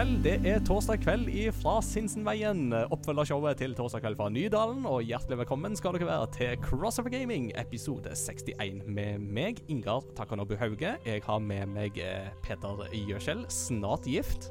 [0.00, 0.22] kveld.
[0.24, 1.26] Det er torsdag kveld
[1.60, 2.72] fra Sinsenveien.
[2.94, 4.86] Oppfølgershowet til Torsdag kveld fra Nydalen.
[4.88, 10.56] Og hjertelig velkommen skal dere være til Crossover Gaming episode 61 med meg, Ingar Takanobu
[10.56, 10.94] Hauge.
[11.04, 14.48] Jeg har med meg Peder Peter Gjøskjell, snart gift.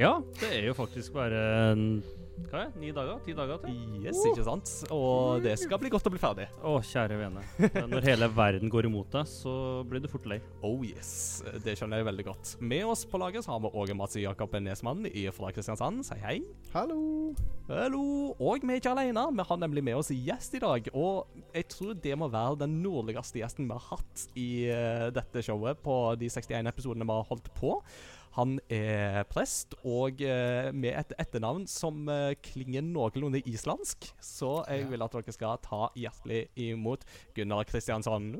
[0.00, 1.44] Ja, det er jo faktisk bare
[1.74, 1.84] en
[2.48, 2.80] hva er det?
[2.80, 3.18] Ni dager?
[3.24, 3.76] Ti dager til?
[4.00, 4.72] Yes, ikke sant?
[4.94, 6.46] Og det skal bli godt å bli ferdig.
[6.64, 7.44] Å, kjære vene.
[7.92, 9.54] Når hele verden går imot deg, så
[9.88, 10.40] blir du fort lei.
[10.66, 12.54] Oh yes, det skjønner jeg veldig godt.
[12.62, 16.04] Med oss på laget så har vi Åge Mats Jakob Nesmann fra Kristiansand.
[16.06, 16.38] Si hei.
[16.74, 17.00] Hallo.
[17.70, 18.04] Hallo.
[18.38, 19.26] Og vi er ikke alene.
[19.36, 20.88] Vi har nemlig med oss gjest i dag.
[20.94, 25.44] Og jeg tror det må være den nordligste gjesten vi har hatt i uh, dette
[25.44, 27.76] showet på de 61 episodene vi har holdt på.
[28.36, 34.12] Han er prest, og uh, med et etternavn som uh, klinger noenlunde islandsk.
[34.22, 37.02] Så jeg vil at dere skal ta hjertelig imot
[37.34, 38.36] Gunnar Kristiansson.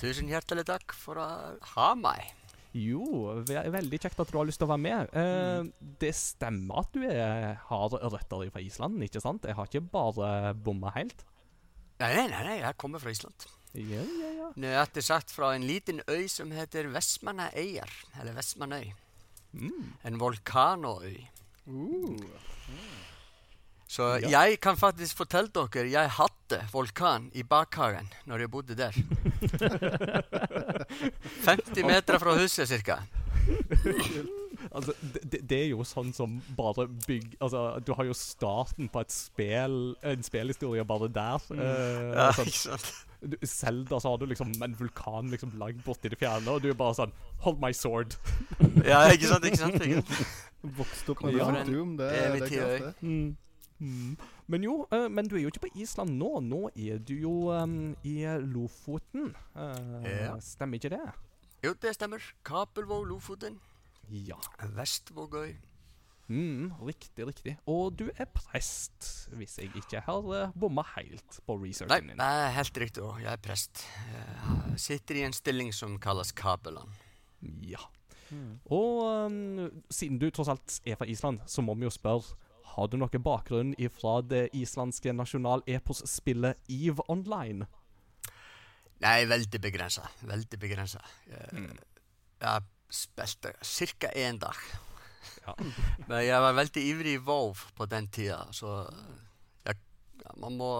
[0.00, 1.26] Tusen hjertelig takk for å
[1.74, 2.32] ha meg.
[2.74, 3.04] Jo,
[3.46, 5.12] ve veldig kjekt at du har lyst til å være med.
[5.14, 5.72] Eh, Mm.
[6.00, 9.44] det stemmer at du er, har røtter fra Island, ikke sant?
[9.46, 11.24] Jeg har ikke bare bomma helt.
[12.00, 13.46] Nei, nei, nei, jeg kommer fra Island.
[13.74, 14.48] Ja, ja, ja.
[14.60, 17.90] Nøyaktig sagt fra en liten øy som heter Vestmannaeyjar.
[18.20, 18.90] Eller Vestmanøy.
[19.54, 19.92] Mm.
[20.04, 21.16] En vulkanøy.
[23.94, 24.28] Så Ja.
[24.42, 28.92] jeg kan faktisk fortelle dere jeg hadde vulkan i bakhagen når jeg bodde der.
[31.46, 32.98] 50 meter fra huset cirka.
[34.72, 37.36] Altså, det, det- er jo sånn som bare bygg...
[37.40, 41.42] Altså, du har jo starten på et spil, en spillhistorie bare der.
[41.54, 42.46] eh, Ja, sånn.
[42.46, 42.92] ikke sant?
[43.24, 46.68] Du- Zelda så har du liksom en vulkan liksom langt borti det fjerne, og du
[46.70, 47.12] er bare sånn
[47.44, 48.14] Hold my sword.
[48.84, 49.44] Ja, ikke sant?
[49.44, 49.74] ikke sant?
[49.80, 50.36] Ikke sant?
[50.78, 51.48] Vokste opp med Ja.
[51.64, 51.96] Doom.
[51.96, 53.36] Det, det er klart, det.
[53.80, 54.16] Mm.
[54.48, 56.28] Men jo, uh, men du er jo ikke på Island nå.
[56.44, 59.34] Nå er du jo um, i Lofoten.
[59.56, 60.36] Uh, Ja.
[60.40, 61.00] Stemmer ikke det?
[61.64, 62.20] Jo, det stemmer.
[62.44, 63.58] Kapelvåg, Lofoten.
[64.10, 64.36] Ja.
[64.76, 65.54] Vestvågøy.
[66.28, 67.52] Mm, riktig, riktig.
[67.68, 72.16] Og du er prest, hvis jeg ikke har uh, bomma helt på researchen din.
[72.16, 73.02] Nei, helt riktig.
[73.04, 73.20] også.
[73.20, 73.82] Jeg er prest.
[74.08, 76.88] Jeg sitter i en stilling som kalles kapelan.
[77.60, 77.82] Ja.
[78.72, 82.34] Og um, siden du tross alt er fra Island, så må vi jo spørre
[82.74, 87.68] Har du noe bakgrunn ifra det islandske nasjonal-epos-spillet Eve Online?
[89.04, 90.08] Nei, veldig begrensa.
[90.24, 90.98] Veldig begrensa.
[91.28, 91.76] Jeg, Mm.
[92.40, 92.62] jeg
[92.94, 94.10] spilte ca.
[94.14, 94.58] én dag.
[95.46, 95.54] Ja.
[96.08, 98.84] Men jeg var veldig ivrig i WoW på den tida, så
[99.66, 99.76] jeg,
[100.22, 100.70] ja, man må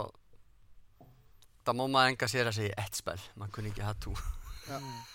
[1.65, 3.21] Da må man engasjere seg i ett spill.
[3.41, 4.13] Man kunne ikke ha to.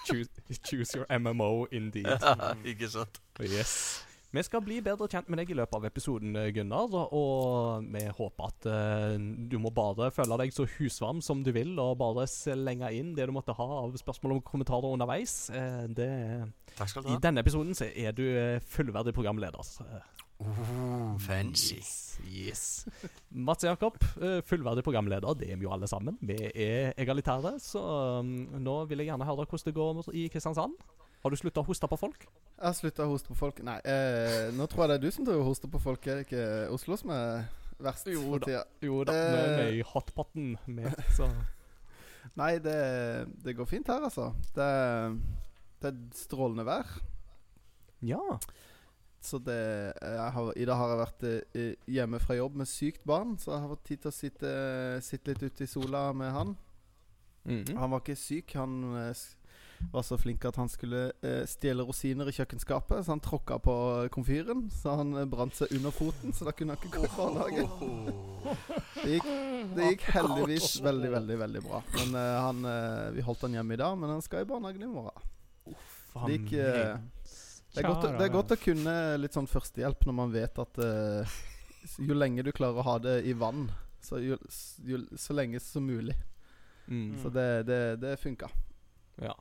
[0.07, 0.29] Choose,
[0.65, 2.09] choose your MMO, indeed.
[2.71, 3.19] ikke sant?
[3.39, 4.05] Yes.
[4.29, 6.93] Vi skal bli bedre kjent med deg i løpet av episoden, eh, Gunnar.
[7.17, 9.15] Og vi håper at uh,
[9.49, 13.25] du må bare føle deg så husvarm som du vil, og bare slenge inn det
[13.25, 15.49] du måtte ha av spørsmål og kommentarer underveis.
[15.49, 16.11] Uh, det,
[16.75, 17.17] Takk skal du ha.
[17.17, 18.23] I denne episoden så er du
[18.69, 19.73] fullverdig programleder.
[20.39, 21.81] Oh, fancy.
[21.81, 22.21] Yes.
[22.29, 22.61] yes.
[23.33, 23.97] Mats Jakob,
[24.45, 25.33] fullverdig programleder.
[25.41, 26.21] Det er vi jo alle sammen.
[26.21, 27.81] Vi er egalitære, så
[28.21, 28.31] um,
[28.61, 30.77] nå vil jeg gjerne høre hvordan det går i Kristiansand.
[31.23, 32.21] Har du slutta å hoste på folk?
[32.59, 33.57] Jeg har slutta å hoste på folk.
[33.67, 36.07] Nei, eh, nå tror jeg det er du som driver og hoster på folk.
[36.07, 37.47] Er det ikke Oslo som er
[37.79, 38.45] verst Jo for da.
[38.47, 38.63] tida?
[38.87, 39.79] Jo da, er vi Eh.
[39.79, 41.29] i hotpotten med, så
[42.35, 42.75] Nei, det,
[43.43, 44.29] det går fint her, altså.
[44.55, 44.67] Det,
[45.81, 46.87] det er strålende vær.
[48.05, 48.37] Ja.
[49.21, 51.23] Så det har, I dag har jeg vært
[51.55, 54.51] eh, hjemme fra jobb med sykt barn, så jeg har fått tid til å sitte,
[55.03, 56.53] sitte litt ute i sola med han.
[57.49, 57.75] Mhm.
[57.79, 58.53] Han var ikke syk.
[58.59, 59.25] Han eh,
[59.91, 63.75] var så flink at han skulle eh, stjele rosiner i kjøkkenskapet, så han tråkka på
[64.13, 64.67] komfyren.
[64.73, 67.69] Så han eh, brant seg under foten, så da kunne han ikke gå i barnehagen.
[68.99, 69.29] Det gikk,
[69.75, 71.81] det gikk heldigvis veldig, veldig veldig bra.
[71.97, 74.85] Men eh, han, eh, vi holdt han hjemme i dag, men han skal i barnehagen
[74.85, 75.27] i morgen.
[75.65, 76.95] Det gikk eh,
[77.69, 80.79] det, er godt, det er godt å kunne litt sånn førstehjelp når man vet at
[80.81, 81.37] eh,
[82.01, 83.67] jo lenge du klarer å ha det i vann,
[84.01, 84.37] så, jo,
[84.85, 86.15] jo, så lenge som mulig.
[86.89, 87.13] Mm.
[87.21, 88.49] Så det, det, det funka.
[89.23, 89.35] Ja.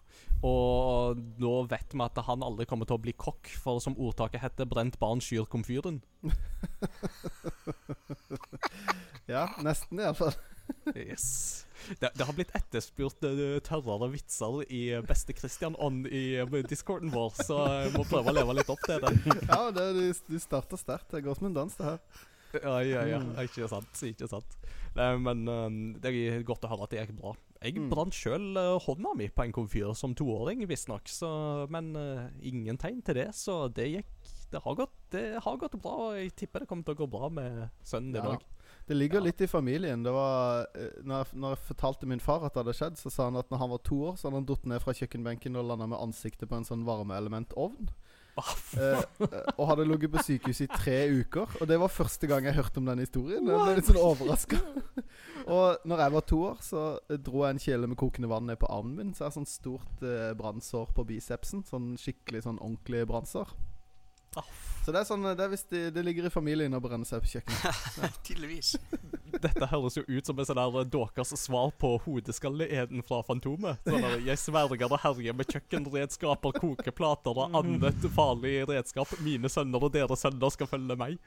[0.47, 4.43] Og nå vet vi at han aldri kommer til å bli kokk, for som ordtaket
[4.43, 6.03] heter 'brent barn skyr komfyren'.
[9.29, 10.33] Ja, nesten iallfall.
[10.97, 11.67] Yes.
[12.01, 17.37] Det, det har blitt etterspurt uh, tørrere vitser i beste Christian-ånd i uh, discorden vår,
[17.37, 19.13] så jeg må prøve å leve litt opp til det.
[19.53, 21.11] Ja, det, du, du starter sterkt.
[21.13, 22.01] Det går som en dans, det her.
[22.57, 23.21] Ja, ja, ja.
[23.45, 24.03] Ikke sant.
[24.09, 24.59] Ikke sant.
[24.99, 27.35] Nei, men um, det er godt å høre at det gikk bra.
[27.63, 27.89] Jeg Mm.
[27.91, 31.93] brant sjøl uh, hånda mi på en komfyr som toåring, visstnok, så- men
[32.43, 36.15] ingen tegn til det, så det gikk det har, gått, det har gått bra, og
[36.17, 38.31] jeg tipper det kommer til å gå bra med sønnen din Ja.
[38.37, 38.43] òg.
[38.89, 39.25] Det ligger Ja.
[39.25, 40.03] litt i familien.
[40.03, 43.11] Det var eh, når, jeg, når jeg fortalte min far at det hadde skjedd, så
[43.13, 45.57] sa han at når han var to år, så hadde han datt ned fra kjøkkenbenken
[45.57, 47.91] og landa med ansiktet på en sånn varmeelementovn.
[48.79, 51.57] Eh, eh, og hadde ligget på sykehus i tre uker.
[51.61, 53.49] Og det var første gang jeg hørte om den historien.
[53.49, 54.61] Jeg ble litt sånn overraska.
[55.57, 58.49] og når jeg var to år, så eh, dro jeg en kjele med kokende vann
[58.51, 59.15] ned på armen min.
[59.15, 61.65] Så jeg har sånn stort eh, brannsår på bicepsen.
[61.69, 63.57] Sånn skikkelig sånn ordentlig brannsår.
[64.85, 67.25] Så det er sånn Det, er hvis det, det ligger i familien å brenne seg
[67.25, 68.21] på kjøkkenet.
[68.29, 68.77] Tydeligvis.
[69.33, 73.81] Dette høres jo ut som en sånn der deres svar på hodeskalleeden fra Fantomet.
[73.87, 79.13] Sånn der, Jeg sverger å herje med kjøkkenredskaper, kokeplater og annet farlig redskap.
[79.25, 81.19] Mine sønner og deres sønner skal følge meg.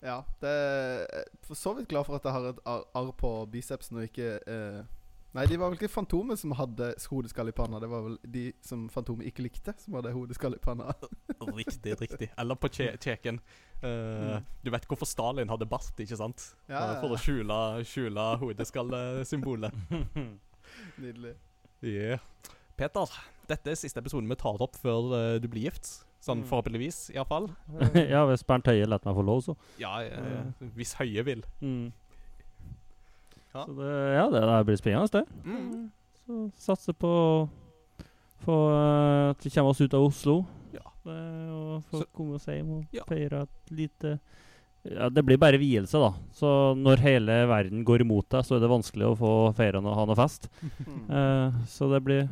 [0.00, 0.22] Ja.
[0.40, 4.00] Det er for så vidt glad for at jeg har et ar, arr på bicepsen
[4.00, 4.80] og ikke eh,
[5.30, 7.78] Nei, de var vel ikke Fantomet som hadde hodeskall i panna.
[7.78, 10.90] Det var vel de som Fantomet ikke likte, som hadde hodeskall i panna.
[11.60, 12.32] Riktig, riktig.
[12.34, 12.88] Eller på kje
[13.82, 16.54] Eh, Du vet hvorfor Stalin hadde bart, ikke sant?
[16.68, 17.56] Ja, Eh, For å skjule,
[17.88, 19.72] skjule hodeskallesymbolet.
[21.00, 21.34] Nydelig.
[21.82, 22.18] Yeah.
[22.76, 23.08] Peter,
[23.48, 26.04] dette er siste episoden vi tar opp før eh, du blir gift.
[26.20, 26.48] Sånn Mm.
[26.50, 27.46] forhåpentligvis, iallfall.
[28.12, 29.54] ja, hvis Bernt Høie lar meg få lov, så.
[29.80, 30.44] Ja, eh,
[30.76, 31.40] hvis Høie vil.
[31.62, 31.92] Mm.
[33.54, 33.64] Ja.
[33.64, 35.24] Så det, ja, det, det blir spennende, det.
[35.48, 35.88] Mm.
[36.28, 37.48] Så satser på å
[38.44, 40.36] få eh, at vi kommer oss ut av Oslo.
[40.76, 40.89] Ja.
[41.06, 43.04] Eh, og folk Så- oss hjem og Ja.
[43.08, 44.20] feire et lite
[44.84, 46.14] ja, Det blir bare vielse, da.
[46.32, 49.94] Så når hele verden går imot deg, så er det vanskelig å få feire og
[49.94, 50.48] ha noe fest.
[50.86, 51.10] Mm.
[51.10, 52.28] Eh, så det blir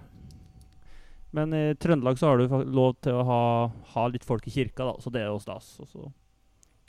[1.33, 4.79] Men i Trøndelag så har du lov til å ha, ha litt folk i kirka,
[4.79, 5.79] da, så det er jo stas.
[5.81, 6.13] Og så.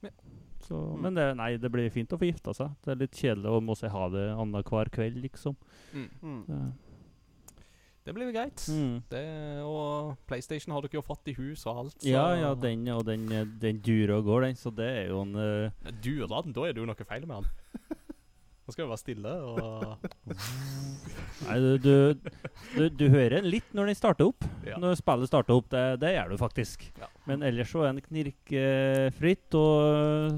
[0.01, 0.09] Ja.
[0.61, 1.01] Så, Mm.
[1.01, 2.69] Men det, nei, det blir fint å få gifta seg.
[2.85, 5.55] Det er litt kjedelig å må si ha det annenhver kveld, liksom.
[5.93, 6.09] Mm.
[6.23, 6.73] Mm.
[8.09, 8.63] Det, blir greit.
[8.73, 8.95] mm.
[9.13, 9.23] Det,
[9.69, 11.95] og PlayStation har dere jo fått i hus og alt.
[12.01, 14.57] så- Ja, ja, den, og den, eh, den durer og går, den.
[14.57, 15.91] Så det er jo en uh...
[16.01, 17.51] Durer den, da er det jo noe feil med den.
[18.69, 19.97] Nå skal vi være stille og
[21.47, 22.29] Nei, du, du,
[22.75, 24.45] du, du hører den litt når den starter opp.
[24.67, 24.77] Ja.
[24.77, 25.69] Når spillet starter opp.
[25.71, 26.83] Det, det gjør du faktisk.
[26.99, 27.07] Ja.
[27.25, 30.37] Men ellers så er den knirkefritt og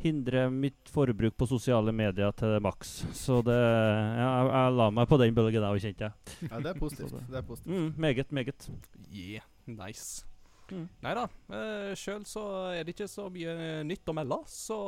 [0.00, 2.94] hindrer mitt forbruk på sosiale medier til maks.
[3.16, 6.38] Så det jeg, jeg la meg på den bølgen der, kjente jeg.
[6.48, 7.14] Ja, det er positivt.
[7.28, 7.76] Det er positivt.
[7.76, 8.70] Mm, meget, meget.
[9.12, 10.26] Yeah, nice.
[10.70, 10.86] Mm.
[11.02, 11.24] Nei da.
[11.50, 14.78] Uh, Sjøl så er det ikke så mye nytt å melde, så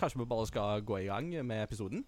[0.00, 2.04] kanskje vi bare skal gå i gang med episoden.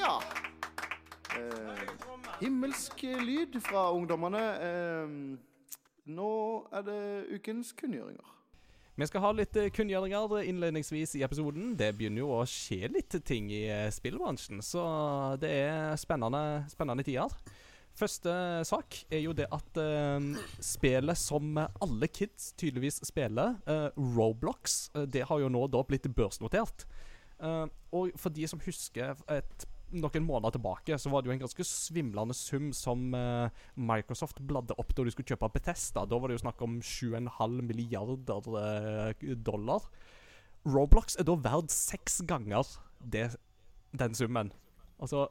[0.00, 0.39] Ja.
[1.40, 1.80] Eh,
[2.40, 4.42] himmelsk lyd fra ungdommene.
[4.66, 5.14] Eh,
[6.10, 6.34] nå
[6.72, 7.00] er det
[7.36, 8.36] ukens kunngjøringer.
[9.00, 11.74] Vi skal ha litt eh, kunngjøringer innledningsvis i episoden.
[11.78, 13.64] Det begynner jo å skje litt ting i
[13.94, 14.84] spillbransjen, så
[15.40, 17.32] det er spennende, spennende tider.
[17.96, 18.32] Første
[18.64, 20.28] sak er jo det at eh,
[20.62, 26.86] spillet som alle kids tydeligvis spiller, eh, Roblox, det har jo nå da blitt børsnotert.
[27.40, 27.66] Eh,
[27.96, 31.66] og for de som husker et, noen måneder tilbake, så var det jo en ganske
[31.66, 36.06] svimlende sum som eh, Microsoft bladde opp da de skulle kjøpe Bethesda.
[36.06, 39.86] Da var det jo snakk om 7,5 milliarder eh, dollar.
[40.68, 42.66] Roblox er da verd seks ganger
[43.00, 43.30] det,
[43.96, 44.52] den summen.
[45.00, 45.28] Altså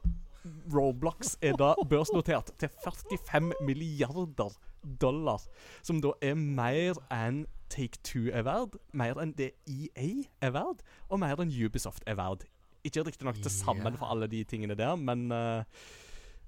[0.72, 4.56] Roblox er da børsnotert til 45 milliarder
[5.00, 5.42] dollar.
[5.82, 10.80] Som da er mer enn Take Two er verd, mer enn det EA er verd,
[11.08, 12.48] og mer enn Ubisoft er verd.
[12.86, 15.28] Ikke riktignok til sammen for alle de tingene der, men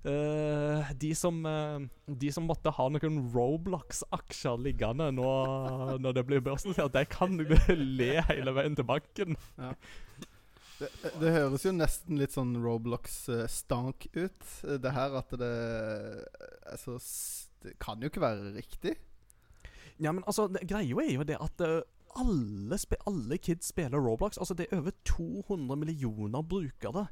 [0.03, 5.29] Uh, eh, de, som, uh, de som måtte ha noen Roblox-aksjer liggende nå
[6.03, 9.39] når det blir børsnotert, de kan le hele veien til banken.
[10.81, 10.91] Det,
[11.23, 14.51] det høres jo nesten litt sånn Roblox-stank ut.
[14.83, 15.55] Det her at det
[16.73, 16.99] Altså
[17.62, 18.97] Det kan jo ikke være riktig.
[20.03, 21.83] Ja, men altså, greia er jo det at eh,
[22.19, 24.38] alle, spe alle kids spiller Roblox.
[24.38, 27.07] Altså, det er over 200 millioner brukere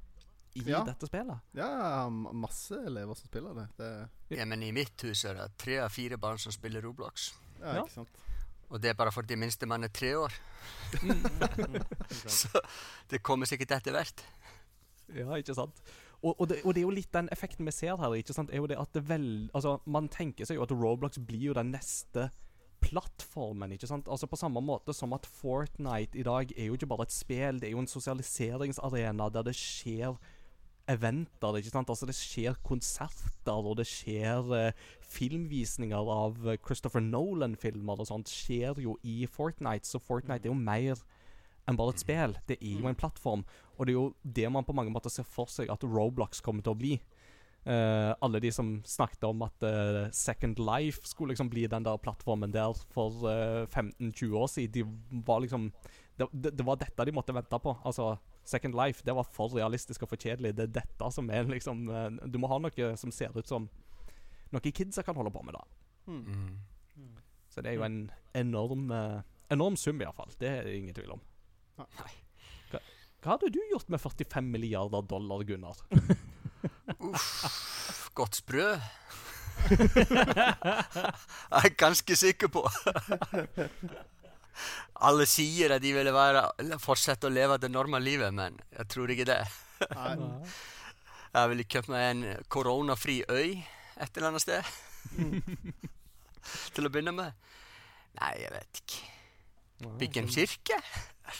[0.54, 0.82] i Ja.
[0.84, 1.40] dette spillet.
[1.54, 3.68] Ja, masse elever som spiller det.
[3.78, 7.32] det Ja, men i mitt hus er det tre av fire barn som spiller Roblox.
[7.60, 7.82] ja, Ja.
[7.84, 8.08] ikke sant?
[8.70, 10.32] Og det er bare fordi minstemann er tre år.
[12.26, 12.60] Så
[13.10, 14.22] det kommer sikkert etter hvert.
[15.14, 15.80] Ja, ikke sant?
[16.22, 18.50] Og, og, det, og det er jo litt den effekten vi ser her, ikke sant?
[18.52, 21.54] er jo det at det vel, altså, Man tenker seg jo at Roblox blir jo
[21.56, 22.28] den neste
[22.80, 24.08] plattformen, ikke sant?
[24.10, 27.60] Altså På samme måte som at Fortnite i dag er jo ikke bare et spill,
[27.60, 30.16] det er jo en sosialiseringsarena der det skjer
[30.90, 31.90] eventer, ikke sant?
[31.92, 38.32] Altså Det skjer konserter, og det skjer eh, filmvisninger av eh, Christopher Nolan-filmer og sånt
[38.32, 41.00] skjer jo i Fortnite, så Fortnite er jo mer
[41.68, 42.36] enn bare et spill.
[42.48, 43.44] Det er jo en plattform,
[43.76, 46.64] og det er jo det man på mange måter ser for seg at Roblox kommer
[46.66, 46.94] til å bli.
[47.64, 51.98] Eh, alle de som snakket om at uh, Second Life skulle liksom bli den der
[51.98, 55.70] plattformen der for uh, 15-20 år siden, de var liksom
[56.20, 57.76] det, det, det var dette de måtte vente på.
[57.84, 58.14] Altså,
[58.44, 60.52] Second Life det var for realistisk og for kjedelig.
[60.56, 63.68] Det er dette som er liksom eh, Du må ha noe som ser ut som
[64.50, 65.62] noe kidsa kan holde på med, da.
[66.10, 66.24] Mm.
[66.98, 67.20] Mm.
[67.48, 68.00] Så det er jo en
[68.36, 70.30] enorm eh, Enorm sum, iallfall.
[70.38, 71.22] Det er det ingen tvil om.
[71.80, 72.12] Nei.
[72.70, 72.78] Hva,
[73.18, 75.80] hva hadde du gjort med 45 milliarder dollar, Gunnar?
[76.98, 78.66] Uff, godt sprø.
[79.70, 82.64] Jeg er ganske sikker på.
[85.00, 86.42] Alle sier at de ville være,
[86.82, 89.40] fortsette å leve det normale livet, men jeg tror ikke det.
[91.30, 93.60] Jeg ville kjøpt meg en koronafri øy
[94.00, 94.62] et eller annet sted.
[96.74, 97.48] Til å begynne med.
[98.18, 99.00] Nei, jeg vet ikke.
[100.00, 100.78] Bygge en kirke?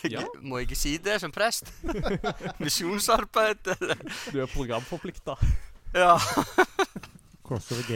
[0.09, 0.23] Ja.
[0.41, 1.71] Må jeg ikke si det som prest?
[2.63, 3.73] Misjonsarbeid.
[4.31, 5.35] Du er programforplikta.
[5.95, 6.15] Ja.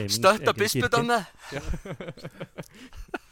[0.08, 1.24] Støtta bispedømmet.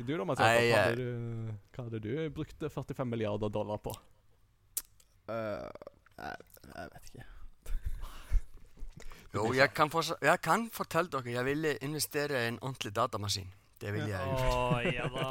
[0.00, 3.92] Du da, Mathias, Nei, hva, hadde du, hva hadde du brukt 45 milliarder dollar på?
[5.28, 5.68] Uh,
[6.16, 7.26] jeg, jeg vet ikke.
[9.34, 9.92] Jo, jeg kan,
[10.24, 13.52] jeg kan fortelle dere, jeg ville investere i en ordentlig datamaskin.
[13.80, 14.56] Det ville jeg gjort.
[14.56, 15.28] Å, ja da.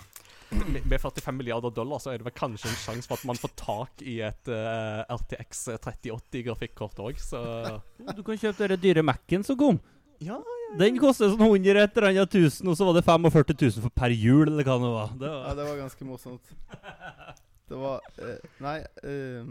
[0.50, 3.38] Med med 45 milliarder dollar så er det vel kanskje en sjanse for at man
[3.38, 7.42] får tak i et uh, RTX 3080 grafikkort òg, så
[8.16, 9.78] Du kan kjøpe den dyre Mac-en som kom.
[10.20, 10.40] Ja,
[10.78, 13.94] Den koster sånn 100 et eller annet tusen, og så var det 45 000 for
[14.02, 15.14] per hjul, eller hva det var.
[15.22, 16.52] Det Ja, det var ganske morsomt.
[17.70, 19.50] Det var uh, Nei eh,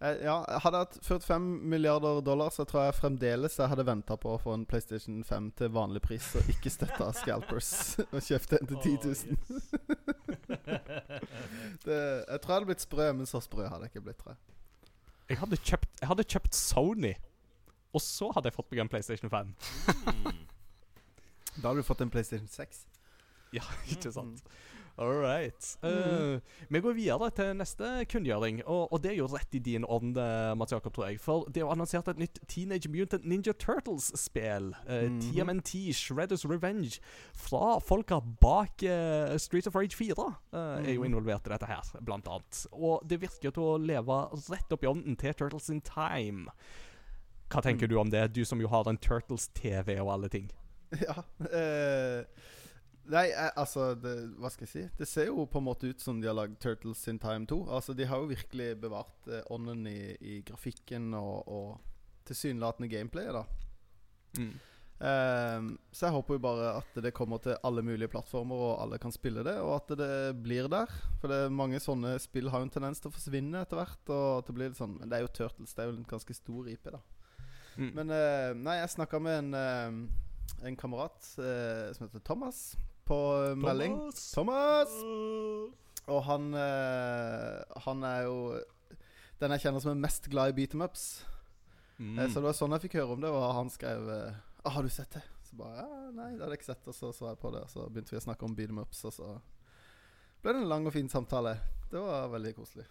[0.00, 4.34] eh, hadde jeg hatt 45 milliarder dollar, så tror jeg fremdeles jeg hadde venta på
[4.34, 7.72] å få en PlayStation 5 til vanlig pris, og ikke støtta scalpers
[8.14, 9.36] og kjøpte en til 10 000.
[11.86, 14.36] det, jeg tror jeg hadde blitt sprø, men så sprø hadde jeg ikke blitt, tror
[14.36, 14.40] jeg.
[15.32, 17.14] jeg hadde kjøpt, jeg hadde kjøpt Sony,
[17.90, 19.52] og så hadde jeg fått meg en PlayStation 5.
[21.60, 22.84] Da hadde du fått en PlayStation 6.
[23.52, 24.44] Ja, ikke sant?
[24.98, 25.76] All right.
[25.82, 29.84] Eh, vi går videre til neste kunngjøring, og, og det er jo rett i din
[29.88, 31.20] ånd, eh, Mats Jakob, tror jeg.
[31.20, 34.74] For det er jo annonsert et nytt Teenage Mutant Ninja Turtles-spill.
[34.86, 35.20] eh, Mhm.
[35.20, 37.00] TMNT Shredders Revenge.
[37.34, 41.14] Fra folka bak uh, Streets of Rage 4 eh, er jo Mhm.
[41.14, 42.66] involvert i dette her, blant annet.
[42.72, 44.20] Og det virker til å leve
[44.50, 46.48] rett opp i ånden til Turtles in Time.
[47.50, 47.88] Hva tenker Mm.
[47.88, 50.50] du om det, du som jo har en Turtles-TV og alle ting?
[51.00, 51.22] Ja.
[51.50, 52.24] eh,
[53.10, 54.84] nei, eh, altså det, Hva skal jeg si?
[54.98, 57.62] Det ser jo på en måte ut som de har lagd Turtles in Time 2.
[57.68, 63.40] Altså De har jo virkelig bevart eh, ånden i, i grafikken og, og tilsynelatende gameplayet,
[63.40, 63.44] da.
[64.38, 64.58] Mm.
[65.00, 68.98] Um, så jeg håper jo bare at det kommer til alle mulige plattformer, og alle
[69.00, 70.92] kan spille det, og at det blir der.
[71.22, 74.02] For det er mange sånne spill har jo en tendens til å forsvinne etter hvert.
[74.12, 76.10] Og at det blir litt sånn Men det er jo Turtles, det er jo en
[76.10, 77.00] ganske stor IP, da.
[77.80, 77.90] Mm.
[77.96, 82.64] Men uh, nei, jeg snakka med en, uh, en kamerat uh, som heter Thomas,
[83.10, 83.18] på
[83.50, 83.64] Thomas.
[83.66, 83.96] melding.
[84.32, 84.94] Thomas!
[86.10, 88.36] Og han eh, Han er jo
[89.40, 91.04] den jeg kjenner som er mest glad i beat em ups.
[91.98, 92.18] Mm.
[92.18, 94.70] Eh, Så det var sånn jeg fikk høre om det, og han skrev eh, ah,
[94.74, 97.12] 'Har du sett det?' Så bare ja, 'Nei, det hadde jeg ikke sett', og så
[97.12, 97.62] så jeg på det.
[97.64, 99.28] Og så begynte vi å snakke om beat em ups, og så
[100.42, 101.56] ble det en lang og fin samtale.
[101.90, 102.86] Det var veldig koselig.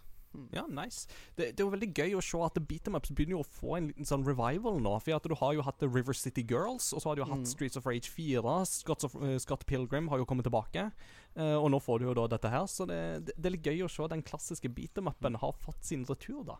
[0.53, 1.07] Ja, nice.
[1.36, 3.48] Det, det er jo veldig gøy å se at beat em ups begynner jo å
[3.50, 4.91] få en liten sånn revival nå.
[5.01, 7.29] For at du har jo hatt The River City Girls, og så har du jo
[7.31, 7.50] hatt Mm.
[7.50, 8.65] Streets of Rage 4.
[8.69, 10.91] Scott, of, uh, Scott Pilgrim har jo kommet tilbake.
[11.36, 13.65] uh, og nå får du jo da dette her, så det, det, det er litt
[13.69, 16.57] gøy å se den klassiske beat em upen har fått sin retur, da.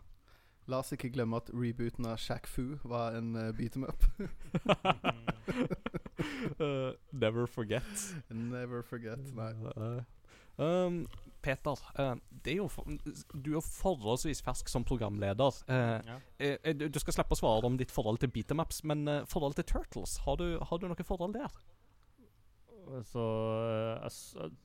[0.70, 4.04] La oss ikke glemme at rebooten av Shack Fu var en uh, beat em up.
[6.60, 7.82] uh, never forget.
[8.30, 9.18] Never forget.
[9.34, 10.04] Nei.
[10.60, 11.06] Um,
[11.40, 12.68] Peter, uh, det er jo
[13.32, 15.60] du er jo forholdsvis fersk som programleder.
[15.68, 16.16] Uh, Ja.
[16.38, 19.64] eh, du, skal slippe å svare om ditt forhold til Beatemaps, men uh, forhold til
[19.64, 21.60] Turtles, har du, har du noe forhold der?
[23.06, 23.22] Så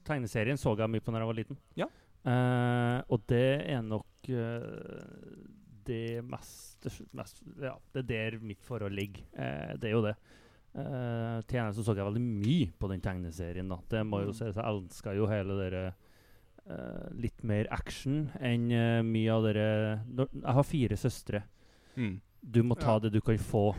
[0.08, 1.58] Tegneserien så jeg mye på da jeg var liten.
[1.78, 1.88] Ja.
[3.06, 4.30] Og det er nok
[5.86, 9.22] det mest, mest Ja, det er der mitt forhold ligger.
[9.78, 10.16] Det er jo det.
[10.76, 13.70] Uh, så så jeg veldig mye på den tegneserien.
[13.70, 14.34] da Det må jo Mm.
[14.34, 14.56] sies.
[14.56, 15.94] Jeg elska jo hele dere
[16.70, 21.44] uh, litt mer action enn uh, mye av dere Jeg har fire søstre.
[21.96, 22.20] Mm.
[22.44, 23.00] Du må ta Ja.
[23.00, 23.74] det du kan få.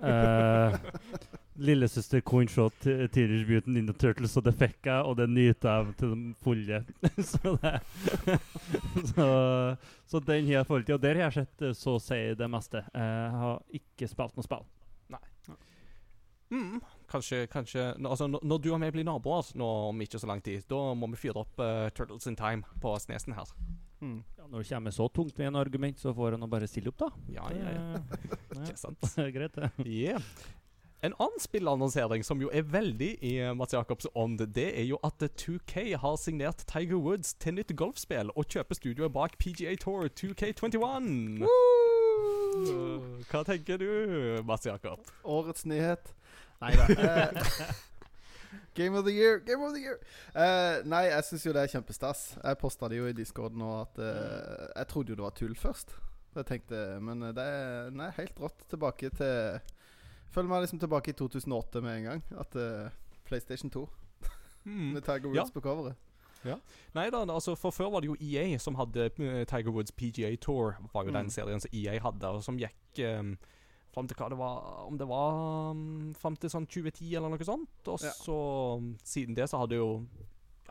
[0.00, 0.76] uh,
[1.60, 2.70] Lillesøster kunne se
[3.12, 6.78] Teenage Mutant Ninja Turtles, og det fikk jeg, og det nyter jeg til de fulle.
[7.32, 7.58] så,
[9.12, 9.26] så,
[10.08, 10.94] så den har jeg forhold til.
[10.94, 12.84] Og der har jeg sett så å si det meste.
[12.94, 14.64] Eh, Jeg har ikke spilt noe spill.
[16.50, 16.80] Mm.
[17.10, 20.64] Kanskje, kanskje altså, når, du og vi blir naboer nå om ikke så lang tid,
[20.70, 23.50] da må vi fyre opp uh, Turtles in Time på snesen her.
[24.00, 24.22] Mm.
[24.38, 26.98] Ja, Når det kommer så tungt med en argument, så får han bare stille opp,
[27.02, 27.10] da.
[27.34, 28.00] Ja, ja, ja.
[28.62, 28.98] Ikke sant.
[29.14, 29.70] Det er greit, det.
[29.86, 30.22] Yeah.
[31.02, 34.98] En annen spillannonsering som jo er veldig i eh, Mats Jacobs ånd, det er jo
[35.06, 40.10] at 2K har signert Tiger Woods til nytt golfspill og kjøper studioet bak PGA Tour
[40.12, 41.40] 2K21.
[41.40, 43.20] Woo!
[43.30, 43.88] Hva tenker du,
[44.44, 45.08] Mats Jakob?
[45.24, 46.12] Årets nyhet.
[46.60, 46.86] Nei da.
[48.50, 49.98] Eh, game of the year, game of the year.
[50.34, 52.22] Uh, nei, jeg syns jo det er kjempestas.
[52.42, 55.54] Jeg posta det jo i Discord nå at uh, Jeg trodde jo det var tull
[55.58, 55.94] først.
[56.36, 58.62] Jeg tenkte, Men det er nei, helt rått.
[58.70, 59.60] Tilbake til
[60.30, 62.20] Føler meg liksom tilbake i 2008 med en gang.
[62.38, 62.90] At uh,
[63.26, 63.86] PlayStation 2
[64.64, 64.90] Hmm.
[64.94, 65.40] med Tiger Ja.
[65.40, 65.96] Woods på coveret.
[66.94, 69.06] Nei da, altså for før var det jo EA som hadde
[69.48, 70.74] Tiger Woods PGA Tour.
[70.94, 71.30] Var jo den Mm.
[71.32, 73.34] serien som EA hadde, og som gikk um,
[73.94, 75.38] fram til hva det var Om det var
[75.74, 77.88] um, fram til sånn 2010 eller noe sånt.
[77.90, 78.12] Og Ja.
[78.14, 78.36] så
[78.78, 80.06] um, siden det så hadde jo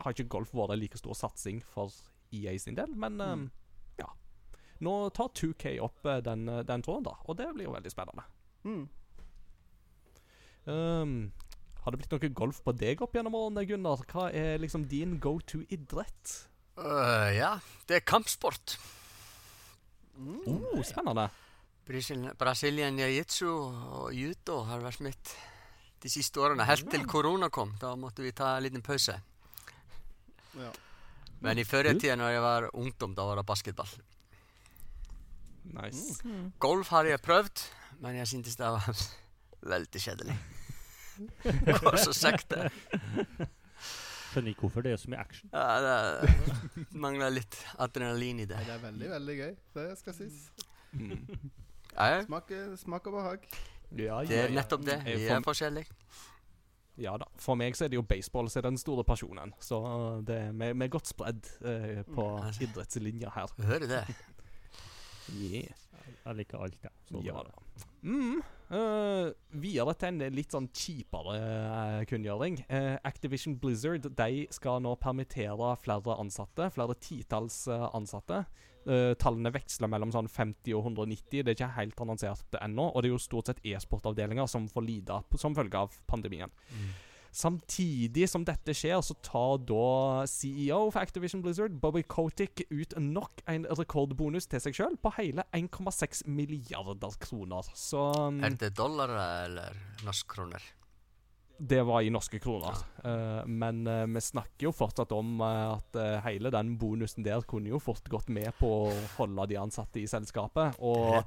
[0.00, 1.90] Har ikke golf vært en like stor satsing for
[2.32, 3.50] EA sin del, men um, Mm.
[3.98, 4.06] ja.
[4.80, 7.90] Nå tar 2K opp eh, den, eh, den tråden, da, og det blir jo veldig
[7.92, 8.22] spennende.
[8.64, 8.88] Mm.
[10.70, 11.32] Um,
[11.84, 14.02] har det blitt noe golf på deg opp gjennom årene, Gunnar?
[14.12, 16.34] Hva er liksom din go to-idrett?
[16.78, 17.52] Uh, ja,
[17.88, 18.76] det er kampsport.
[20.16, 20.40] Mm.
[20.46, 21.28] Oh, spennende.
[21.28, 21.48] Brasil-
[21.90, 25.32] Brazilian jiu-jitsu og judo har vært mitt
[26.00, 26.64] de siste årene.
[26.68, 27.74] Helt til korona kom.
[27.80, 29.16] Da måtte vi ta en liten pause.
[30.58, 30.70] Ja.
[31.40, 33.90] Men i førre tida, når jeg var ungdom, da var det basketball.
[35.70, 36.20] Nice.
[36.60, 37.64] Golf har jeg prøvd,
[38.04, 39.04] men jeg syntes det var
[39.74, 40.36] veldig kjedelig.
[41.80, 42.68] Går så sakte.
[44.30, 45.50] Skjønner ikke hvorfor det er så mye action.
[45.52, 48.60] Ja, det mangler litt adrenalin i det.
[48.60, 49.56] Nei, det er veldig, veldig gøy.
[49.80, 50.44] Det skal sies.
[50.92, 51.50] Mm.
[51.96, 52.50] Ja, Smak,
[52.80, 53.46] smak og behag.
[53.98, 55.00] Ja, det er nettopp det.
[55.04, 55.90] Vi er forskjellige.
[57.00, 57.24] Ja da.
[57.40, 59.54] For meg så er det jo baseball som er den store pasjonen.
[59.64, 59.78] Så
[60.28, 63.46] det er vi vi er godt spredd eh, på Mm, idrettslinja her.
[63.56, 64.04] Du det?
[65.30, 65.70] Yeah.
[66.26, 66.88] Jeg liker alt, ja.
[67.08, 67.86] Så Ja det- da.
[68.02, 68.42] Mm.
[68.70, 69.30] uh,
[69.62, 72.58] videre til en litt sånn kjipere uh, kunngjøring.
[72.70, 76.70] Uh, Activision Blizzard de skal nå permittere flere ansatte.
[76.74, 78.44] Flere titalls eh, ansatte.
[78.88, 81.42] Eh, tallene veksler mellom sånn 50 og 190.
[81.44, 82.88] Det er ikke helt annonsert ennå.
[82.88, 86.52] Og det er jo stort sett e-sportavdelinger som får lide som følge av pandemien.
[87.30, 93.44] Samtidig som dette skjer, så tar da CEO for Activision Blizzard, Bobby Kotick, ut nok
[93.50, 97.70] en rekordbonus til seg sjøl på hele 1,6 milliarder kroner.
[97.78, 99.14] Så um, Er det dollar
[99.46, 100.64] eller norsk kroner?
[101.60, 102.78] Det var i norske kroner.
[103.04, 107.68] Eh, men uh, vi snakker jo fortsatt om uh, at hele den bonusen der kunne
[107.72, 110.80] jo fort gått med på å holde de ansatte i selskapet.
[110.80, 111.20] Og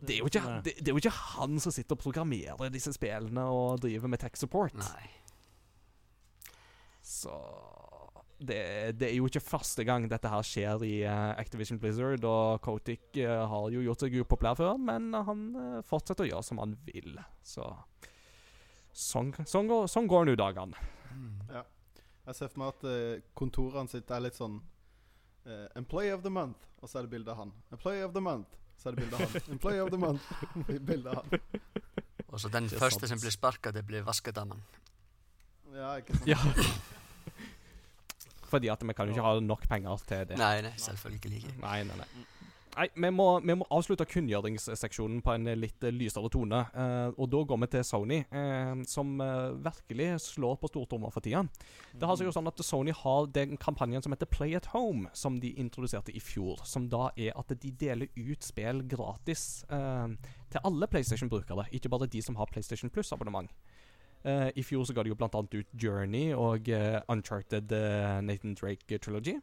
[0.00, 3.44] det er, ikke, det, det er jo ikke han som sitter og programmerer disse spillene
[3.52, 4.76] og driver med tech support.
[4.80, 5.10] Nei.
[7.06, 7.36] Så
[8.38, 8.58] det,
[9.00, 13.44] det er jo ikke første gang dette her skjer i Activision Blizzard, og Kotick eh,
[13.48, 15.46] har jo gjort seg upopulær før, men han
[15.88, 17.16] fortsetter å gjøre som han vil.
[17.46, 17.64] Så
[18.96, 20.86] sånn, sånn, går, sånn går nå dagene.
[21.52, 21.64] Ja.
[22.26, 26.32] Jeg ser for meg at uh, kontorene sitt er litt sånn uh, Employee of the
[26.32, 27.52] month, og så er det bilde av han.
[27.76, 29.52] Employee of the month, så er det bilde av han.
[29.58, 30.32] Employee of the month,
[30.90, 31.46] bilde av han.
[32.26, 33.14] Og så den første sant.
[33.14, 34.64] som blir sparka, det blir vaskedamen.
[35.76, 36.30] Ja, ikke sant?
[36.30, 36.40] Ja.
[38.50, 40.38] Fordi at vi kan jo ikke ha nok penger til det.
[40.40, 41.54] Nei, nei, selvfølgelig ikke.
[41.62, 42.26] Nei, nei, nei.
[42.76, 46.58] Nei, vi må, vi må avslutte kunngjøringsseksjonen på en eh, litt eh, lysere tone.
[46.76, 51.24] eh, og da går vi til Sony, eh, som eh, virkelig slår på stortromma for
[51.24, 51.46] tida.
[51.96, 55.08] Det har seg jo sånn at Sony har den kampanjen som heter Play at Home,
[55.16, 56.60] som de introduserte i fjor.
[56.68, 62.20] Som da er at de deler ut spill gratis til alle PlayStation-brukere, ikke bare de
[62.22, 63.48] som har PlayStation Plus-abonnement.
[64.26, 66.68] I fjor så ga de jo annet ut Journey og
[67.12, 67.72] Uncharted
[68.26, 69.38] Nathan Drake Trilogy.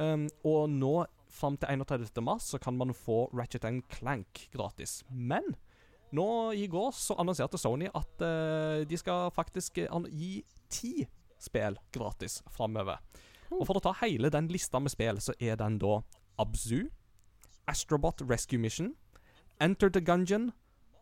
[0.00, 0.92] Um, og nå,
[1.30, 2.22] fram til 31.
[2.24, 5.04] mars, så kan man få Ratchet Clank gratis.
[5.10, 5.54] Men
[6.12, 11.06] nå i går så annonserte Sony at uh, de skal faktisk eh, gi ti
[11.38, 12.98] spill gratis framover.
[13.50, 16.00] Og for å ta hele den lista med spill, så er den da
[16.38, 16.88] Abzu,
[17.70, 18.94] Astrobot Rescue Mission,
[19.60, 20.52] Enter the Gungeon,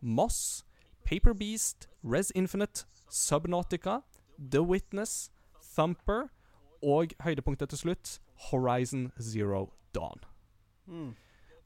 [0.01, 0.65] Moss,
[1.05, 4.01] Paper Beast, Res Infinite, Subnautica,
[4.37, 5.31] The Witness,
[5.75, 6.29] Thumper
[6.83, 10.23] og høydepunktet til slutt Horizon Zero Dawn.
[10.89, 11.09] Mm.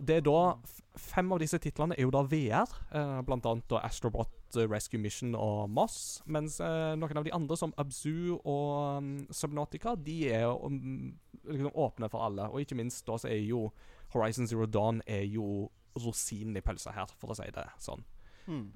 [0.03, 0.39] Det er da
[0.99, 5.01] Fem av disse titlene er jo da VR, eh, blant annet da Astrobot eh, Rescue
[5.01, 6.21] Mission og Moss.
[6.29, 11.15] Mens eh, noen av de andre, som Abzu og um, Subnautica, de er um,
[11.47, 12.45] liksom åpne for alle.
[12.53, 13.71] Og ikke minst da så er jo
[14.13, 18.05] Horizon Zero Dawn er jo rosinen i pølsa her, for å si det sånn.
[18.45, 18.67] Mm.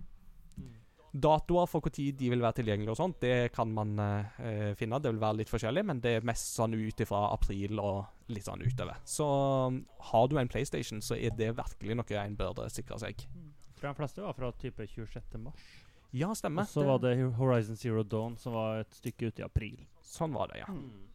[1.23, 4.99] Datoer for når de vil være tilgjengelige og sånt, det kan man eh, finne.
[5.01, 8.47] Det vil være litt forskjellig, men det er mest sånn ut ifra april og litt
[8.47, 8.99] sånn utover.
[9.07, 9.27] Så
[9.71, 13.23] um, har du en PlayStation, så er det virkelig noe en bør sikre seg.
[13.23, 15.37] Jeg tror de fleste var fra type 26.
[15.43, 15.67] mars.
[16.15, 16.63] Ja, stemmer.
[16.63, 19.77] Og så var det Horizon Zero Dawn, som var et stykke ute i april.
[20.07, 20.69] Sånn var det, ja.
[20.71, 21.07] Mm.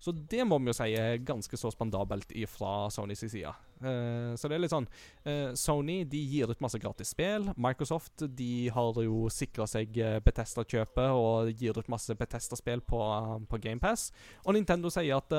[0.00, 3.52] Så det må vi jo si er ganske så spandabelt fra Sonys side.
[3.84, 4.86] Uh, så det er litt sånn
[5.26, 7.50] uh, Sony de gir ut masse gratis spill.
[7.60, 13.36] Microsoft de har jo sikra seg uh, Betesta-kjøpet og gir ut masse Betesta-spill på, uh,
[13.48, 14.08] på GamePass.
[14.44, 15.34] Og Nintendo sier at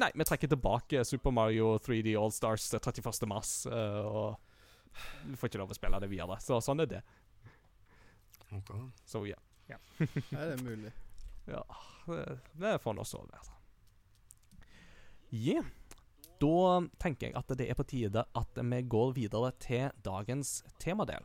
[0.00, 3.40] nei, vi trekker tilbake Super Mario 3D Allstars 31.3.
[3.72, 4.36] Uh, og
[5.26, 6.38] du får ikke lov å spille det videre.
[6.42, 7.02] Så sånn er det.
[8.46, 8.86] Okay.
[9.08, 9.38] Så ja.
[9.72, 9.80] ja.
[10.36, 10.92] er det mulig?
[11.46, 11.62] Ja,
[12.06, 13.52] det, det får nå så være.
[15.34, 15.66] Yeah.
[16.40, 21.24] Da tenker jeg at det er på tide at vi går videre til dagens temadel.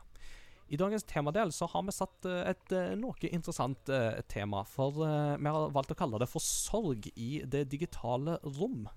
[0.71, 4.63] I dagens temadel så har vi satt uh, et uh, noe interessant uh, tema.
[4.63, 8.88] For vi har valgt å kalle det for sorg i det digitale rom.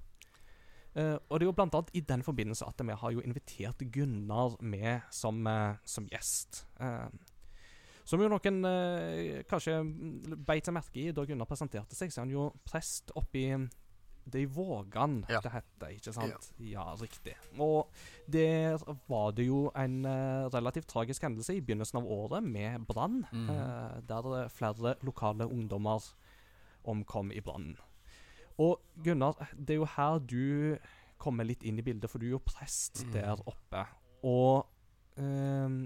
[0.95, 4.55] og det er jo blant annet i den forbindelse at vi har jo invitert Gunnar
[4.63, 5.43] med som,
[5.83, 6.63] som gjest.
[8.05, 9.79] Som jo noen eh, kanskje
[10.45, 13.49] beit seg merke i da Gunnar presenterte seg, så er han jo prest oppi
[14.25, 15.41] det i Vågan Ja.
[15.41, 16.53] det heter, ikke sant?
[16.59, 16.95] Ja.
[17.01, 17.35] riktig.
[17.61, 17.91] Og
[18.27, 23.27] der var det jo en uh, relativt tragisk hendelse i begynnelsen av året med brann,
[23.33, 23.51] mm.
[23.51, 26.01] uh, der flere lokale ungdommer
[26.85, 27.77] omkom i brannen.
[28.59, 30.77] Og Gunnar, det er jo her du
[31.19, 33.13] kommer litt inn i bildet, for du er jo prest mm.
[33.13, 33.85] der oppe.
[34.25, 34.67] Og
[35.21, 35.85] ehm,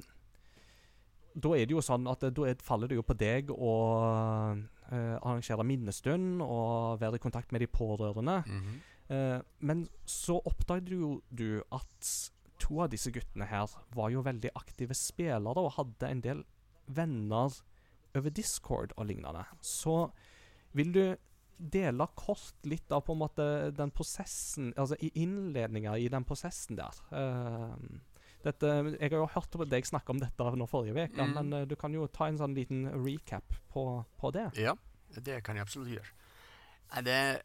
[1.39, 3.75] da er det jo sånn at da er, faller det jo på deg å
[4.91, 8.41] eh, arrangere minnestund og være i kontakt med de pårørende.
[8.47, 8.79] Mhm.
[9.09, 12.11] Eh, men så oppdaget jo du at
[12.61, 16.43] to av disse guttene her var jo veldig aktive spillere og hadde en del
[16.89, 17.55] venner
[18.17, 19.47] over Discord og lignende.
[19.65, 20.11] Så
[20.77, 21.03] vil du
[21.59, 26.79] dele kort litt av på en måte den prosessen Altså i innledninga i den prosessen
[26.79, 27.01] der.
[27.11, 27.75] Eh,
[28.45, 28.67] dette,
[29.01, 31.33] jeg har jo hørt på deg snakke om dette nå forrige uke, Mm.
[31.35, 34.51] men eh, du kan jo ta en sånn liten recap på, på det.
[34.57, 34.75] Ja,
[35.17, 36.13] det kan jeg absolutt gjøre.
[36.95, 37.41] Nei, Det er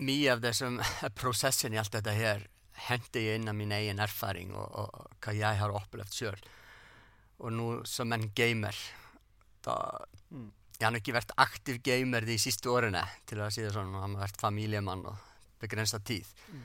[0.00, 2.46] mye av det som er prosessen i alt dette her,
[2.88, 6.38] henter jeg inn av min egen erfaring og, og, og hva jeg har opplevd sjøl.
[7.44, 8.76] Og nå som en gamer
[9.64, 9.76] da,
[10.30, 10.52] Mm.
[10.78, 13.90] Jeg har nok ikke vært aktiv gamer de siste årene, til å si det sånn.
[13.92, 15.16] Jeg har vært familiemann og
[15.60, 16.24] begrensa tid.
[16.48, 16.60] Mm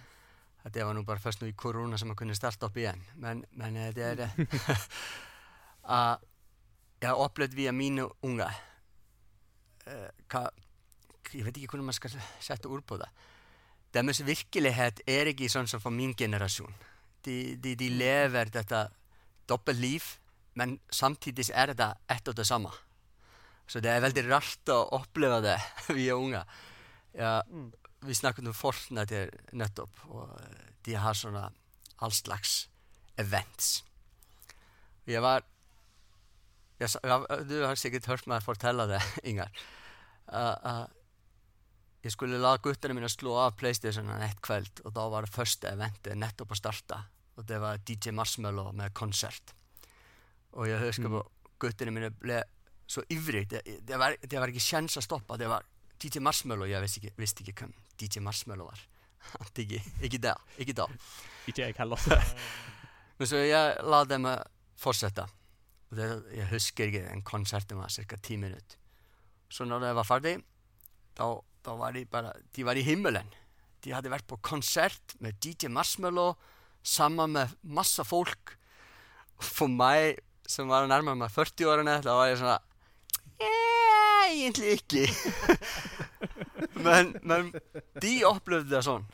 [0.66, 3.04] þetta var nú bara fyrst nú í koruna sem að kunni starta upp í enn.
[3.22, 4.88] Menn, menn eh, þetta er mm.
[6.00, 6.26] að
[7.02, 8.50] ég hafa upplöðt við að mínu unga
[9.86, 10.44] eh, uh, hva,
[11.34, 13.06] ég veit ekki hvernig maður skal setja úr på mm.
[13.06, 13.32] það
[13.96, 16.74] deres virkelighet er ekki sånn som for min generasjon
[17.26, 18.82] de, de, de lever dette
[19.50, 20.08] dobbelt liv
[20.60, 22.74] men samtidig er det ett og det samme
[23.70, 25.58] så det er veldig rart å oppleve det
[25.98, 26.44] vi er unge
[27.16, 27.70] ja, mm
[28.08, 31.48] vi snakket om um Fortnite her nettopp, og eh, de har sånne
[32.04, 32.66] all slags
[33.22, 33.84] events.
[35.06, 35.46] Jeg var
[36.80, 36.90] jeg,
[37.48, 39.52] Du har sikkert hørt meg fortelle det, Ingar.
[40.26, 40.86] Uh, uh,
[42.06, 45.38] ég skulle laða guttinu mín að sló af Playstationen eitt kveld og þá var það
[45.40, 47.00] första eventi nettopp að starta
[47.36, 49.54] og það var DJ Marshmallow með konsert
[50.56, 50.98] og ég höfði mm.
[50.98, 51.32] sko mm.
[51.62, 52.52] guttinu mín bleið
[52.86, 53.56] svo yfrið,
[53.88, 55.70] það var, var ekki sjans að stoppa það var
[56.02, 58.82] DJ Marshmallow, ég veist ekki, veist ekki hvem DJ Marshmallow var.
[59.56, 60.92] Ekki, ekki það, ekki það
[61.48, 62.34] DJ ekki heller
[63.16, 64.44] og svo ég laði þeim að
[64.78, 68.76] fortsetta og þeir, ég husker ekki en konsertin var cirka tíminn ut
[69.50, 70.36] svo náðu þegar ég var farði
[71.16, 71.26] þá,
[71.66, 73.34] þá var ég bara, ég var í himmelen.
[73.86, 76.36] Ég hafði vært på konsert með DJ Marshmallow
[76.86, 78.56] saman með massa fólk.
[79.38, 82.60] Og fyrir mig sem var nærmar með 40 ára þá var ég svona
[84.26, 85.06] Egentlig ikke.
[86.88, 87.54] men, men
[88.02, 89.06] de opplevde det sånn.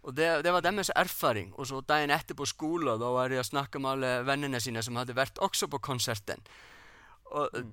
[0.00, 1.52] Og det, det var deres erfaring.
[1.60, 4.82] Og så dagen etter på skolen, da var jeg og snakka med alle vennene sine
[4.84, 6.40] som hadde vært også på konserten.
[7.30, 7.72] Og mm.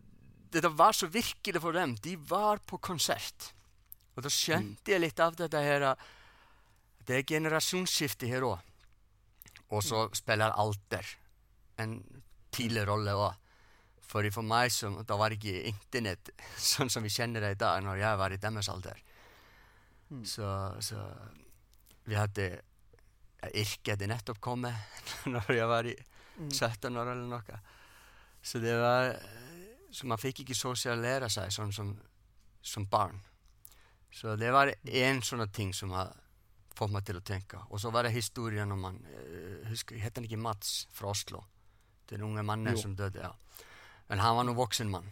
[0.54, 1.96] dette var så virkelig for dem.
[2.04, 3.54] De var på konsert.
[4.18, 6.08] Og da skjønte jeg litt av dette her að
[7.08, 8.60] Det er generasjonsskifte her òg.
[9.72, 11.08] Og så spiller alder
[11.80, 12.02] en
[12.52, 13.38] tidlig rolle òg.
[14.08, 16.30] For for meg som, da var ikke internett
[16.72, 19.02] sånn som vi kjenner det i dag, når jeg var i deres alder.
[20.10, 20.24] Mm.
[20.26, 20.48] Så,
[20.80, 21.02] så
[22.08, 24.74] vi hadde ja, Yrket hadde nettopp kommet
[25.34, 25.98] når jeg var i
[26.38, 26.52] Mm.
[26.54, 27.56] 17 år eller noe.
[28.46, 29.16] Så det var
[29.90, 31.96] Så man fikk ikke sosialisere seg sånn som,
[32.62, 33.18] som barn.
[34.14, 36.12] Så det var én sånn ting som har
[36.78, 37.58] fått meg til å tenke.
[37.72, 41.42] Og så var det historien om han uh, husker, Heter han ikke Mats fra Oslo?
[42.12, 42.82] Den unge mannen Jo.
[42.84, 43.18] som døde.
[43.26, 43.34] ja
[44.10, 45.10] en hann var nú voksin mann.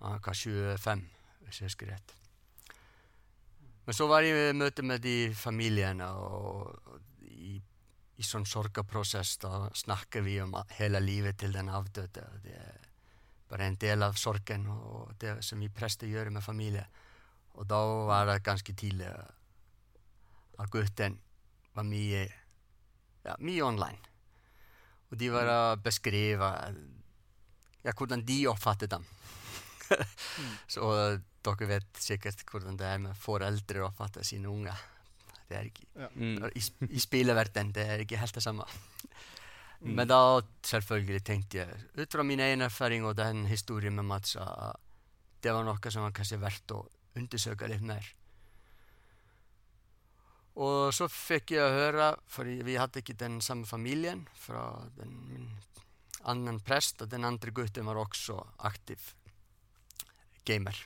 [0.00, 1.08] Hann var hvað 75
[1.44, 2.14] þessi er skriðett
[3.84, 7.58] en svo var ég við mötum með því famíljana og, og í,
[8.16, 12.88] í svon sorgaprosess þá snakkar við um hela lífi til den afdöta það er
[13.50, 16.86] bara en del af sorgen og det som vi prester gjør med familie
[17.54, 19.10] og da var det ganske tidlig
[20.58, 21.20] að gutten
[21.74, 22.24] var mye
[23.24, 24.10] ja, mye online.
[25.10, 26.50] Og de var að beskriva
[27.84, 29.04] ja, hvordan de oppfattet dem.
[30.74, 30.88] Så
[31.44, 34.80] dere vet sikkert hvordan det er med foreldre å oppfatte sine unger.
[35.48, 36.48] Det er ikke, Mm.
[36.56, 38.64] I, I spilleverden det er ikke helt det samme.
[39.84, 39.94] Mm.
[39.98, 44.36] Men da selvfølgelig tenkte jeg, ut fra min egen erfaring og den historien med Mats,
[44.40, 44.80] at
[45.44, 46.86] det var noe som var kanskje verdt å
[47.20, 48.06] undersøke litt mer.
[50.54, 54.64] Og så fikk jeg høre, for vi hadde ikke den samme familien, fra
[54.96, 55.48] den, min
[56.30, 59.00] annan prest og den andre gutten var også aktiv
[60.44, 60.76] gamer.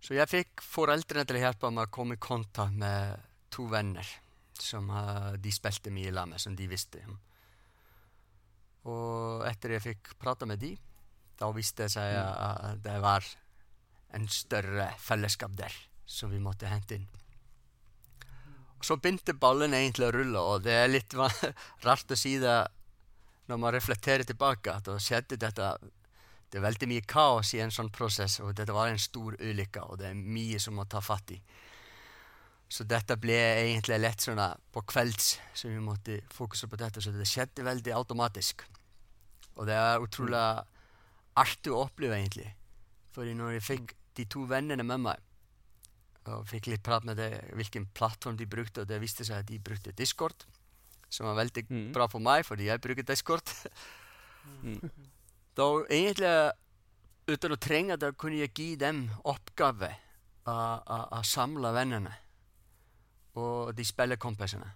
[0.00, 3.16] Så jeg fikk foreldrene til å hjelpe meg að koma í kontakt með
[3.52, 4.06] to venner
[4.60, 4.88] sem
[5.42, 7.16] de spelti mig í lag með, sem de visste um.
[8.92, 10.72] Og eftir ég fikk prata með de,
[11.36, 12.30] þá viste ég mm.
[12.46, 13.28] að, að það var
[14.16, 15.74] en större fellesskap der
[16.06, 17.08] sem við måtti hendi inn.
[18.76, 21.16] Og svo byndi ballen egentlig að rulla og það er litt
[21.86, 22.56] rart að síða
[23.46, 25.76] når man reflekterer tilbake, da skjedde dette
[26.46, 29.98] Det veldig mye kaos i en sånn prosess, og dette var en stor ulykke, og
[29.98, 31.40] det er mye som må ta fatt i.
[32.70, 34.40] Så dette ble egentlig lett sånn
[34.72, 37.02] på kvelds, så vi måtte fokusere på dette.
[37.02, 38.62] Så det skjedde veldig automatisk.
[39.56, 40.42] Og det er utrolig
[41.36, 42.48] artig å oppleve, egentlig.
[43.14, 45.22] Fordi når jeg fikk de to vennene med meg,
[46.26, 49.50] og fikk litt prat med det, hvilken plattform de brukte, og det viste seg at
[49.50, 50.46] de brukte Discord,
[51.08, 51.92] som var veldig Mm.
[51.92, 53.42] bra for meg, fordi jeg bruker Discord.
[54.62, 54.90] Mm.
[55.56, 56.52] Da egentlig,
[57.26, 59.88] uten å trenge det, kunne jeg gi dem oppgave
[60.46, 62.12] å samle vennene
[63.34, 64.68] og de spillekompisene.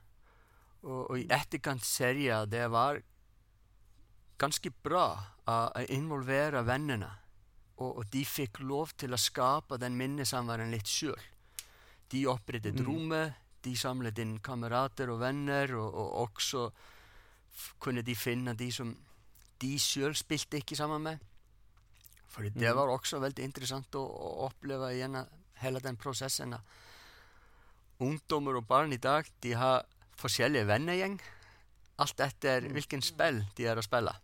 [0.83, 2.99] Og, og i etterkant ser jeg det var
[4.41, 5.05] ganske bra
[5.47, 7.11] å involvere vennene.
[7.81, 11.21] Og, og de fikk lov til å skape den minnesamværen litt sjøl.
[12.11, 12.87] De opprettet Mm.
[12.87, 16.71] rommet, de samlet inn kamerater og venner, og, og også
[17.79, 18.95] kunne de finne de som
[19.61, 21.19] de sjøl spilte ikke sammen med.
[22.29, 22.77] For det Mhm.
[22.77, 25.27] var også veldig interessant å, å oppleve gjennom
[25.61, 26.55] hele den prosessen.
[28.01, 29.85] Ungdommer og barn i dag de har
[30.17, 31.19] forskjellige vennegjeng.
[32.01, 34.15] Alt etter hvilken spill de er å spille.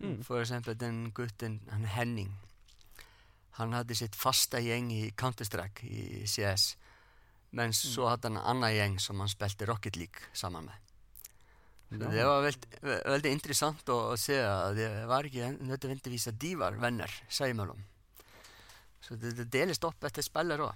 [0.00, 0.24] Mm.
[0.24, 2.32] For eksempel den gutten, han Henning.
[3.60, 6.74] Han hadde sitt faste gjeng i Counter-Strike i CS.
[7.52, 10.20] Mens så hadde han en annen gjeng som han spilte Rocket League
[10.60, 10.74] med.
[11.88, 12.08] Så Ja.
[12.10, 14.34] Det var veld, ve- veldig interessant å, å se.
[14.42, 17.78] at Det var ikke nødvendigvis at de var venner seg imellom.
[19.00, 20.74] Så det, det deles opp etter spiller òg.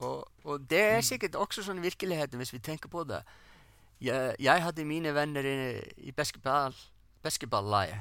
[0.00, 3.22] Og, og det er sikkert også sånn virkeligheten, hvis vi tenker på det.
[4.00, 6.74] Jeg, jeg hadde mine venner i, i basketball,
[7.22, 7.98] basketballaget.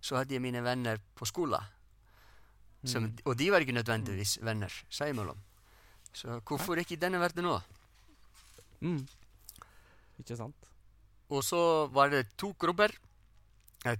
[0.00, 1.62] Så hadde jeg mine venner på skolen.
[2.86, 3.16] Som, Mm.
[3.26, 5.38] Og de var ikke nødvendigvis venner seg imellom.
[6.16, 7.64] Så hvorfor ikke i denne verden òg?
[8.80, 9.02] Mm.
[10.22, 10.68] Ikke sant?
[11.28, 11.60] Og så
[11.92, 12.94] var det to grupper.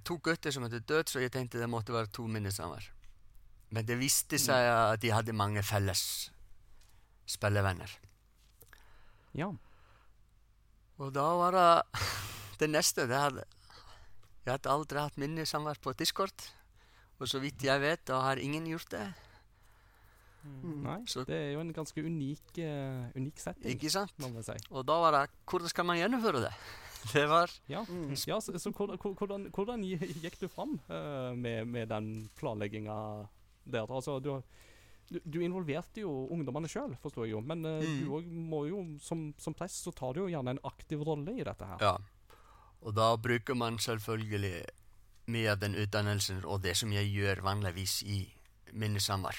[0.07, 2.89] To gutter som hadde dødd, så jeg tenkte det måtte være to minnesamer.
[3.71, 6.03] Men det viste seg at de hadde mange felles
[7.29, 7.91] spillevenner.
[9.37, 9.51] Ja.
[10.97, 12.03] Og da var det
[12.63, 13.07] det neste.
[13.11, 13.45] Det hadde,
[14.47, 16.49] jeg hadde aldri hatt minnesamvær på Discord.
[17.21, 19.05] Og så vidt jeg vet, da har ingen gjort det.
[20.67, 24.13] Nei, Så- det er jo en ganske unik, uh, unik setting, Ikke sant?
[24.19, 24.53] må man si.
[24.71, 26.53] Og da var det Hvordan skal man gjennomføre det?
[27.13, 28.11] Det var Ja, Mm.
[28.27, 33.29] ja så, så hvordan, hvordan, hvordan gikk du fram uh, med, med den planlegginga
[33.67, 33.87] der?
[33.91, 34.43] Altså, du,
[35.11, 37.41] du, du involverte jo ungdommene sjøl, forstår jeg jo.
[37.41, 38.01] Men uh, Mm.
[38.01, 41.37] du òg må jo, som, som prest, så tar du jo gjerne en aktiv rolle
[41.39, 41.79] i dette her.
[41.81, 41.97] Ja.
[42.83, 44.65] Og da bruker man selvfølgelig
[45.29, 48.33] mye av den utdannelsen og det som jeg gjør vanligvis i
[48.73, 49.35] minnesamvær.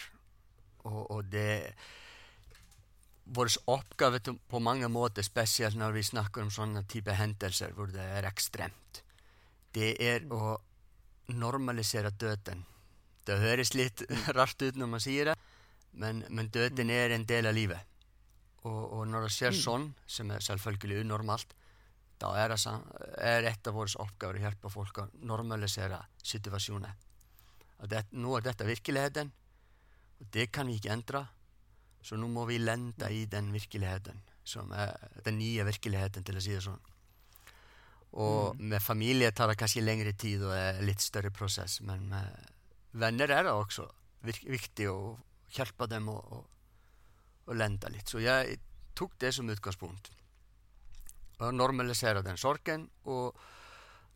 [0.87, 1.73] Og, og det
[3.27, 7.99] Vår oppgave på mange måter, spesielt når vi snakker om sånne type hendelser hvor det
[7.99, 9.01] er ekstremt,
[9.75, 10.53] det er å
[11.35, 12.63] normalisere døden.
[13.27, 14.05] Det høres litt
[14.37, 15.35] rart ut når man sier det,
[15.99, 17.83] men, men døden er en del av livet.
[18.63, 21.51] Og, og når det skjer sånn, som er selvfølgelig unormalt,
[22.17, 22.77] da er, det,
[23.21, 26.95] er et av våre oppgaver å hjelpe folk å normalisere situasjonen.
[27.91, 29.29] Det, nå er dette virkeligheten,
[30.19, 31.23] og det kan vi ikke endre.
[32.01, 36.43] Så nå må vi lende i den virkeligheten, som er den nye virkeligheten, til å
[36.43, 36.83] si det sånn.
[38.17, 42.53] Og med familie tar det kanskje lengre tid og er litt større prosess, men med
[42.97, 43.85] venner er det også
[44.25, 45.17] vik viktig å
[45.53, 46.39] hjelpe dem å, å,
[47.47, 48.07] å lende litt.
[48.09, 48.57] Så jeg
[48.97, 50.09] tok det som utgangspunkt.
[51.37, 52.87] Og normalisere den sorgen.
[53.05, 53.37] Og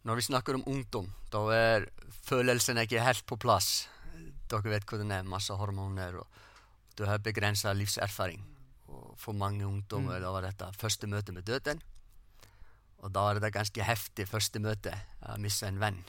[0.07, 1.89] når vi snakker om ungdom, da er
[2.25, 3.85] følelsen ikke helt på plass.
[4.51, 6.27] Dere vet hvordan det er, masse hormoner, og
[6.99, 8.41] du har begrensa livserfaring.
[8.91, 10.23] Og for mange ungdommer Mm.
[10.25, 11.81] da var dette første møte med døden.
[12.99, 14.91] Og da er det ganske heftig første møte
[15.25, 16.03] å miste en venn.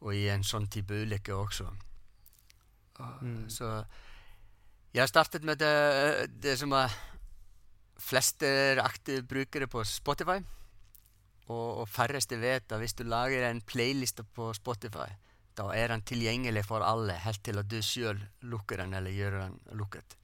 [0.00, 1.70] Og i en sånn type ulykke også.
[2.98, 3.48] Og, Mm.
[3.48, 3.84] Så
[4.94, 6.90] jeg startet med det, det som er
[7.98, 10.40] flest er aktive brukere på Spotify.
[11.48, 15.08] Og, og færreste vet at hvis du lager en playliste på Spotify,
[15.58, 19.40] da er den tilgjengelig for alle, helt til at du sjøl lukker den eller gjør
[19.42, 20.16] den lukket.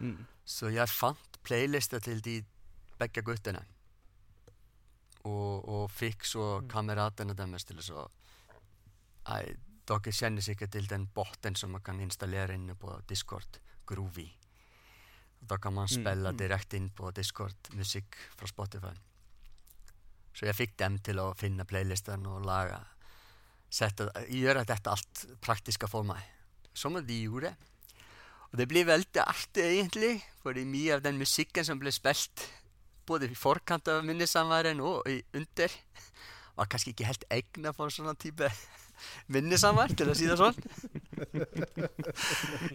[0.00, 0.22] Mm.
[0.44, 2.38] Så jeg fant playlister til de
[3.00, 3.60] begge guttene.
[5.28, 8.06] Og, og fikk så kameratene deres til å så
[9.30, 9.42] Nei,
[9.86, 14.24] dere kjenner sikkert til den boten som man kan installere inne på Discord, Groovy.
[15.40, 16.38] Da kan man spille Mm.
[16.38, 18.94] direkte inn på Discord musikk fra Spotify.
[20.34, 22.80] Så jeg fikk dem til å finne playlistene og lage
[23.70, 26.20] sette, Gjøre dette alt praktiske for meg.
[26.74, 27.54] Som de gjorde.
[28.50, 32.48] Og det blir veldig artig, egentlig, fordi mye av den musikken som ble spilt
[33.06, 35.72] både i forkant av minnesamværet og i under,
[36.58, 38.50] var kanskje ikke helt egnet for sånn type
[39.34, 40.58] minnesamvær, til å si det sånn.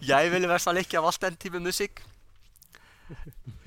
[0.03, 2.03] Jeg ville i hvert fall ikke ha valgt den type musikk.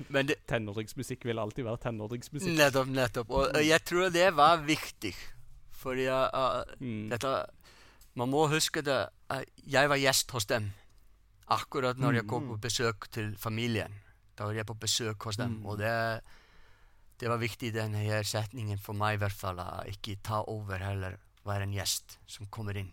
[0.09, 2.57] Men det, Tenåringsmusikk vil alltid være tenåringsmusikk.
[2.57, 3.29] nettopp, nettopp.
[3.31, 5.13] Og og jeg tror det var viktig.
[5.79, 7.09] Fordi uh, Mm.
[7.09, 7.31] dette
[8.15, 9.07] Man må huske det.
[9.31, 10.71] uh, jeg var gjest hos dem
[11.49, 13.93] akkurat når jeg kom på besøk til familien.
[14.37, 15.59] Da var jeg på besøk hos dem.
[15.59, 15.65] Mm.
[15.65, 16.21] Og det,
[17.19, 19.59] det var viktig, denne her setningen for meg i hvert fall.
[19.89, 22.91] Ikke ta over, heller være en gjest som kommer inn.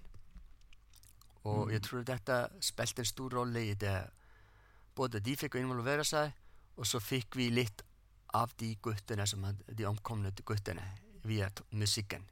[1.47, 3.99] Og jeg tror dette spilte en stor rolle i det.
[4.97, 6.33] Både de fikk involvere seg,
[6.77, 7.85] og så fikk vi litt
[8.35, 10.83] av de guttene som hadde, de omkomne guttene
[11.25, 12.25] via musikken.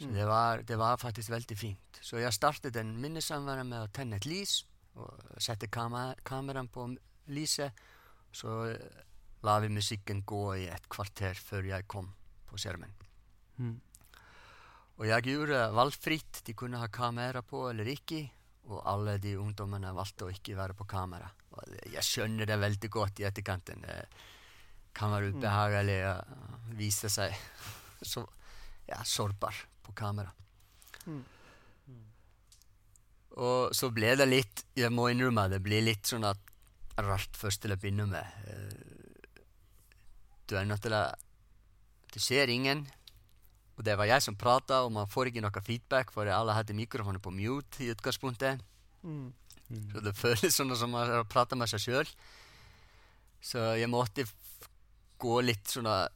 [0.00, 2.00] Så det, var, det var faktisk veldig fint.
[2.02, 4.62] Så jeg startet en minnesamvær med å tenne et lys
[4.98, 6.88] og sette kama kameraet på
[7.32, 7.78] lyset.
[8.32, 9.00] Så eh,
[9.46, 12.10] la vi musikken gå i et kvarter før jeg kom
[12.48, 12.92] på skjermen.
[13.60, 13.78] Mm.
[15.00, 16.42] Og jeg gjorde valgfritt.
[16.46, 18.24] De kunne ha kamera på eller ikke.
[18.70, 21.30] Og alle de ungdommene valgte å ikke være på kamera.
[21.52, 23.82] Og jeg skjønner det veldig godt i etterkanten.
[23.82, 23.98] Det
[24.96, 26.16] kan være ubehagelig å
[26.78, 27.36] vise seg
[28.02, 28.24] så
[28.88, 30.32] ja, sårbar på kamera.
[31.06, 31.24] Mm.
[33.42, 36.38] Og så ble det litt Jeg må innrømme det ble litt sånn at
[37.00, 38.26] rart først til å begynne med.
[38.46, 39.38] Eh,
[40.48, 41.04] Du er nødt til å
[42.12, 42.86] Du ser ingen.
[43.78, 46.74] Og det var jeg som prata, og man får ikke noe feedback, for alle hadde
[46.76, 48.60] mikrofonen på mute i utgangspunktet.
[49.02, 49.32] Mm.
[49.94, 52.10] Så det føles sånn som man har prata med seg sjøl.
[53.40, 54.68] Så jeg måtte f-
[55.18, 56.12] gå litt sånn at-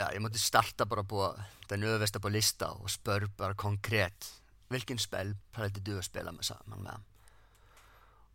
[0.00, 1.36] ja, jag måste starta bara på
[1.68, 6.44] den översta på listan och spör bara konkret vilken spel hade du att spela med
[6.44, 7.00] samman med?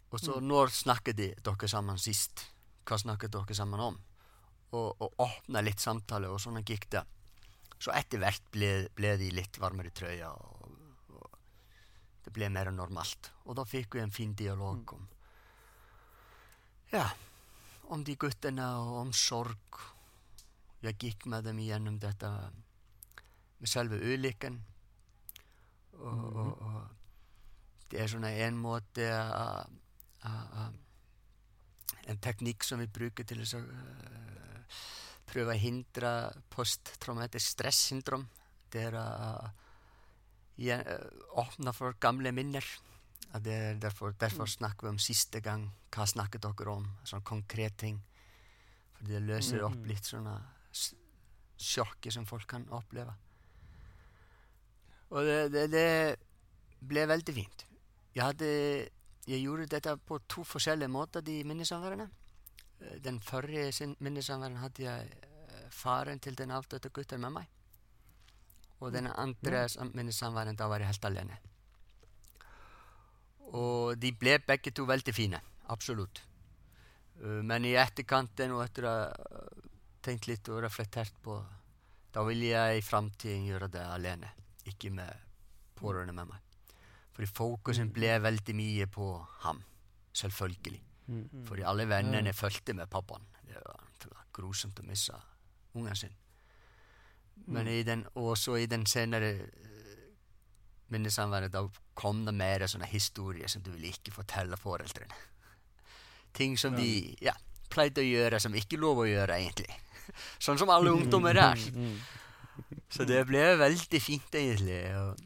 [0.09, 0.47] Och så mm.
[0.47, 2.45] när snackade dere samman sist?
[2.89, 3.95] Vad snackade dere samman om?
[3.95, 4.01] Um?
[4.69, 7.03] Och, och öppna lite samtal och sådana gick det.
[7.79, 10.71] Så eftervärt blev, blev de lite varmare tröja och,
[11.07, 11.35] och
[12.23, 13.31] det blev mer normalt.
[13.43, 14.87] Och då fick vi en fin dialog mm.
[14.87, 15.07] Um, om,
[16.89, 17.11] ja,
[17.81, 19.57] om um de gutterna och om sorg
[20.85, 22.51] Jag gick med dem igenom detta
[23.57, 24.63] med själva olyckan.
[25.91, 26.35] Och, mm.
[26.35, 26.81] och, och,
[27.89, 30.73] det är såna en måte att
[32.05, 34.79] en teknik som við brukum til þess að uh,
[35.25, 36.11] pröfa að hindra
[36.53, 38.27] posttraumatisk stresssyndrom
[38.65, 39.45] þetta er eh,
[40.69, 41.07] að
[41.41, 42.65] opna fyrir gamle minner
[43.31, 44.53] að það er derfor, derfor mm.
[44.53, 48.01] snakkum við um sísta gang hvað snakket okkur om, svona konkrét ting
[48.99, 49.65] fyrir það lösir mhm.
[49.71, 50.35] upp litt svona
[51.57, 53.13] s- sjokket som folk kan oppleve.
[55.09, 55.71] Og det, det,
[56.81, 57.65] ble veldig fint.
[58.15, 58.47] Jeg, hadde,
[59.27, 62.09] jeg gjorde dette på to forskjellige måter, de minnesamværene.
[62.81, 63.19] Eh, Den
[63.71, 67.47] sin- minnesamværen hadde jeg eh, faren til den avdøde gutten med meg.
[68.79, 71.37] Og den andre sam- minnesamværen, da var jeg helt alene.
[73.53, 75.39] Og de ble begge to veldig fine.
[75.69, 76.23] Absolutt.
[77.21, 79.11] Uh, men i etterkanten, og å ha
[80.05, 81.39] tenkt litt og reflektert på
[82.15, 84.29] Da vil jeg i framtiden gjøre det alene,
[84.71, 85.23] ikke med
[85.75, 86.43] pårørende med meg.
[87.15, 89.07] Fordi fokusen ble veldig mye på
[89.43, 89.59] ham.
[90.15, 90.81] Selvfølgelig.
[91.05, 93.27] For Fordi alle vennene fulgte med pappaen.
[93.43, 95.19] Det var, det var grusomt å miste
[95.75, 96.15] ungen sin.
[97.45, 100.05] Men i den, også i den senere eh,
[100.87, 105.19] minnesamværet, da kom det mer sånne historier som du vil ikke fortelle foreldrene.
[106.35, 107.35] Ting som de ja,
[107.71, 109.75] pleide å gjøre som ikke lov å gjøre, egentlig.
[110.45, 111.61] Sånn som alle ungdommer er.
[112.89, 114.81] Så det ble veldig fint, egentlig.
[114.95, 115.23] Og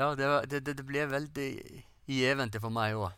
[0.00, 1.48] ja, det, det, det, det ble veldig
[2.10, 3.12] gjevent for meg òg.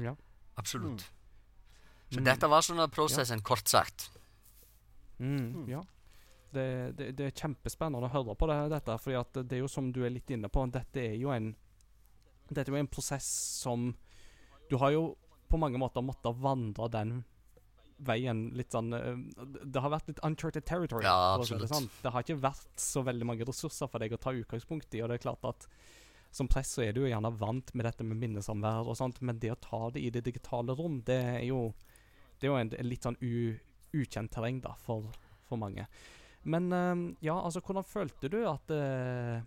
[0.00, 0.14] Ja.
[0.60, 1.06] Absolutt.
[2.10, 2.24] Så Mm.
[2.26, 4.08] dette var sånn prosessen, kort sagt.
[5.22, 5.78] Mm, ja.
[6.50, 6.64] Det,
[6.98, 10.00] det, det er kjempespennende å høre på det, dette, For det er jo som du
[10.02, 11.52] er litt inne på, dette er jo en
[12.50, 13.28] Dette er jo en prosess
[13.62, 13.92] som
[14.68, 15.04] Du har jo
[15.46, 17.20] på mange måter måttet vandre den
[18.06, 19.16] veien litt sånn eh,
[19.64, 21.04] Det har vært litt uncharted territory.
[21.06, 21.66] Ja, absolutt.
[21.66, 21.88] det sånn.
[22.02, 25.10] Det har ikke vært så veldig mange ressurser for deg å ta utgangspunkt i, og
[25.10, 25.68] det er klart at
[26.30, 29.40] som press så er du jo gjerne vant med dette med minnesamvær og sånt, men
[29.42, 31.72] det å ta det i det digitale rom, det er jo
[32.40, 33.52] Det er jo en, en litt sånn u,
[33.92, 35.10] ukjent terreng, da, for,
[35.44, 35.84] for mange.
[36.48, 39.42] Men uh, ja, altså, hvordan følte du at uh,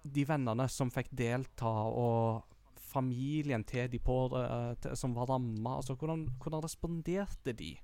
[0.00, 2.46] de vennene som fikk delta, og
[2.88, 7.74] familien til de på, uh, til, som var ramma, altså, hvordan, hvordan responderte de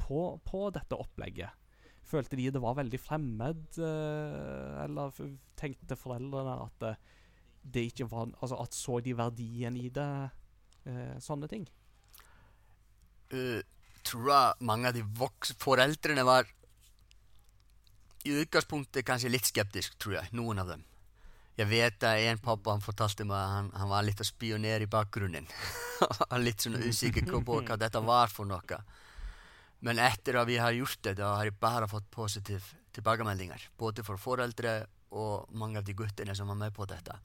[0.00, 1.56] på, på dette opplegget?
[2.10, 5.14] Følte de det var veldig fremmed, eh, eller
[5.60, 7.00] tenkte foreldrene at eh,
[7.60, 10.10] det ikke var Altså at så de verdien i det?
[10.88, 11.66] eh, sånne ting.
[13.30, 13.60] Uh,
[14.06, 16.48] tror jeg mange av de voks foreldrene var
[18.26, 20.32] i utgangspunktet kanskje litt skeptisk, tror jeg.
[20.36, 20.82] Noen av dem.
[21.56, 24.86] Jeg vet at en pappa han fortalte meg at han, han var litt å spionere
[24.86, 25.48] i bakgrunnen.
[26.40, 28.78] Litt sånn usikker på hva dette var for noe.
[29.86, 33.70] Men etter at vi har gjort det, da har jeg bare fått positive tilbakemeldinger.
[33.78, 34.82] Både for foreldre
[35.16, 37.16] og mange av de guttene som var med på dette.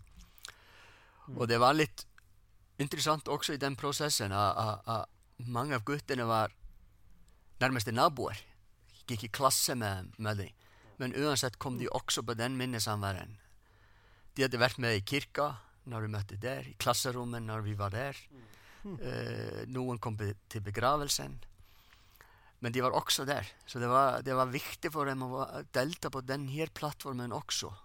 [1.35, 2.05] Og det var litt
[2.81, 5.09] interessant også i den prosessen at,
[5.51, 6.53] mange av guttene var
[7.59, 8.39] nærmeste naboer.
[9.05, 10.53] Gikk i klasse med, med dem.
[10.97, 13.35] Men uansett kom de også på den minnesamværen.
[14.35, 15.51] De hadde vært med i kirka
[15.91, 18.17] når vi møtte der, i klasserommet når vi var der.
[18.85, 21.35] Eh, noen kom til begravelsen.
[22.65, 23.47] Men de var också där.
[23.65, 27.75] Så det var, det var viktigt för dem att delta på den här plattformen också.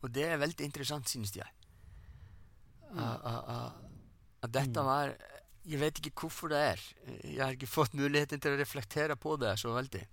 [0.00, 1.48] Och det är väldigt intressant, syns jag.
[2.90, 3.04] Mm.
[3.04, 3.72] A, a,
[4.40, 4.84] a, detta mm.
[4.84, 5.16] var...
[5.62, 6.80] Jag vet inte varför det är.
[7.36, 10.08] Jag har inte fått möjligheten till att reflektera på det så väldigt.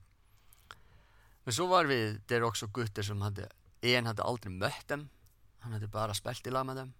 [1.43, 3.49] Men så var vi där också gutter som hade...
[3.81, 5.09] En hade aldrig mött dem.
[5.59, 6.93] Han hade bara spelat i lag med dem.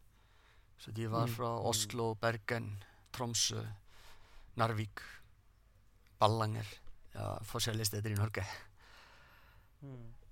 [0.77, 1.35] Så de var mm.
[1.35, 3.67] från Oslo, Bergen, Tromsö,
[4.53, 4.99] Narvik,
[6.17, 6.84] Ballanger
[7.15, 8.43] Ja, forskjellige steder i Norge.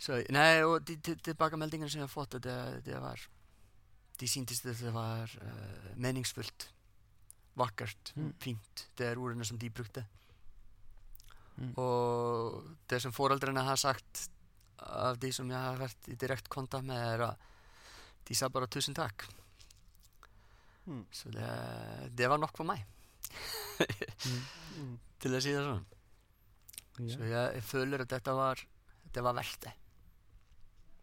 [0.02, 2.56] Så, nei, og de, tilbakemeldingene som jeg har fått, det,
[2.86, 3.22] det var
[4.20, 6.68] De syntes det var eh, meningsfullt.
[7.58, 8.12] Vakkert.
[8.16, 8.34] Mm.
[8.42, 8.88] Fint.
[8.98, 10.06] Det er ordene som de brukte.
[11.58, 11.74] Mm.
[11.78, 14.28] Og det som foreldrene har sagt
[14.84, 17.50] av de som jeg har vært i direkte kontakt med, er at
[18.28, 19.26] de sa bare 'tusen takk'.
[20.86, 21.06] Mm.
[21.32, 21.50] Det,
[22.18, 22.86] det var nok for meg,
[24.78, 24.98] Mm.
[25.20, 25.86] til si det sånn.
[27.00, 27.10] Ja.
[27.16, 28.60] Så jeg, jeg føler at dette var
[29.14, 29.74] Det var verdt det.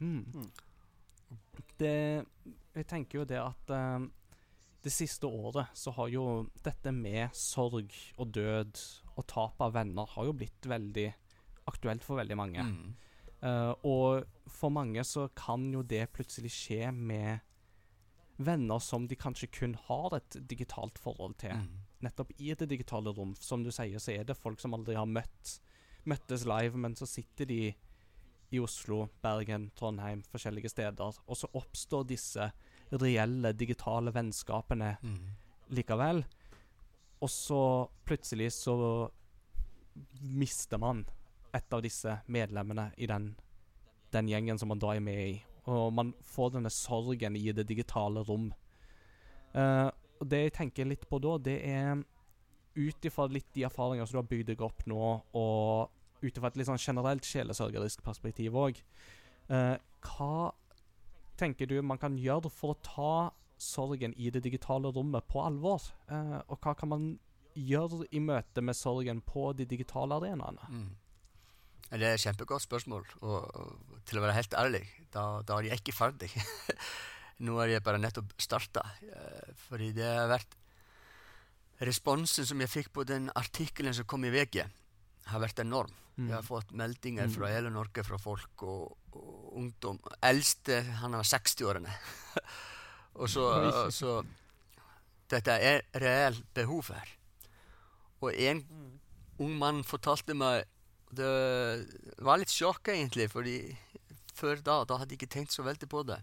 [0.00, 0.24] Mm.
[0.34, 0.50] Mm.
[1.78, 2.24] Det
[2.74, 4.10] Jeg tenker jo det at um,
[4.80, 6.24] det siste året så har jo
[6.64, 8.78] dette med sorg og død
[9.18, 11.10] og tap av venner har jo blitt veldig
[11.68, 12.64] aktuelt for veldig mange.
[12.64, 12.94] Mm.
[13.44, 17.44] Uh, og for mange så kan jo det plutselig skje med
[18.40, 21.56] venner som de kanskje kun har et digitalt forhold til.
[21.60, 21.84] Mm.
[22.06, 23.34] Nettopp i det digitale rom.
[23.36, 25.58] Som du sier, så er det folk som aldri har møtt
[26.08, 27.74] møttes live, men så sitter de
[28.50, 32.50] i Oslo, Bergen, Trondheim, forskjellige steder, og så oppstår disse
[32.90, 35.28] reelle digitale vennskapene Mm.
[35.70, 36.24] likevel.
[37.22, 39.10] Og så plutselig så
[40.20, 41.04] mister man
[41.54, 43.36] et av disse medlemmene i den,
[44.12, 45.44] den gjengen som man da er med i.
[45.66, 48.52] Og man får denne sorgen i det digitale rom.
[49.54, 49.90] Uh,
[50.20, 52.02] og det jeg tenker litt på da, det er
[52.80, 56.50] ut ifra litt de erfaringer som du har bygd deg opp nå, og ut ifra
[56.50, 58.80] et litt sånn generelt sjelesørgerisk perspektiv òg,
[59.50, 60.34] hva
[61.40, 63.12] tenker du man kan gjøre for å ta
[63.60, 65.84] sorgen i det digitale rommet på alvor?
[66.08, 67.06] Eh, og hva kan man
[67.54, 70.68] gjøre i møte med sorgen på de digitale arenaene?
[70.70, 70.90] Mm.
[71.90, 73.06] Det er et kjempegodt spørsmål.
[73.26, 76.30] Og, og til å være helt ærlig, da, da er jeg ikke ferdig.
[77.44, 78.84] Nå er jeg bare nettopp starta.
[79.02, 80.54] Uh, fordi det har vært
[81.80, 84.70] responsen som jag fick på den artikeln som kom i veckan
[85.24, 85.90] har varit enorm.
[86.18, 86.30] Mm.
[86.30, 87.34] Jag har fått meldingar mm.
[87.34, 89.98] från hela Norge från folk och, och ungdom.
[90.20, 91.88] Äldste, han var 60 åren.
[93.12, 94.24] och så, så
[95.26, 97.18] detta är reellt behov här.
[98.18, 99.00] Och en mm.
[99.38, 100.64] ung man fortalte mig,
[101.10, 101.84] det
[102.18, 103.42] var lite chock egentligen, för
[104.34, 106.22] för då, då hade jag inte tänkt så väldigt på det.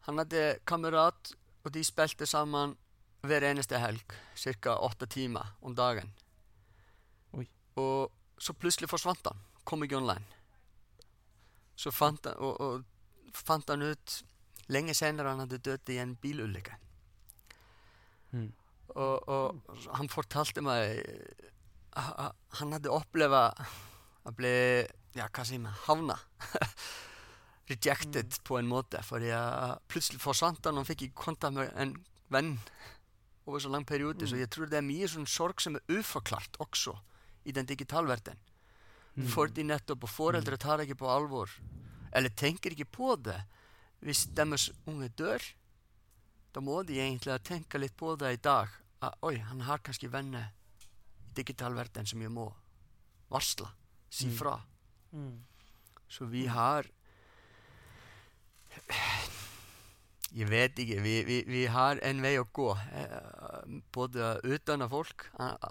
[0.00, 2.76] Han hade kamrat och de spelade samman
[3.26, 6.12] hver eneste helg cirka 8 tíma um om dagen
[7.36, 7.46] Oi.
[7.76, 10.24] og svo plutselig forsvant hann kom ekki online
[11.76, 14.16] svo fant hann og, og fant hann ut
[14.72, 16.78] lenge senere hann hadde dött í en bílullika
[18.32, 18.50] hmm.
[18.94, 21.04] og, og hann fortalti mig
[21.96, 23.50] hann hadde oplefa
[24.28, 24.56] að bli
[25.16, 26.18] já, hvað segir maður, hafna
[27.70, 28.44] rejected mm.
[28.46, 31.96] på en måte fordi að plutselig forsvant hann og hann fikk í konta með en
[32.30, 32.54] venn
[33.50, 34.26] over så lang periode.
[34.30, 36.94] Så jeg tror det er mye sånn sorg som er uforklart også
[37.44, 38.38] i den digitale verden.
[39.16, 39.26] Mm.
[39.34, 41.50] Fordi nettopp og foreldre tar ikke på alvor.
[42.14, 43.38] Eller tenker ikke på det.
[44.00, 45.42] Hvis deres unge dør,
[46.54, 48.70] da må de egentlig tenke litt på det i dag.
[49.02, 52.48] Ah, oi, han har kanskje venner i digital verden som jeg må
[53.30, 53.68] varsle,
[54.10, 54.36] si Mm.
[54.36, 54.56] fra.
[55.12, 55.44] Mm.
[56.08, 56.86] Så vi har
[60.30, 61.00] Jeg vet ikke.
[61.02, 62.70] Vi, vi, vi har en vei å gå.
[62.94, 65.70] Eh, både utdanna folk eh,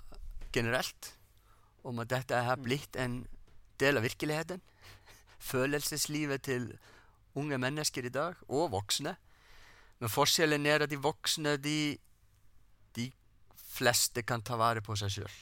[0.55, 1.13] generelt
[1.87, 3.21] om at dette har blitt en
[3.79, 4.61] del av virkeligheten.
[5.51, 6.73] Følelseslivet til
[7.39, 9.15] unge mennesker i dag, og voksne.
[9.99, 11.95] Men forskjellen er at de voksne, de,
[12.95, 13.09] de
[13.55, 15.39] fleste kan ta vare på seg sjøl.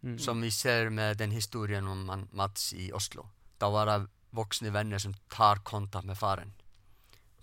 [0.00, 0.16] Mm.
[0.22, 3.26] Som vi ser med den historien om Mats i Oslo.
[3.60, 3.98] Da var det
[4.36, 6.54] voksne venner som tar kontakt med faren.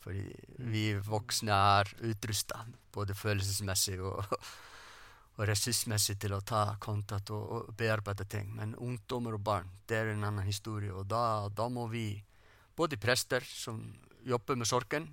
[0.08, 2.62] Fordi vi voksne er utrusta,
[2.96, 4.22] både følelsesmessig og,
[5.36, 8.54] og ressursmessig, til å ta kontakt og, og bearbeide ting.
[8.56, 10.94] Men ungdommer og barn, det er en annen historie.
[10.96, 12.06] Og da, da må vi,
[12.80, 13.84] både prester som
[14.24, 15.12] jobber med sorgen,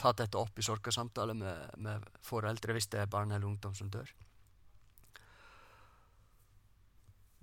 [0.00, 3.92] ta dette opp i sorgsamtale med, med foreldre hvis det er barn eller ungdom som
[3.92, 4.08] dør.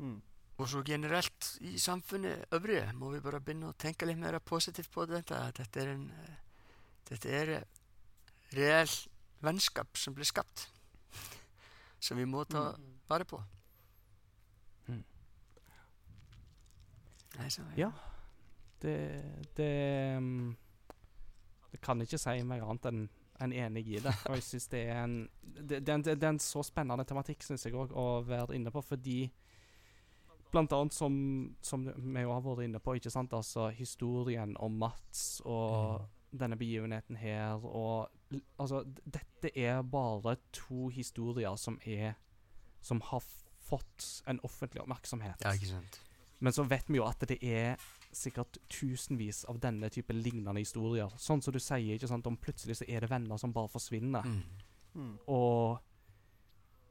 [0.02, 0.22] Mm.
[0.58, 4.90] Og så generelt i samfunnet øvrige må vi bare begynne å tenke litt mer positivt
[4.94, 5.38] på dette.
[5.58, 6.40] Dette er en eh,
[7.10, 7.54] dette er
[8.54, 8.94] reell
[9.44, 10.68] vennskap som blir skapt,
[12.00, 12.72] som vi må ta
[13.10, 13.42] vare på.
[14.88, 15.04] Mm.
[17.40, 17.92] Nei, så, Ja.
[18.84, 18.96] Det,
[19.56, 20.56] det mm,
[21.72, 23.06] Jeg kan ikke si mer annet enn
[23.44, 24.14] en enig i det.
[24.30, 27.66] Og jeg synes det er en det, det, det er en så spennende tematikk, syns
[27.66, 29.32] jeg òg, å være inne på, fordi
[30.54, 31.16] Blant annet som,
[31.66, 36.04] som vi jo har vært inne på, ikke sant, altså historien om Mats og
[36.40, 38.10] denne begivenheten her, og
[38.58, 42.16] altså Dette er bare to historier som er
[42.82, 43.24] Som har
[43.64, 45.40] fått en offentlig oppmerksomhet.
[45.46, 46.02] ja, ikke sant.
[46.40, 47.78] Men så vet vi jo at det er
[48.12, 51.14] sikkert tusenvis av denne type lignende historier.
[51.18, 54.28] Sånn som du sier, ikke sant, om plutselig så er det venner som bare forsvinner.
[54.28, 54.42] Mm.
[54.94, 55.14] Mm.
[55.32, 55.80] Og,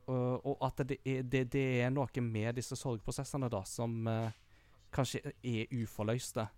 [0.06, 4.32] og, og at det er, det, det er noe med disse sorgprosessene da som uh,
[4.92, 6.48] kanskje er uforløste.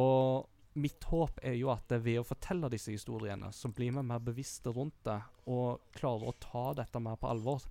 [0.00, 4.18] Og mitt håp er jo at ved å fortelle disse historiene, så blir vi mer
[4.24, 7.62] bevisste rundt det, og klarer å ta dette mer på alvor.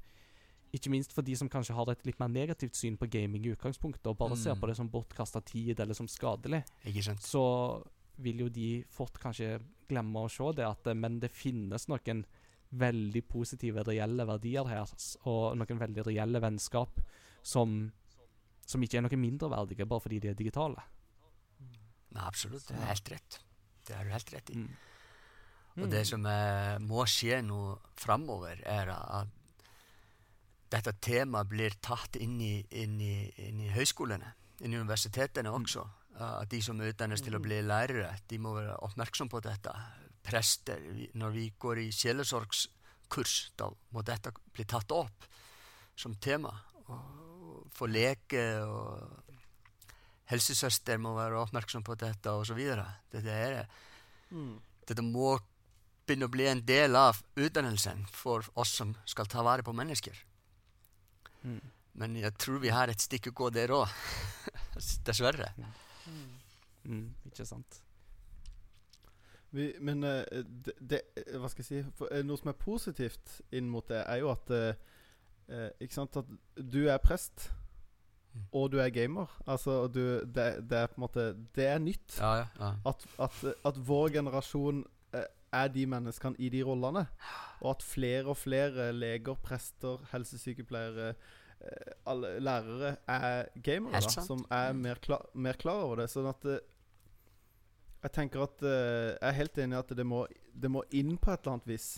[0.73, 3.51] Ikke minst for de som kanskje har et litt mer negativt syn på gaming i
[3.53, 4.61] utgangspunktet, og bare ser Mm.
[4.61, 6.63] på det som bortkasta tid eller som skadelig
[7.19, 7.83] så
[8.17, 12.25] vil jo de fort kanskje glemme å se det, at eh, men det finnes noen
[12.71, 14.87] veldig positive, reelle verdier her,
[15.25, 17.01] og noen veldig reelle vennskap
[17.43, 17.91] som,
[18.65, 20.81] som ikke er noe mindreverdige bare fordi de er digitale.
[22.21, 22.67] Absolutt.
[22.69, 23.39] Det er helt rett.
[23.87, 24.59] Det har du helt rett i.
[24.61, 24.73] Mm.
[25.81, 27.61] Og det som eh, må skje nå
[27.97, 29.31] framover, er at
[30.73, 35.85] dette temaet blir tatt inn i, inn i, inn i høyskolene, inn i universitetene også.
[36.13, 39.73] Uh, at de som utdannes til å bli lærere, de må være oppmerksom på dette.
[40.23, 40.81] Prester,
[41.19, 45.25] når vi går i sjelesorgskurs, da må dette bli tatt opp
[45.97, 46.53] som tema.
[46.93, 49.32] Og få leke og
[50.33, 52.59] helsesøster må være oppmerksom på dette, osv.
[53.13, 53.65] Dette, er,
[54.33, 54.57] Mm.
[54.89, 55.37] dette må
[56.07, 60.17] begynne å bli en del av utdannelsen for oss som skal ta vare på mennesker.
[61.45, 61.61] Mm.
[61.95, 63.87] Men jeg tror vi har et stykke å gå der òg.
[65.05, 65.51] Dessverre.
[66.83, 67.77] Mm, ikke sant?
[69.53, 70.25] Vi, men eh,
[70.65, 70.99] det, det
[71.37, 74.31] Hva skal jeg si For, eh, Noe som er positivt inn mot det, er jo
[74.33, 74.73] at eh,
[75.47, 77.62] eh, Ikke sant At du er prest, Mm.
[78.53, 79.29] Og du er gamer.
[79.47, 82.17] Altså, du, det, det er på en måte Det er nytt.
[82.19, 82.71] Ja, ja, ja.
[82.89, 87.05] At, at, at vår generasjon eh, er de menneskene i de rollene.
[87.61, 91.13] Og at flere og flere leger, prester, helsesykepleiere,
[91.61, 94.01] eh, alle lærere er gamere.
[94.01, 96.09] Da, som er mer klar, mer klar over det.
[96.13, 96.61] Sånn at eh,
[98.03, 101.31] Jeg tenker at Jeg er helt enig i at det må, det må inn på
[101.31, 101.93] et eller annet vis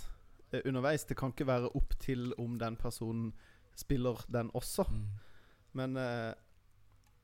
[0.64, 1.04] underveis.
[1.04, 3.32] Det kan ikke være opp til om den personen
[3.76, 4.86] spiller den også.
[4.88, 5.08] Mm.
[5.76, 6.34] Men eh,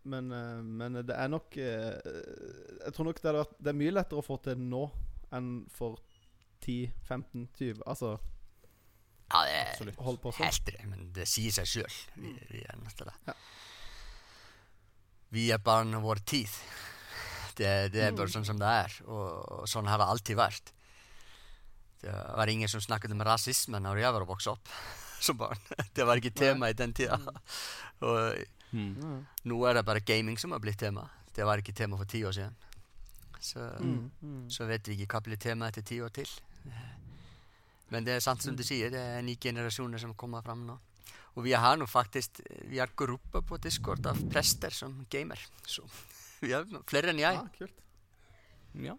[0.04, 1.94] men, eh, men det er nok eh,
[2.82, 4.86] Jeg tror nok det, vært, det er mye lettere å få til nå
[5.36, 6.00] enn for
[6.66, 10.02] 10-15-20 Altså Ja, det er Absolutt.
[10.08, 10.48] hold på sånn.
[10.48, 12.00] helt det, men det sier seg sjøl.
[12.18, 13.14] Vi, vi er nødt til det.
[13.30, 13.36] Ja.
[15.32, 16.52] Vi er barn av vår tid.
[17.56, 20.74] Det, det er bare sånn som det er, og, og sånn har det alltid vært.
[22.04, 24.76] Det var ingen som snakket om rasisme når jeg var vokst opp
[25.22, 25.58] som barn.
[25.96, 27.20] Det var ikke tema i den tida.
[28.08, 28.42] Og
[28.72, 29.26] Mm.
[29.52, 31.02] Nå er det bare gaming som har blitt tema.
[31.36, 32.54] Det var ikke tema for ti år siden.
[33.44, 34.06] Så, Mm.
[34.24, 34.46] Mm.
[34.50, 36.30] så vet vi ikke hva blir tema etter ti år til.
[37.92, 40.78] Men det er sant som du sier, det er nye generasjoner som kommer fram nå.
[41.36, 45.40] Og vi har nå faktisk Vi har grupper på Discord av prester som gamer.
[45.68, 45.84] Så
[46.40, 47.36] vi har flere enn jeg.
[47.36, 47.84] Ja, kult.
[48.88, 48.96] Ja.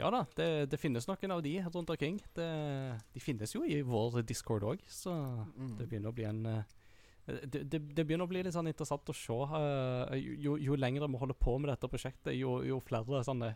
[0.00, 2.18] Ja da, det, det finnes noen av de rundt omkring.
[2.36, 2.50] Det,
[3.14, 5.14] de finnes jo i vår discord òg, så
[5.50, 5.74] Mm.
[5.78, 6.76] det begynner å bli en eh,
[7.44, 9.36] det, det, begynner å bli litt sånn interessant å se.
[9.60, 13.54] eh, jo, jo lenger vi holder på med dette prosjektet, jo, jo flere sånne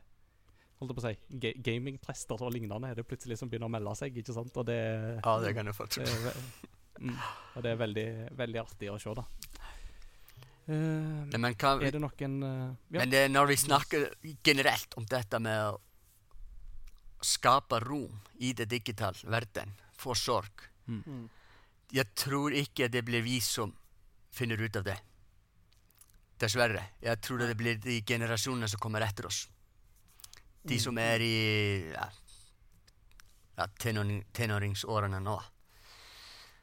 [0.79, 3.75] holdt jeg på å si, ga gamingprester og lignende er det plutselig som begynner å
[3.75, 4.17] melde seg.
[4.17, 4.57] ikke sant?
[4.57, 4.81] Og det,
[5.25, 6.05] Ja, det kan jeg få tro.
[7.01, 7.19] mm,
[7.55, 9.25] og det er veldig, veldig artig å se, da.
[10.65, 13.03] Uh, Nei, men, hva, er det noen uh, ja.
[13.03, 14.07] men det, når vi snakker
[14.49, 15.77] generelt om dette med
[17.25, 21.29] skape rom i det digitale verden for sorg Mm.
[21.95, 23.71] Jeg tror ikke det blir vi som
[24.35, 24.97] finner ut av det.
[26.41, 26.83] Dessverre.
[27.01, 29.47] Jeg tror det blir de generasjonene som kommer etter oss.
[30.65, 31.37] De som er i
[31.93, 32.07] ja,
[33.57, 35.37] ja, tenåring, tenåringsårene nå.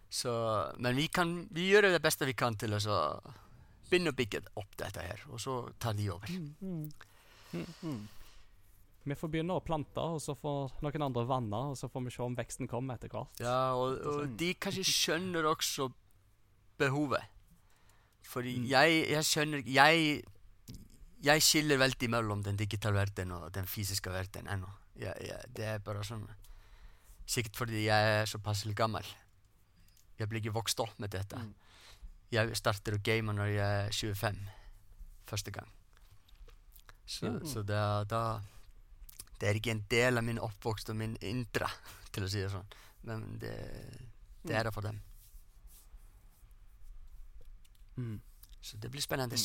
[0.09, 0.31] Så,
[0.77, 2.97] men vi kan vi gjør det beste vi kan til å så
[3.87, 6.33] begynne å bygge opp dette her, og så tar de over.
[6.61, 6.89] Mm.
[9.03, 12.11] Vi får begynne å plante, og så får noen andre vanne, og så får vi
[12.13, 13.39] se om veksten kommer etter hvert.
[13.41, 15.89] Ja, og, og de kanskje skjønner også
[16.77, 17.25] behovet.
[18.31, 18.67] Fordi Mm.
[18.69, 20.21] jeg, jeg skjønner Jeg
[21.21, 24.69] jeg skiller veldig mellom den digitale verden og den fysiske verden ennå.
[24.97, 26.27] Jeg, jeg, det er bare sånn
[27.31, 29.05] Sikkert fordi jeg er såpass gammel.
[30.19, 31.37] Jeg blir ikke vokst opp med dette.
[31.37, 31.53] Mm.
[32.33, 34.39] Jeg starter å game når jeg er 25.
[35.29, 35.69] Første gang.
[37.05, 37.45] Så, mm.
[37.47, 37.79] så det,
[38.11, 38.41] da
[39.41, 41.69] Det er ikke en del av min oppvokst og min indre,
[42.13, 42.75] til å si det sånn.
[43.09, 43.55] Men det,
[44.45, 44.99] det er det for dem.
[47.97, 48.19] Mm.
[48.61, 49.37] Så det blir spennende.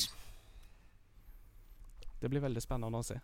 [2.21, 3.17] Det blir veldig spennende å se.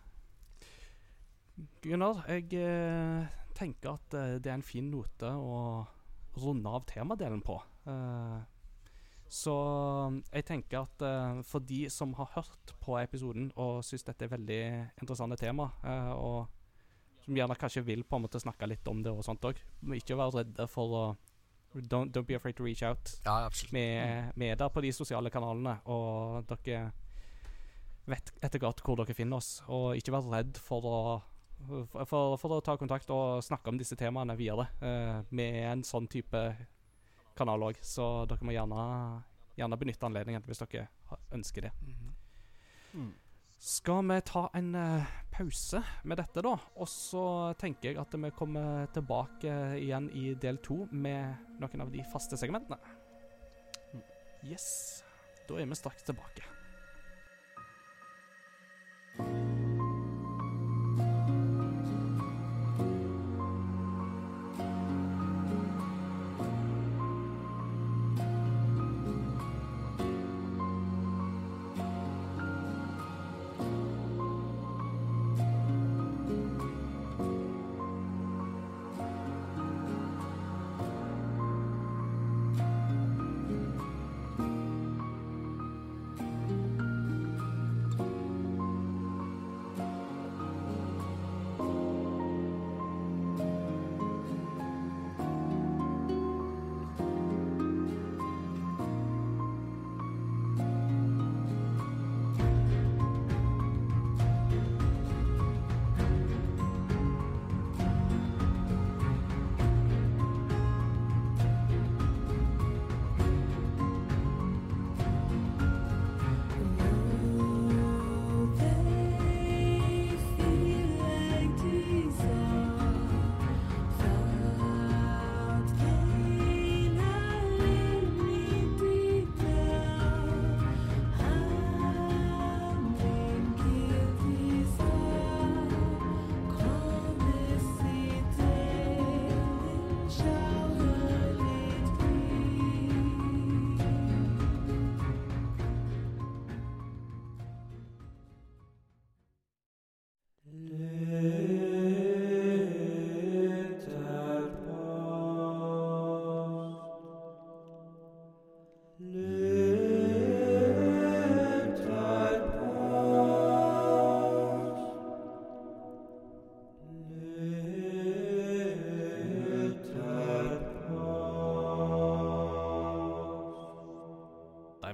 [1.83, 5.83] Gunnar, jeg eh, tenker at eh, det er en fin note å
[6.41, 7.59] runde av temadelen på.
[7.85, 8.41] Eh,
[9.33, 9.53] så
[10.29, 14.33] jeg tenker at eh, for de som har hørt på episoden og syns dette er
[14.33, 14.63] veldig
[15.01, 16.62] interessante tema, eh, og
[17.23, 19.59] som gjerne kanskje vil på en måte snakke litt om det og sånt òg,
[19.95, 21.03] ikke være redde for å
[21.73, 23.15] don't, don't be afraid to reach out.
[23.25, 23.73] Ja, absolutt.
[23.73, 26.91] Vi er- vi er der på de sosiale kanalene, og dere
[28.05, 29.61] vet etter hvert hvor dere finner oss.
[29.67, 31.21] Og ikke vær redd for å,
[31.91, 34.67] for, for, å ta kontakt og snakke om disse temaene videre.
[34.81, 36.43] Uh, vi er en sånn type
[37.35, 39.23] kanal òg, så dere må gjerne,
[39.57, 40.87] gjerne benytte anledningen hvis dere
[41.31, 41.71] ønsker det.
[41.81, 42.09] Mhm.
[42.93, 43.13] Mm.
[43.63, 46.51] Skal vi ta en eh, pause med dette, da?
[46.83, 51.93] Og så tenker jeg at vi kommer tilbake igjen i del to med noen av
[51.93, 52.75] de faste segmentene.
[54.43, 54.67] Yes.
[55.47, 56.43] Da er vi straks tilbake.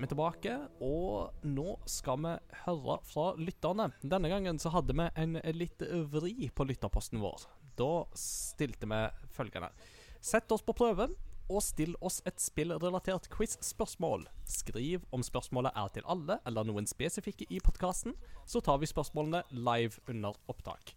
[0.10, 2.34] Tilbake, og nå skal vi
[2.66, 3.90] høre fra lytterne.
[4.02, 7.48] Denne gangen så hadde vi en litt vri på lytterposten vår.
[7.80, 9.02] Da stilte vi
[9.36, 9.72] følgende.
[10.20, 11.08] Sett oss på prøve,
[11.50, 14.28] og still oss et spillrelatert quiz-spørsmål.
[14.46, 18.14] Skriv om spørsmålet er til alle eller noen spesifikke i podkasten,
[18.46, 20.94] så tar vi spørsmålene live under opptak.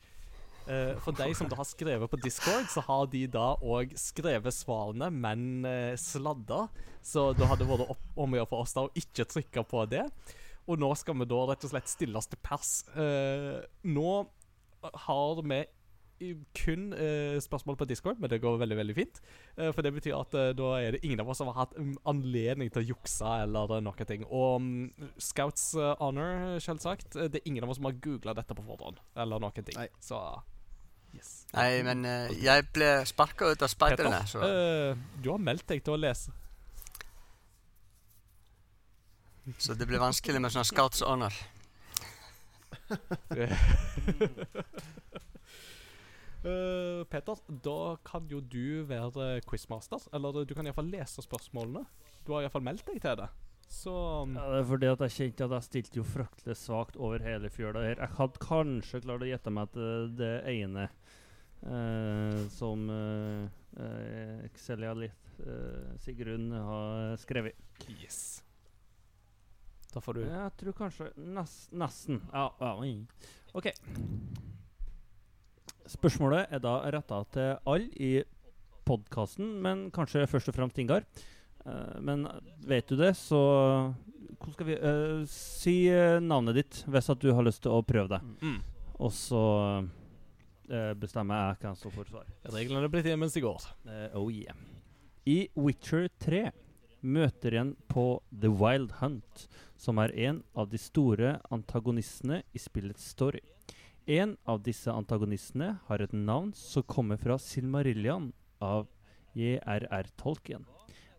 [0.71, 4.55] Eh, for de som da har skrevet på Discord, så har de da òg skrevet
[4.55, 6.67] svarene, men uh, sladda.
[7.03, 9.67] Så da hadde det vært opp om å gjøre for oss da å ikke trykke
[9.69, 10.05] på det.
[10.71, 12.75] Og nå skal vi da rett og slett stille oss til pers.
[12.95, 14.23] Uh, nå
[15.07, 15.65] har vi
[16.55, 19.21] kun uh, spørsmål på Discord, men det går veldig veldig fint.
[19.59, 21.75] Uh, for det betyr at uh, da er det ingen av oss som har hatt
[21.79, 24.25] um, anledning til å jukse eller noe ting.
[24.31, 27.17] Og um, Scouts honor, selvsagt.
[27.19, 29.03] det er ingen av oss som har googla dette på forhånd.
[29.17, 29.77] Eller noen ting.
[29.79, 29.89] Nei.
[30.03, 30.21] Så
[31.17, 31.33] yes.
[31.53, 32.07] Nei, men
[32.41, 34.41] jeg ble sparka ut av speiderne, så
[35.21, 36.33] du har meldt deg til å lese.
[39.59, 41.35] Så det blir vanskelig med sånne Scouts honor.
[46.43, 50.05] Uh, Peter, da kan jo du være quizmaster.
[50.15, 51.85] Eller du kan iallfall lese spørsmålene.
[52.27, 53.29] Du har iallfall meldt deg til det.
[53.73, 53.93] Så
[54.23, 57.25] um, ja, Det er fordi at jeg kjente at jeg stilte jo fryktelig svakt over
[57.25, 57.99] hele fjøla her.
[57.99, 60.91] Jeg hadde kanskje klart å gjette meg til det ene
[61.67, 63.45] uh, som uh,
[63.79, 67.59] uh, Xelia Litt uh, Sigrun har skrevet.
[67.99, 68.43] Yes.
[69.93, 72.23] Da får du Jeg tror kanskje nes, Nesten.
[72.33, 72.95] Ja, ja.
[73.53, 73.69] OK.
[75.93, 78.13] Spørsmålet er da retta til alle i
[78.89, 81.05] podkasten, men kanskje først og fremst Ingar.
[81.67, 82.25] Uh, men
[82.67, 83.39] vet du det, så
[84.33, 87.85] Hvordan skal vi uh, Si uh, navnet ditt hvis at du har lyst til å
[87.87, 88.23] prøve det.
[88.43, 88.57] mm.
[89.03, 89.43] Og så
[90.99, 92.29] bestemmer jeg hvem som får svar.
[92.55, 93.67] Reglene ble til mens de går.
[94.19, 94.57] oh yeah.
[95.29, 96.51] I Witcher 3
[97.03, 99.47] møter en på The Wild Hunt,
[99.77, 103.43] som er en av de store antagonistene i spillets story.
[104.07, 108.89] En av disse antagonistene har et navn som kommer fra Silmarillion av
[109.39, 110.09] J.R.R.
[110.19, 110.67] Tolkien.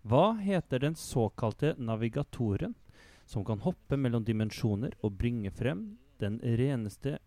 [0.04, 2.76] Hva heter den såkalte navigatoren
[3.26, 7.20] som kan hoppe mellom dimensjoner og bringe frem den reneste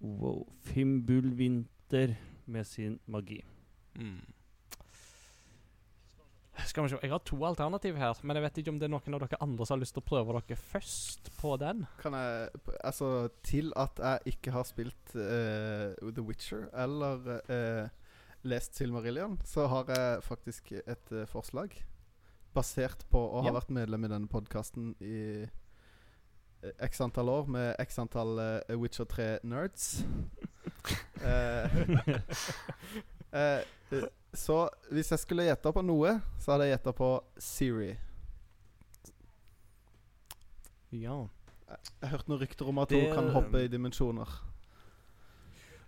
[0.00, 2.16] wow, Fimbulvinter
[2.46, 3.40] med sin magi?
[3.96, 4.20] Mm.
[6.66, 8.92] Skal vi se, Jeg har to alternativ her, men jeg vet ikke om det er
[8.94, 11.84] noen av dere andre som har lyst til å prøve dere først på den.
[12.00, 12.48] Kan jeg
[12.80, 17.88] Altså, til at jeg ikke har spilt uh, The Witcher eller uh,
[18.48, 21.76] lest Silmarillion, så har jeg faktisk et uh, forslag.
[22.56, 23.58] Basert på å ha Ja.
[23.60, 25.44] vært medlem i denne podkasten i
[26.80, 28.38] x antall år med x antall
[28.80, 30.04] Witcher 3-nerds.
[34.36, 34.58] så
[34.92, 37.10] hvis jeg skulle gjette på noe, så hadde jeg gjetta på
[37.42, 37.92] Siri.
[40.96, 41.16] Ja.
[42.00, 44.42] Jeg hørte noen rykter om at Det- hun kan hoppe i dimensjoner.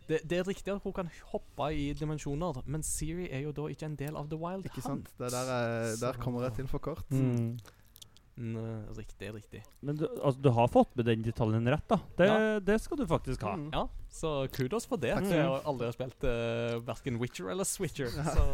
[0.08, 3.66] Det, det er riktig at hun kan hoppe i dimensjoner, men Siri er jo da
[3.68, 5.08] ikke en del av The Wild Ikke Hunt.
[5.08, 5.18] sant?
[5.18, 5.50] Det er der,
[5.90, 7.10] jeg, der kommer jeg til for kort.
[7.10, 7.58] Mm.
[8.38, 9.60] Mm, riktig, riktig.
[9.82, 11.96] Men du, altså, du har fått med den detaljen rett, da.
[12.16, 12.58] Det, Ja.
[12.62, 13.56] det skal du faktisk ha.
[13.58, 13.70] Mm.
[13.74, 15.10] Ja, så kudos for det.
[15.16, 18.12] Takk Jeg skal har aldri spilt uh, verken Witcher eller Switcher.
[18.14, 18.24] Ja.
[18.30, 18.44] Så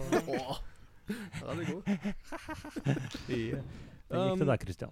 [1.40, 1.82] der er du god.
[3.28, 3.60] ja.
[4.08, 4.90] Den gikk Um, til deg, Christian.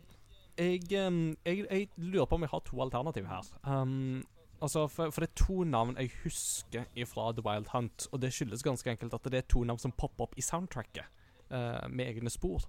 [0.59, 3.49] jeg, um, jeg, jeg lurer på om jeg har to alternativ her.
[3.65, 4.25] Um,
[4.61, 8.09] altså, for, for det er to navn jeg husker fra The Wild Hunt.
[8.13, 11.05] Og det skyldes ganske enkelt at det er to navn som popper opp i soundtracket
[11.53, 12.65] uh, med egne spor.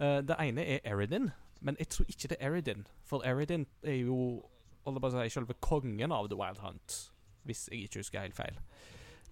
[0.00, 1.30] Uh, det ene er Eridin,
[1.60, 2.86] men jeg tror ikke det er Eridin.
[3.04, 4.42] For Eridin er jo
[4.86, 7.12] si, selve kongen av The Wild Hunt,
[7.44, 8.56] hvis jeg ikke husker helt feil.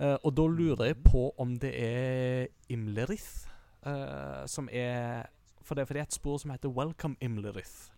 [0.01, 3.49] Uh, og da lurer jeg på om det er Imlerith
[3.87, 5.27] uh, som er
[5.63, 7.93] for det, for det er et spor som heter Welcome Imlerith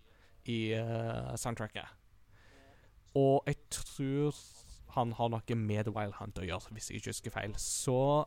[0.45, 0.75] i
[1.37, 1.87] soundtracket.
[3.15, 4.35] Og jeg tror
[4.95, 7.55] han har noe med The Wild Hunt å gjøre, hvis jeg ikke husker feil.
[7.59, 8.25] Så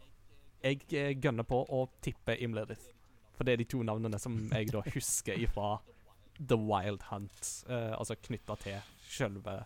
[0.63, 2.92] jeg gønner på å tippe Imlerith.
[3.33, 5.77] For det er de to navnene som jeg da husker ifra
[6.39, 7.65] The Wild Hunt.
[7.69, 9.63] eh, altså knytta til selve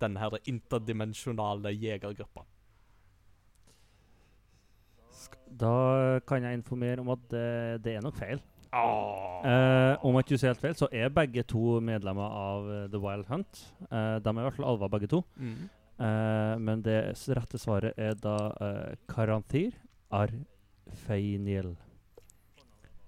[0.00, 2.46] den her interdimensjonale jegergruppa.
[5.60, 8.40] Da kan jeg informere om at det, det er nok feil.
[8.72, 13.00] Eh, om jeg ikke husker helt feil, så er begge to medlemmer av eh, The
[13.02, 13.60] Wild Hunt.
[13.90, 15.24] Eh, de er i hvert fall alver, begge to.
[15.36, 15.68] Mm.
[16.00, 16.98] Eh, men det
[17.36, 19.74] rette svaret er da uh, Karanthir
[20.10, 21.74] Arfeiniel.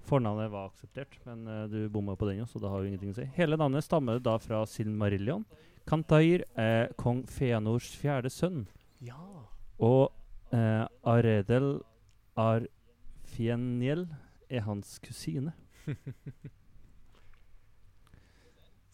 [0.08, 3.12] Fornavnet var akseptert, men uh, du bomma på den, jo, så det har jo ingenting
[3.14, 3.26] å si.
[3.36, 5.44] Hele navnet stammer da fra Silmarillion.
[5.88, 8.66] Kantair er kong Feanors fjerde sønn.
[9.02, 9.18] Ja.
[9.82, 10.10] Og
[10.54, 10.84] uh,
[11.14, 11.80] Aredel
[12.38, 14.06] Arfieniel
[14.50, 15.52] er hans kusine.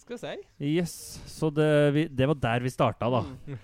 [0.08, 0.36] skal vi si.
[0.64, 1.20] Yes.
[1.26, 3.24] Så det, vi, det var der vi starta, da.
[3.44, 3.56] Mm.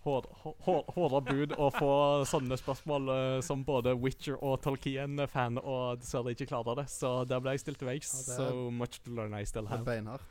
[0.08, 1.90] Hårda bud å få
[2.28, 6.86] sånne spørsmål uh, som både Witcher og Tolkien-fan, og dessverre ikke klarer det.
[6.92, 8.12] Så der ble jeg stilt til veggs.
[8.28, 9.86] Ja, er- so much to learn I still er have.
[9.88, 10.24] beinhardt.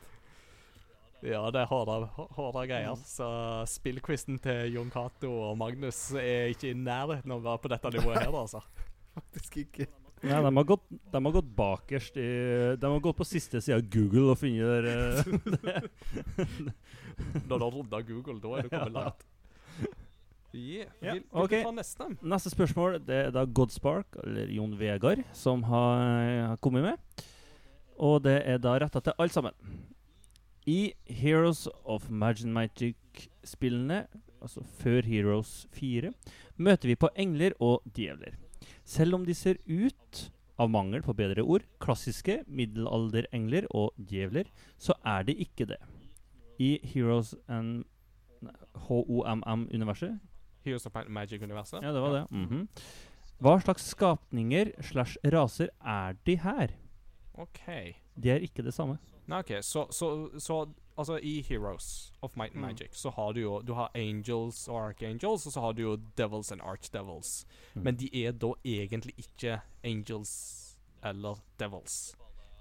[1.25, 2.93] Ja, det er harde, greier.
[2.93, 3.05] Mm.
[3.09, 3.27] Så
[3.71, 7.93] spillquizen til Jon Cato og Magnus er ikke i nærheten av å være på dette
[7.97, 8.61] nivået her, altså.
[9.17, 9.87] Faktisk ikke.
[10.21, 12.29] Nei, de, har gått, de har gått bakerst i
[12.81, 16.47] De har gått på siste side av Google og funnet der, eh,
[17.47, 19.25] Når du har runda Google, da er du kommet langt.
[20.57, 20.89] Yeah.
[21.01, 21.59] Ja, Vil, vil okay.
[21.61, 22.07] du ta neste?
[22.21, 26.01] Neste spørsmål det er da Godspark, eller Jon Vegard, som har,
[26.49, 27.25] har kommet med.
[27.97, 29.53] Og det er da retta til alle sammen.
[30.67, 34.07] I Heroes of Imagine Magic-spillene,
[34.41, 36.11] altså før Heroes 4,
[36.57, 38.35] møter vi på engler og djevler.
[38.83, 44.49] Selv om de ser ut, av mangel på bedre ord, klassiske middelalderengler og djevler,
[44.81, 45.77] så er de ikke det.
[46.57, 47.85] I Heroes and
[48.87, 50.17] HOMM-universet
[50.67, 51.81] Heroes of Magic-universet?
[51.83, 52.25] ja, det var det.
[52.31, 52.67] Mhm.
[53.39, 56.71] Hva slags skapninger slash raser er de her?
[57.37, 57.61] OK.
[58.17, 58.97] De er ikke det samme.
[59.27, 60.07] Nei, ok, så, så,
[60.41, 60.55] så
[60.97, 62.67] altså i Heroes of Might and Mm.
[62.71, 65.95] Magic så har du jo Du har Angels og Archangels, og så har du jo
[66.17, 67.45] Devils and Archdevils.
[67.75, 67.83] Mm.
[67.83, 72.15] Men de er da egentlig ikke Angels eller Devils.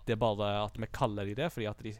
[0.07, 1.95] Det er bare at vi kaller de det fordi at de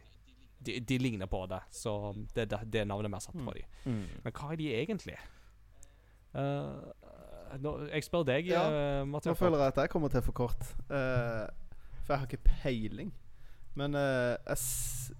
[0.65, 3.53] de, de ligner på det, så det er det, det navnet vi har satt på
[3.53, 3.53] Mm.
[3.85, 4.07] dem.
[4.23, 5.17] Men hva er de egentlig?
[6.35, 8.65] Eh, nå, jeg spør deg, Ja,
[9.01, 10.67] uh, Nå føler jeg at jeg kommer til for kort.
[10.89, 11.47] Uh,
[12.03, 13.13] for jeg har ikke peiling.
[13.77, 14.57] Men eh, jeg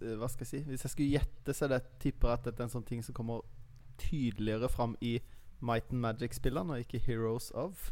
[0.02, 2.64] eh, hva skal jeg si Hvis jeg skulle gjette, så det tipper jeg at dette
[2.64, 3.44] er en sånn ting som kommer
[4.02, 5.20] tydeligere fram i
[5.62, 7.92] Might and Magic-spillene, og ikke Heroes of.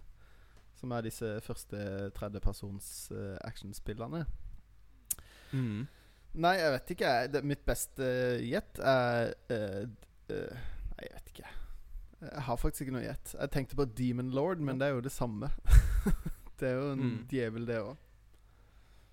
[0.73, 4.23] Som er disse første tredjepersons uh, actionspillene.
[5.53, 5.85] Mm.
[6.35, 7.11] Nei, jeg vet ikke.
[7.11, 7.31] jeg.
[7.33, 9.83] Det, mitt beste eh, gjett er eh,
[10.33, 11.53] eh, Nei, jeg vet ikke.
[12.31, 13.35] Jeg har faktisk ikke noe gjett.
[13.39, 15.49] Jeg tenkte på Demon Lord, men det er jo det samme.
[16.59, 17.27] det er jo en Mm.
[17.31, 17.95] djevel, det òg.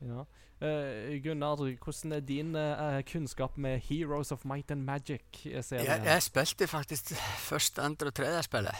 [0.02, 0.24] Ja.
[0.62, 5.86] Uh, Gunnar, hvordan er din uh, kunnskap med Heroes of Might and Magic-serien?
[5.86, 8.76] Jeg, jeg spilte faktisk første, andre og tredje spillet.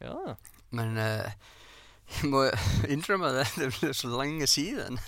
[0.00, 0.34] Ja.
[0.70, 1.32] Men eh,
[2.20, 2.42] jeg må
[2.88, 4.98] innrømme det, det blir så lenge siden.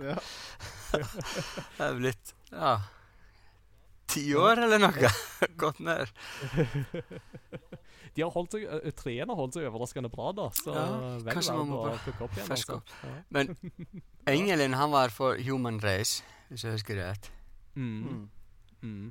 [0.00, 0.16] Ja.
[0.96, 2.76] Det er blitt ja,
[4.10, 5.10] ti år eller noe.
[5.62, 6.10] Gått ned.
[8.16, 10.48] De har holdt seg, uh, Treene har holdt seg overraskende bra, da.
[10.56, 10.86] Så Ja,
[11.20, 12.54] vel kanskje man må bare plukke opp igjen.
[12.56, 12.80] Altså.
[13.04, 13.12] Ja.
[13.36, 13.52] Men
[14.36, 17.30] engelen han var for Human Race, hvis jeg husker rett.
[17.76, 18.00] Mm.
[18.06, 18.26] Mm.
[18.80, 19.06] Mm.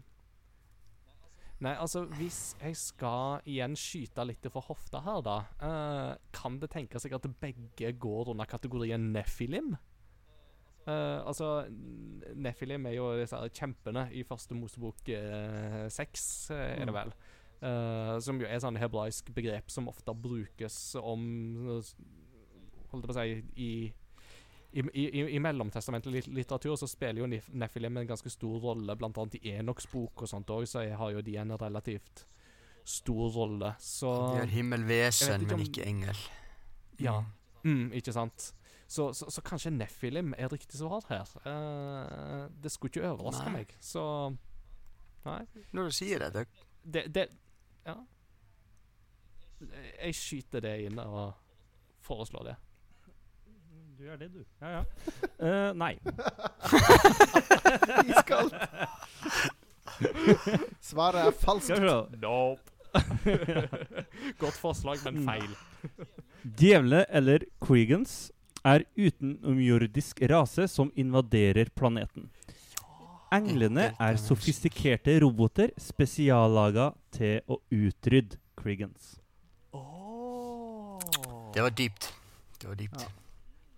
[1.65, 6.71] Nei, altså, hvis jeg skal igjen skyte litt for hofta her, da uh, Kan det
[6.73, 9.75] tenke seg at begge går under kategorien Nephilim?
[10.87, 16.85] Eh, altså, n- Nephilim er jo disse kjempene i første Mosebok eh, seks, uh, er
[16.85, 16.99] det Mm.
[16.99, 17.13] vel.
[17.65, 21.23] Uh, som jo er sånn hebraisk begrep som ofte brukes om
[22.91, 23.93] Holdt jeg på å si i
[24.75, 29.15] i, i, i- mellomtestamentlig litteratur så spiller jo Nef- Nephilim en ganske stor rolle, blant
[29.17, 32.25] annet i Enoks bok og sånt òg, så har jo de en relativt
[32.83, 33.69] stor rolle.
[33.79, 36.19] Så De er himmelvesen, ikke om, men ikke engel.
[36.99, 37.21] Ja.
[37.63, 38.49] Mm, ikke sant?
[38.87, 41.25] Så, så, så kanskje Nephilim er riktig svar her.
[41.45, 43.53] Uh, det skulle ikke overraske Nei.
[43.63, 44.03] meg, så
[45.25, 45.39] Nei.
[45.73, 46.45] Når du sier det, det
[46.93, 47.23] Det, det
[47.87, 47.95] Ja.
[50.03, 51.33] Jeg skyter det inn og
[52.05, 52.55] foreslår det.
[53.97, 54.43] Du gjør det, du.
[54.61, 54.83] Ja, ja.
[55.39, 55.93] uh, nei.
[58.11, 58.53] Iskaldt.
[60.83, 61.79] Svaret er falskt.
[62.21, 62.61] Nope.
[64.43, 65.27] Godt forslag, men Mm.
[65.27, 65.55] feil.
[66.59, 68.31] Djevle, eller Creegans,
[68.65, 72.29] er utenomjordisk rase som invaderer planeten.
[73.35, 79.15] Englene er er sofistikerte roboter spesiallaga til å utrydde Kriggans.
[79.73, 80.99] Oh.
[81.53, 82.11] Det var dypt.
[82.59, 83.01] Det var dypt.
[83.01, 83.07] Ja.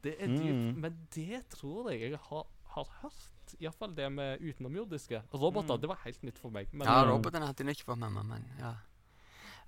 [0.03, 0.75] Det er dypt, Mm.
[0.81, 3.55] men det tror jeg jeg har, har hørt.
[3.61, 5.21] Iallfall det med utenomjordiske.
[5.33, 5.81] Roboter, Mm.
[5.81, 6.67] det var helt nytt for meg.
[6.73, 8.73] Men, Ja, robotene hadde jeg ikke fått med meg, men ja.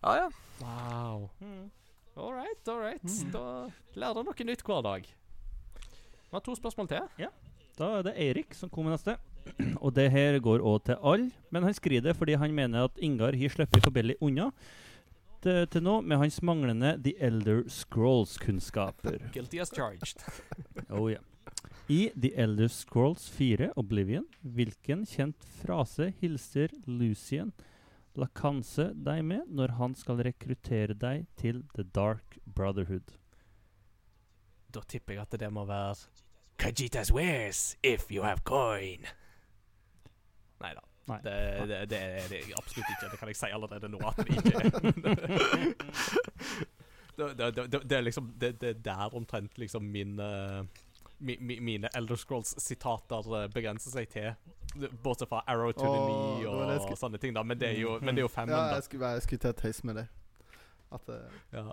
[0.03, 0.29] Ja, ja.
[0.61, 1.29] Wow.
[2.17, 3.13] All right, all right.
[3.33, 5.05] Da lærer du noe nytt hver dag.
[5.05, 7.05] Vi har to spørsmål til.
[7.21, 7.29] Ja.
[7.79, 9.15] Da er det Eirik som kommer neste.
[9.83, 12.99] Og det her går òg til alle, men han skriver det fordi han mener at
[13.01, 14.49] Ingar har sluppet for billig unna
[15.41, 19.29] til, til nå med hans manglende The Elder Scrolls-kunnskaper.
[19.33, 20.25] Guilty as charged.
[20.89, 21.21] Oh, ja.
[21.89, 27.53] I The Elder Scrolls 4 Oblivion, hvilken kjent frase hilser Lucien
[28.19, 33.15] Lacanse deg med når han skal rekruttere deg til The Dark Brotherhood?
[34.69, 35.95] Da tipper jeg at det må være
[36.59, 39.07] Kajitas wears if you have coin.
[40.59, 40.83] Nei da.
[41.09, 41.19] Nei.
[41.23, 41.35] Det,
[41.69, 43.07] det, det er det absolutt ikke.
[43.11, 44.69] Det kan jeg si allerede nå at det ikke er.
[47.17, 50.61] det, det, det, det er liksom Det, det er der omtrent liksom min eh,
[51.19, 54.31] mi, mi, mine Elder Scrolls-sitater eh, begrenser seg til.
[55.03, 57.43] Bortsett fra Arrow to the Knee det og, var det sånne ting, da.
[57.43, 59.53] Men det er jo, men det er jo femmen, Ja, jeg skulle, jeg skulle til
[59.53, 60.07] å tøyse med det.
[60.91, 61.19] At det
[61.53, 61.63] Ja.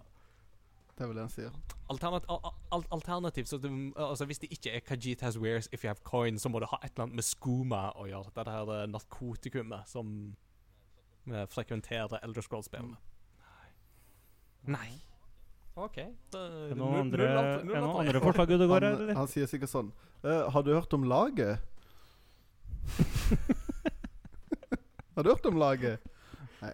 [0.97, 1.51] det er vel det han sier.
[1.93, 2.41] Alternat al
[2.73, 3.61] al alternativt så
[3.97, 6.69] altså Hvis det ikke er Kajit has wares if you have coin, så må det
[6.69, 8.33] ha et eller annet med skuma å gjøre.
[8.35, 10.37] Det her eh, narkotikumet som
[11.31, 12.97] eh, frekventerer Elder Scrolls-spillene.
[14.67, 14.89] Nei.
[15.77, 15.97] OK.
[16.33, 17.25] Det, Er det noen andre,
[17.61, 19.17] det noen andre forslag ute og går her, Han, eller?
[19.19, 19.91] han sier sikkert sånn
[20.25, 21.61] uh, Har du hørt om laget?
[25.19, 26.01] har du hørt om laget?
[26.63, 26.71] Nei.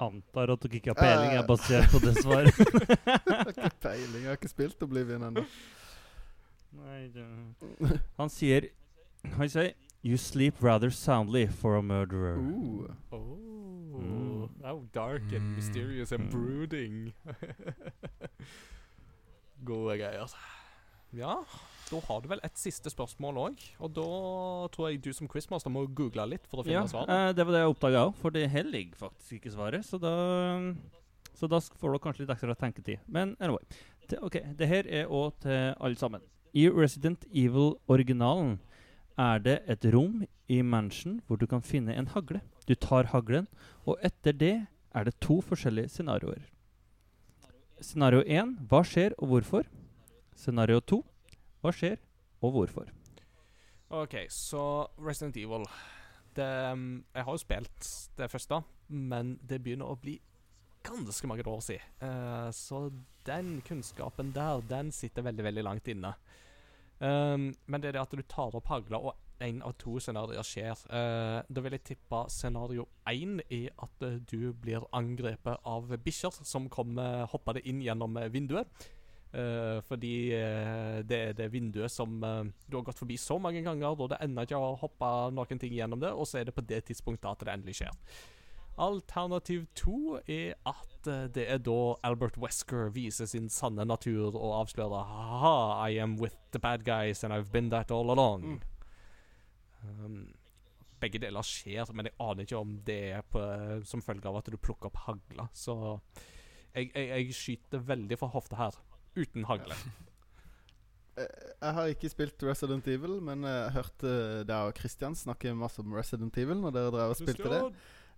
[0.00, 2.56] Antar at dere ikke har peiling, er basert på det svaret.
[2.64, 2.64] Jeg
[3.28, 4.22] har ikke peiling.
[4.22, 5.44] Jeg har ikke spilt Oblivion ennå.
[8.16, 8.70] Han sier
[9.36, 12.36] Han sier You sleep rather soundly for a murderer.
[12.38, 12.88] Ooh.
[13.12, 13.36] Oh,
[14.00, 14.48] Mm.
[14.64, 15.56] How dark and Mm.
[15.56, 16.30] mysterious and Mm.
[16.30, 17.12] brooding.
[19.64, 20.30] Gode greier.
[21.12, 21.34] Ja,
[21.90, 23.64] da har du vel et siste spørsmål òg.
[23.82, 24.04] Og da
[24.72, 27.08] tror jeg du som quizmaster må google litt for å finne Ja, svaret.
[27.10, 29.84] eh, det var det jeg oppdaga òg, for det her ligger faktisk ikke svaret.
[29.84, 30.14] Så da,
[31.34, 33.00] så da får dere kanskje litt ekstra tenketid.
[33.08, 33.64] Men anyway.
[34.08, 36.20] Det, ok, det her er òg til alle sammen.
[36.54, 38.58] I Resident Evil-originalen
[39.20, 42.40] er det et rom i mansion hvor du kan finne en hagle.
[42.66, 43.48] Du tar haglen,
[43.84, 44.54] og etter det
[44.94, 46.42] er det to forskjellige scenarioer.
[47.80, 49.68] Scenario 1 hva skjer og hvorfor?
[50.36, 51.00] Scenario 2
[51.60, 52.00] hva skjer
[52.40, 52.90] og hvorfor?
[53.90, 55.64] OK, så Resident Evil
[56.36, 60.20] det, um, Jeg har jo spilt det første, men det begynner å bli
[60.86, 61.96] ganske mange år siden.
[62.00, 62.88] Uh, så
[63.26, 66.14] den kunnskapen der, den sitter veldig, veldig langt inne.
[67.00, 70.44] Um, men det er det at du tar opp hagla, og én av to scenarioer
[70.44, 70.84] skjer.
[70.92, 76.42] Uh, da vil jeg tippe scenario én er at eh, du blir angrepet av bikkjer
[76.44, 78.88] som kommer hoppende inn gjennom eh, vinduet.
[79.30, 83.62] Uh, fordi uh, det er det vinduet som uh, du har gått forbi så mange
[83.62, 86.56] ganger, og det ender ikke å hoppe noen ting gjennom det, og så er det
[86.56, 87.94] på det tidspunktet at det endelig skjer.
[88.80, 91.76] Alternativ to er at eh, det er da
[92.08, 95.54] Albert Wesker viser sin sanne natur og avslører Ha-ha,
[95.90, 98.60] I am with the bad guys and I've been that all along.
[99.84, 100.34] Um,
[101.00, 103.40] begge deler skjer, men jeg aner ikke om det er på,
[103.88, 105.46] som følge av at du plukker opp hagla.
[105.56, 105.76] Så
[106.74, 108.80] jeg, jeg, jeg skyter veldig fra hofta her,
[109.16, 109.76] uten hagle.
[111.18, 111.26] Eh,
[111.60, 114.10] Jeg har ikke spilt Resident Evil, men jeg hørte
[114.46, 117.58] deg og Christian snakke masse om Resident Evil når dere drev og spilte det.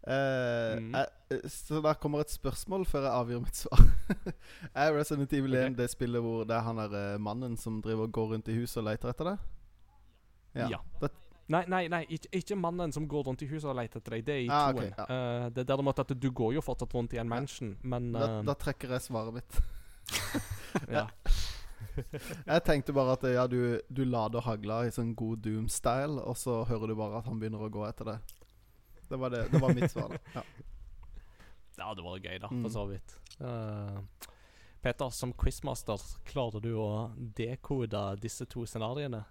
[0.02, 0.94] Eh, Mm.
[0.96, 3.82] jeg, eh, så der kommer et spørsmål før jeg avgjør mitt svar.
[4.74, 5.74] er Resident Evil 1 okay.
[5.78, 8.56] det spillet hvor det er han der uh, mannen som driver og går rundt i
[8.58, 9.38] huset og leter etter deg?
[10.54, 10.80] Ja.
[11.00, 11.10] Det,
[11.52, 14.24] Nei, nei, nei ikke, ikke mannen som går rundt i huset og leter etter deg.
[14.26, 14.90] Det er i Ah, toen.
[14.96, 15.04] ja.
[15.10, 18.28] uh, det er derimot at du går jo fortsatt rundt i en mansion, men da,
[18.46, 19.62] da trekker jeg svaret mitt.
[20.96, 21.06] ja.
[22.46, 26.62] Jeg tenkte bare at ja, du, du lader hagla i sånn god Doom-style, og så
[26.64, 28.18] hører du bare at han begynner å gå etter det.
[29.12, 30.08] Det var, det, det var mitt svar.
[30.16, 30.42] da ja.
[31.76, 32.62] Det hadde vært gøy, da, Mm.
[32.66, 33.12] for så vidt.
[33.40, 34.28] Uh,
[34.82, 36.88] Peter, som quizmaster, klarer du å
[37.38, 39.22] dekode disse to scenarioene?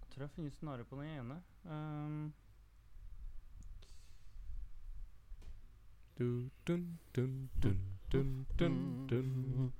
[0.00, 1.36] Jeg tror jeg finner scenario på den ene.
[1.64, 2.32] Um,
[6.18, 7.78] Du, dun, dun, dun,
[8.12, 9.72] dun, dun, dun.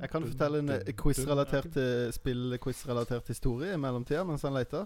[0.00, 4.84] Jeg kan fortelle en eh, quiz-relatert eh, spill-quiz-relatert historie i mellomtida mens han leter.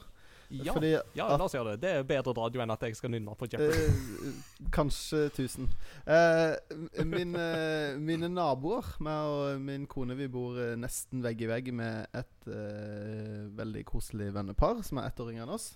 [0.49, 1.81] Ja, Fordi ja, la oss gjøre det.
[1.83, 3.85] Det er bedre radio enn at jeg skal nynne på Jeopardy.
[4.29, 4.41] Eh,
[4.75, 5.71] kanskje 1000.
[6.07, 11.73] Eh, min, eh, mine naboer, meg og min kone, vi bor nesten vegg i vegg
[11.75, 15.71] med et veldig koselig vennepar som er ett år yngre enn oss.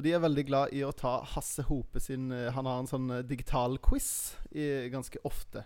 [0.00, 2.88] Og de er veldig glad i å ta Hasse Hope sin eh, Han har en
[2.88, 5.60] sånn eh, digital quiz i, ganske ofte.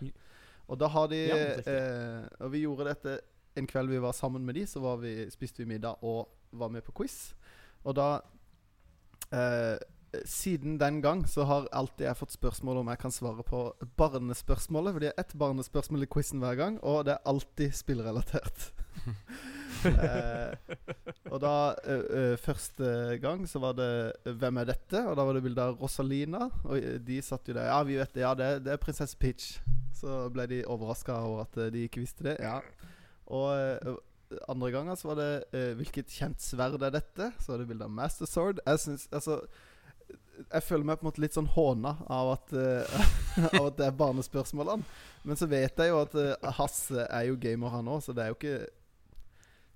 [0.67, 3.13] Og da har de Ja, eh, Og vi gjorde dette
[3.55, 6.73] en kveld vi var sammen med de, så var vi, spiste vi middag og var
[6.73, 7.31] med på quiz.
[7.87, 8.09] Og da
[9.31, 9.79] eh,
[10.27, 13.63] Siden den gang så har alltid jeg fått spørsmål om jeg kan svare på
[13.99, 14.95] barnespørsmålet.
[14.95, 18.73] For det er ett barnespørsmål i quizen hver gang, og det er alltid spillrelatert.
[19.85, 20.55] Eh,
[21.31, 23.91] og da eh, eh, Første gang så var det
[24.25, 26.49] eh, 'Hvem er dette?' Og da var det bilde av Rosalina.
[26.63, 27.69] Og eh, de satt jo der.
[27.69, 28.21] 'Ja, vi vet det.
[28.21, 29.59] Ja, det, det er prinsesse Peach'.
[29.95, 32.37] Så ble de overraska over at de ikke visste det.
[32.39, 32.59] Ja.
[33.27, 33.95] Og eh,
[34.49, 37.91] andre ganger så var det 'Hvilket kjent sverd er dette?' Så var det bilde av
[37.91, 38.59] Master Sword.
[38.65, 39.41] Jeg synes, altså
[40.51, 43.05] Jeg føler meg på en måte litt sånn håna av at, uh,
[43.57, 44.83] av at det er barnespørsmålene.
[45.23, 48.25] Men så vet jeg jo at uh, Hasse er jo gamer, han òg, så det
[48.25, 48.67] er jo ikke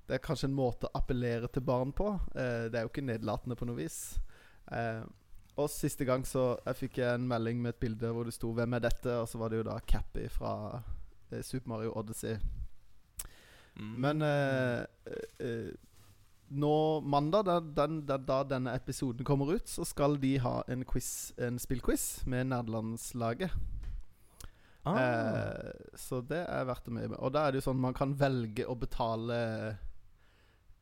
[0.09, 2.09] Det er kanskje en måte å appellere til barn på.
[2.33, 4.17] Eh, det er jo ikke nedlatende på noe vis.
[4.73, 5.03] Eh,
[5.59, 8.53] og siste gang så jeg fikk jeg en melding med et bilde hvor det sto
[8.53, 10.81] 'Hvem er dette?' Og så var det jo da Cappy fra
[11.31, 12.39] eh, Super Mario Odyssey.
[13.75, 13.93] Mm.
[14.01, 15.73] Men eh, eh, eh,
[16.49, 20.83] nå mandag, da, den, da, da denne episoden kommer ut, så skal de ha en
[20.83, 23.51] quiz En spillquiz med nerdelandslaget.
[24.83, 24.97] ah.
[24.97, 27.13] Eh, så det er verdt å med.
[27.19, 29.77] Og da er det jo sånn man kan velge å betale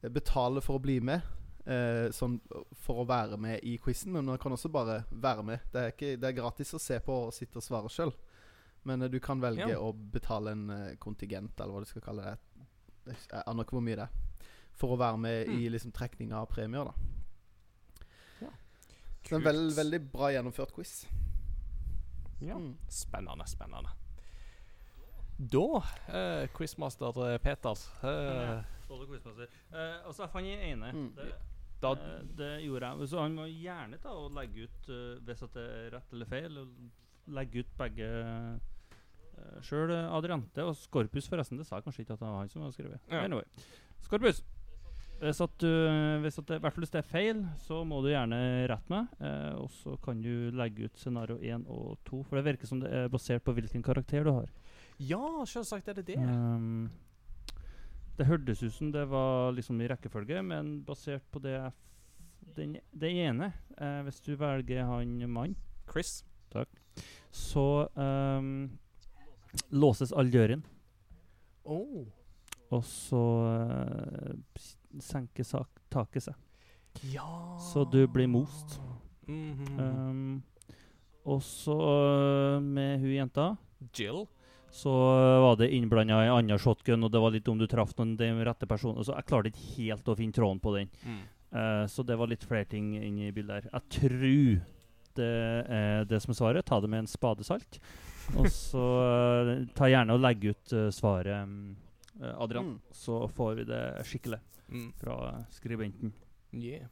[0.01, 1.21] Betale for å bli med.
[1.67, 2.37] Eh, sånn
[2.79, 5.65] for å være med i quizen, men man kan også bare være med.
[5.73, 8.13] Det er, ikke, det er gratis å se på og sitte og svare sjøl.
[8.87, 9.79] Men eh, du kan velge Ja.
[9.83, 12.37] å betale en eh, kontingent, eller hva du skal kalle det.
[13.17, 14.23] Jeg aner ikke hvor mye det er.
[14.77, 16.93] For å være med i liksom trekninga av premier, da.
[18.45, 18.51] Ja.
[19.23, 20.99] Så det er en veld, veldig bra gjennomført quiz.
[22.39, 22.55] Ja.
[22.61, 22.75] Mm.
[22.93, 23.89] Spennende, spennende.
[25.37, 25.65] Da,
[26.13, 29.53] eh, quizmaster eh, Peter eh, Både quizmaster.
[29.71, 30.91] Eh, altså, jeg fant den ene.
[30.95, 31.11] Mm.
[31.17, 31.27] Det,
[31.81, 33.09] Da eh, det gjorde jeg.
[33.11, 36.31] Så han må gjerne ta og legge ut uh, hvis at det er rett eller
[36.31, 36.59] feil.
[36.63, 39.93] Og legge ut begge uh, sjøl.
[40.07, 41.59] Adriante og Skorpus, forresten.
[41.59, 43.11] Det sa jeg kanskje ikke at det var han som hadde skrevet.
[43.11, 43.25] Ja.
[43.25, 43.67] Anyway.
[44.07, 44.43] Skorpus.
[45.17, 45.69] Hvis, at du,
[46.21, 48.37] hvis, at det, i hvert fall hvis det er feil, så må du gjerne
[48.69, 49.07] rette meg.
[49.17, 52.21] Eh, og så kan du legge ut scenario 1 og 2.
[52.27, 54.51] For det virker som det er basert på hvilken karakter du har.
[55.01, 56.19] Ja, selvsagt er det det.
[56.21, 56.89] Um,
[58.17, 61.59] det hørtes ut som det var liksom i rekkefølge, men basert på det
[62.55, 65.55] den, det ene eh, Hvis du velger han mann,
[65.91, 66.23] Chris.
[67.31, 68.79] så um,
[69.69, 70.63] låses all døren.
[71.67, 72.07] Oh.
[72.71, 74.61] og så uh,
[75.03, 76.35] senker sak, taket seg.
[77.11, 78.79] Ja Så du blir most.
[79.27, 79.79] Mhm.
[79.79, 80.43] Um,
[81.27, 83.55] og så uh, med hun jenta
[83.93, 84.25] Jill.
[84.77, 84.93] Så
[85.41, 88.29] var det innblanda en annen shotgun, og det var litt om du traff noen de
[88.45, 89.05] rette personene.
[89.05, 90.91] Så jeg klarte ikke helt å finne tråden på den.
[91.03, 91.21] Mm.
[91.47, 93.71] Uh, så det var litt flere ting inni bildet her.
[93.73, 94.27] Jeg tror
[95.17, 95.31] det
[95.73, 96.67] er det som er svaret.
[96.67, 97.79] Ta det med en spadesalt.
[98.37, 101.47] Og så uh, ta gjerne og legg ut uh, svaret,
[102.19, 102.73] eh, Adrian.
[102.75, 102.79] Mm.
[102.91, 104.93] Så får vi det skikkelig Mm.
[104.99, 106.11] fra skribenten.
[106.51, 106.89] Yeah.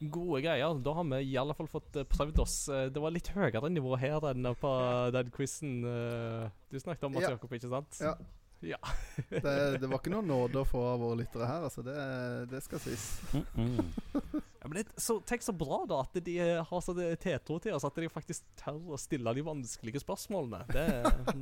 [0.00, 0.74] Gode greier.
[0.84, 2.68] Da har vi i alle fall fått eh, prøvd oss.
[2.70, 4.70] Eh, Det var litt høyere nivå her enn på
[5.12, 7.30] den quizen eh, du snakket om, Mats Ja.
[7.34, 7.98] Jakob, ikke sant?
[8.00, 8.14] Ja.
[8.60, 8.78] Ja.
[9.28, 11.82] Det, det var ikke noe nåde å få av våre lyttere her, altså.
[11.86, 11.94] Det,
[12.50, 13.04] det skal sies.
[13.34, 14.42] Mm -mm.
[14.60, 16.38] Ja, men det, så, tenk så bra da at de
[16.70, 20.64] har så det tetro til oss at de faktisk tør å stille de vanskelige spørsmålene.
[20.72, 20.86] Det,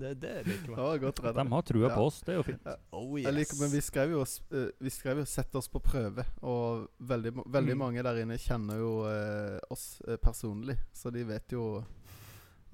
[0.00, 0.74] det, det liker Det vi.
[0.74, 1.44] var godt redda.
[1.44, 1.94] De har trua Ja.
[1.94, 2.20] på oss.
[2.20, 2.66] Det er jo fint.
[2.92, 4.20] Oh, Jeg liker, men vi skrev jo
[4.52, 7.78] eh, Vi skrev jo 'sett oss på prøve', og veldig, veldig Mm.
[7.78, 11.84] mange der inne kjenner jo eh, oss eh, personlig, så de vet jo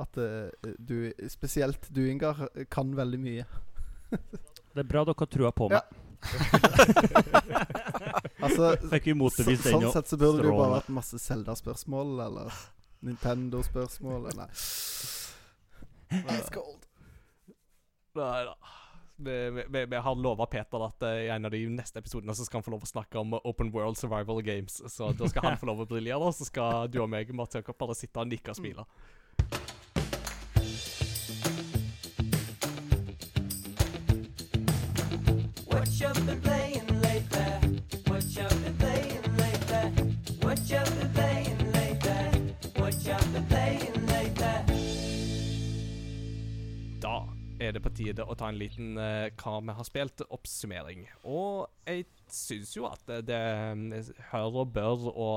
[0.00, 3.44] at eh, du, spesielt du, Ingar, kan veldig mye.
[4.72, 5.80] Det er bra dere har trua på meg.
[5.80, 5.82] Ja.
[8.42, 12.16] Altså, Fikk vi motbevist den sånn sett så burde det jo bare vært masse Zelda-spørsmål,
[12.24, 12.56] eller
[13.06, 14.50] Nintendo-spørsmål, eller
[16.10, 16.82] Ice-cold.
[18.18, 18.56] Nei da.
[19.22, 19.34] Vi,
[19.70, 22.58] vi, vi, har lova Peter at uh, i en av de neste episodene så skal
[22.58, 24.80] han få lov å snakke om Open World Survival Games.
[24.90, 27.54] Så da skal han få lov å briljere, og så skal du og meg Mats
[27.60, 28.88] Jakob, bare sitte og nikke og smile.
[47.62, 51.06] Er det på tide å ta en liten uh, hva vi har spilt, oppsummering.
[51.28, 53.40] Og jeg syns jo at det, det
[54.30, 55.30] hører og bør å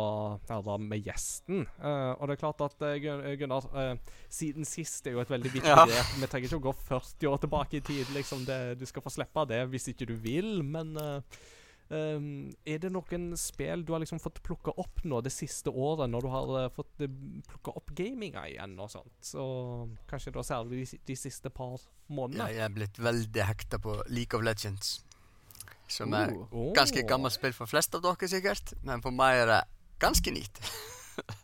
[0.49, 1.65] høre med gjesten.
[1.81, 5.51] Uh, og det er klart at eh, Gunnar, uh, siden sist er jo et veldig
[5.57, 5.83] viktig Ja.
[5.85, 6.15] grep.
[6.21, 8.09] Vi trenger ikke å gå 40 år tilbake i tid.
[8.15, 11.43] liksom det, Du skal få slippe det hvis ikke du vil, men eh,
[11.85, 16.09] Um, er det noen spill du har liksom fått plukka opp nå det siste året,
[16.09, 19.13] når du har uh, fått uh, plukka opp gaminga igjen og sånt?
[19.21, 19.43] Så
[20.09, 22.49] kanskje da særlig de, de siste par månedene?
[22.55, 24.97] Jeg er blitt veldig hekta på League of Legends.
[25.87, 26.71] Som er Oh.
[26.73, 28.73] Ganske gammelt spill for flest av dere, sikkert.
[28.87, 29.61] Men for meg er det
[30.01, 30.63] ganske neat.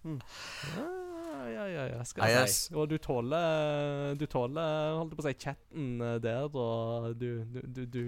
[0.02, 1.01] Ja,
[1.50, 2.58] ja, ja, ja, skal jeg yes.
[2.68, 2.76] si.
[2.76, 7.62] Og du tåler Du tåler, holdt på å si, chatten uh, der, og du, du,
[7.66, 8.04] du, du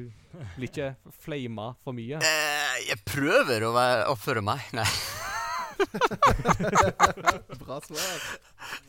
[0.55, 0.89] blir ikke
[1.23, 2.19] flama for mye?
[2.22, 4.65] Eh, jeg prøver å være, oppføre meg.
[4.77, 4.88] Nei.
[7.64, 8.27] Bra svar.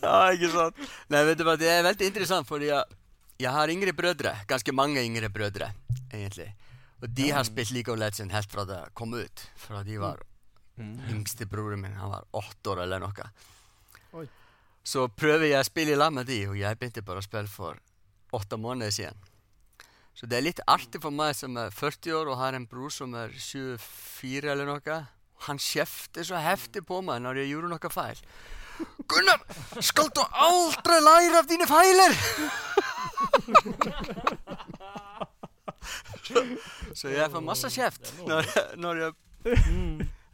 [0.03, 0.85] ja, ikke sant?
[1.13, 3.01] Nei, vet du hva, det er veldig interessant, fordi jeg,
[3.43, 4.37] jeg har yngre brødre.
[4.51, 5.73] Ganske mange yngre brødre,
[6.13, 6.53] egentlig.
[7.03, 9.49] Og de har spilt League of Legends helt fra det kom ut.
[9.61, 10.23] Fra de var
[10.77, 11.01] Mm.
[11.11, 13.29] Yngste broren min, han var åtte år eller noe.
[14.15, 14.27] Oi.
[14.85, 17.51] Så prøver jeg å spille i lag med de, og jeg begynte bare å spille
[17.51, 17.79] for
[18.37, 19.31] åtte måneder siden.
[20.15, 22.93] Så det er litt artig for meg som er 40 år og har en bror
[22.95, 24.99] som er 24 eller noe.
[25.49, 28.21] Han kjefter så heftig på meg når jeg gjorde noe feil.
[29.11, 29.43] Gunnar,
[29.83, 32.15] skal du aldri lære av dine feiler?
[36.27, 36.45] så,
[36.95, 38.49] så jeg får masse kjeft når
[38.81, 39.13] når jeg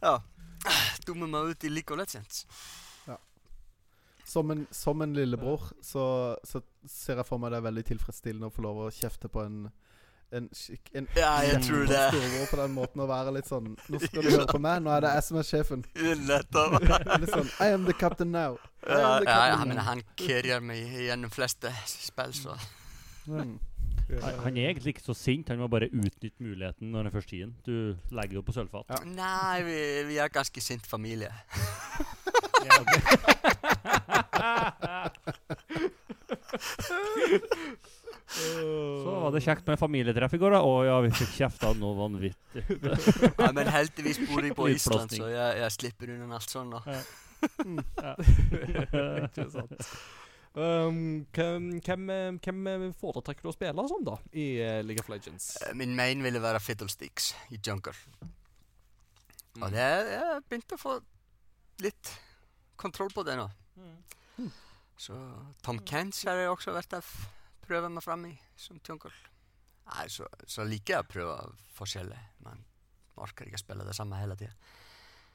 [0.05, 0.15] ja,
[1.05, 2.45] dummer meg ut i League of Legends.
[4.31, 6.03] Som en, som en lillebror så,
[6.47, 9.43] så ser jeg for meg det er veldig tilfredsstillende å få lov å kjefte på
[9.47, 9.63] en
[10.31, 12.03] en, skikk- en Ja, jeg tror det.
[12.47, 15.03] på den måten å være litt sånn Nå skal du høre på meg, nå er
[15.03, 15.81] det jeg som er sjefen.
[16.29, 16.77] Nettopp.
[17.19, 18.55] Litt sånn I am the captain now.
[18.87, 22.55] I Ja, ja, ja, men han carrier meg gjennom fleste spill, så
[23.27, 23.59] Mm.
[24.23, 27.29] Han, han er egentlig ikke så sint, han må bare utnytte muligheten når han først
[27.35, 27.53] gir den.
[27.67, 28.89] Du legger jo på sølvfat.
[28.91, 28.97] Ja.
[29.07, 29.75] Nei, vi,
[30.09, 31.29] vi er ganske sint familie.
[38.31, 40.61] Så var det kjekt med familietreff i går, da.
[40.63, 42.63] Å ja, vi fikk kjefta noe vanvittig.
[43.41, 46.71] Ja, men heldigvis bor jeg på Island, så jeg, jeg slipper unna alt sånt.
[46.77, 46.81] da.
[49.27, 49.87] Ikke sant.
[50.51, 52.09] Um, hvem, hvem,
[52.43, 55.53] hvem foretrekker du å spille som, da, i eh, League of Legends?
[55.63, 57.95] Eh, Min main ville være Fiddlesticks i Junker.
[59.55, 59.63] Mm.
[59.63, 60.97] Og det, jeg begynte å få
[61.83, 62.11] litt
[62.81, 63.47] kontroll på det nå.
[65.01, 65.17] Så
[65.65, 67.07] Tom Kench har jeg også vært og
[67.65, 69.13] prøvd meg fram i som Junker.
[69.91, 71.37] Nei, så, så liker jeg å prøve
[71.77, 72.61] forskjellig, men
[73.21, 74.53] orker ikke å spille det samme hele tida.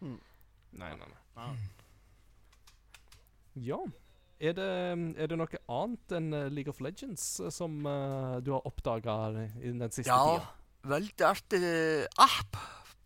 [0.00, 1.48] Nei, nei, nei.
[3.66, 3.78] Ja.
[4.36, 4.68] Er det,
[5.16, 9.14] er det noe annet enn eh, League of Legends eh, som uh, du har oppdaga
[9.32, 10.50] i den siste Ja, tida?
[10.92, 11.60] veldig artig
[12.20, 12.58] app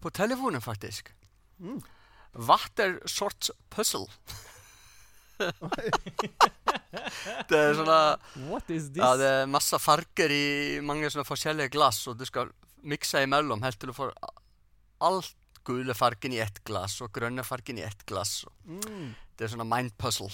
[0.03, 1.13] på telefonen, faktisk.
[1.63, 1.79] Mm.
[2.35, 4.07] Vattersortspuzzle
[7.49, 8.01] Það er svona
[9.01, 10.45] Það er massa farger í
[10.85, 12.53] mange svona fórselega glas og þú skal
[12.87, 14.13] miksa í mellum helt til þú fór
[15.01, 15.37] allt
[15.67, 19.11] guðlega fargin í ett glas og grönna fargin í ett glas mm.
[19.37, 20.33] það er svona mind puzzle.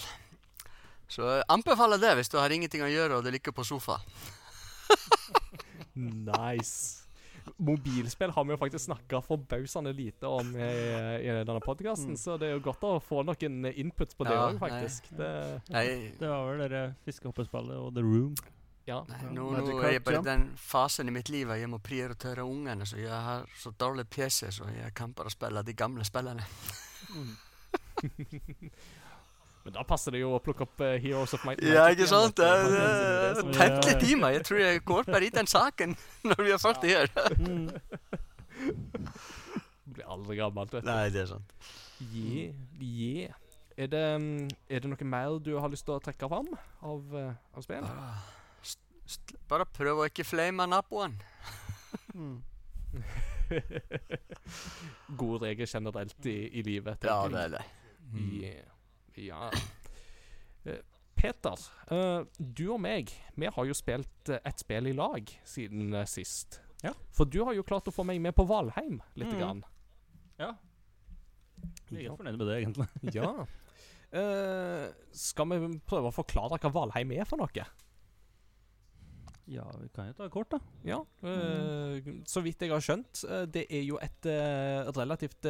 [1.07, 4.01] Svo anbefala það, veistu, það er ingenting að gjöra og það er líka på sofa.
[5.97, 7.06] Nice.
[7.57, 10.67] Mobilspill har vi jo faktisk snakka forbausende lite om i,
[11.25, 14.51] i denne podkasten, så det er jo godt å få noen inputs på det Ja,
[14.61, 15.09] faktisk.
[15.11, 15.17] nei.
[15.17, 15.87] Det, Nei,
[16.19, 18.35] Det var vel det fiskehoppespillet og The Room.
[18.87, 19.01] ja.
[19.09, 21.79] nei nå, nå er jeg bare i den fasen i mitt liv at jeg må
[21.83, 26.05] prioritere ungene, så jeg har så dårlig PC, så jeg kan bare spille de gamle
[26.05, 26.45] spillene.
[29.67, 31.59] Men da passer det jo å plukke opp uh, Heroes of Might.
[31.59, 32.39] Ja, ikke sant?
[32.39, 34.37] Det tett litt i meg.
[34.37, 35.91] Jeg tror jeg går bare i den saken
[36.29, 37.11] når vi har fått det her.
[39.97, 40.87] Blir aldri gammelt, vet du.
[40.87, 41.51] Nei, det er sant.
[41.99, 43.35] Yeah, yeah.
[43.75, 46.47] Er det, mm, er det noe mer du har lyst til å trekke fram
[46.87, 47.83] av, uh, av spill?
[47.83, 48.15] Bare,
[49.03, 51.19] st bare prøv å ikke flame naboen.
[52.15, 52.39] Mm.
[55.19, 57.03] God regel generelt i, i livet.
[57.03, 57.67] Ja, det er det.
[58.15, 58.31] Mm.
[58.31, 58.71] Yeah.
[59.17, 59.49] Ja.
[60.67, 60.79] Eh,
[61.17, 61.57] Peter,
[61.91, 66.59] eh, du og meg, vi har jo spilt eh, et spill i lag siden sist.
[66.83, 66.91] Ja.
[67.15, 69.31] For du har jo klart å få meg med på Valheim litt.
[69.31, 69.39] Mm.
[69.39, 69.63] Grann.
[70.37, 70.51] Ja.
[71.89, 72.89] Jeg er fornøyd med det, egentlig.
[73.15, 73.31] Ja.
[74.07, 77.65] Uh, skal vi prøve å forklare hva Valheim er for noe?
[79.47, 80.59] Ja, vi kan jo ta kort, da.
[80.83, 82.23] Ja, mm.
[82.27, 83.21] så vidt jeg har skjønt.
[83.23, 85.47] eh, det er jo et eh, relativt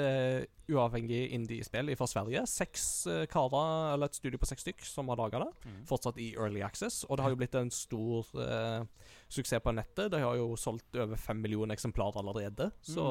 [0.69, 2.44] uavhengig indie-spill fra Sverige.
[2.49, 5.49] Seks karer, eller et studio på seks stykk, som har laga det.
[5.90, 7.03] Fortsatt i early access.
[7.07, 8.84] Og det har jo blitt en stor uh,
[9.34, 10.11] suksess på nettet.
[10.14, 12.69] De har jo solgt over fem millioner eksemplarer allerede.
[12.86, 13.07] Så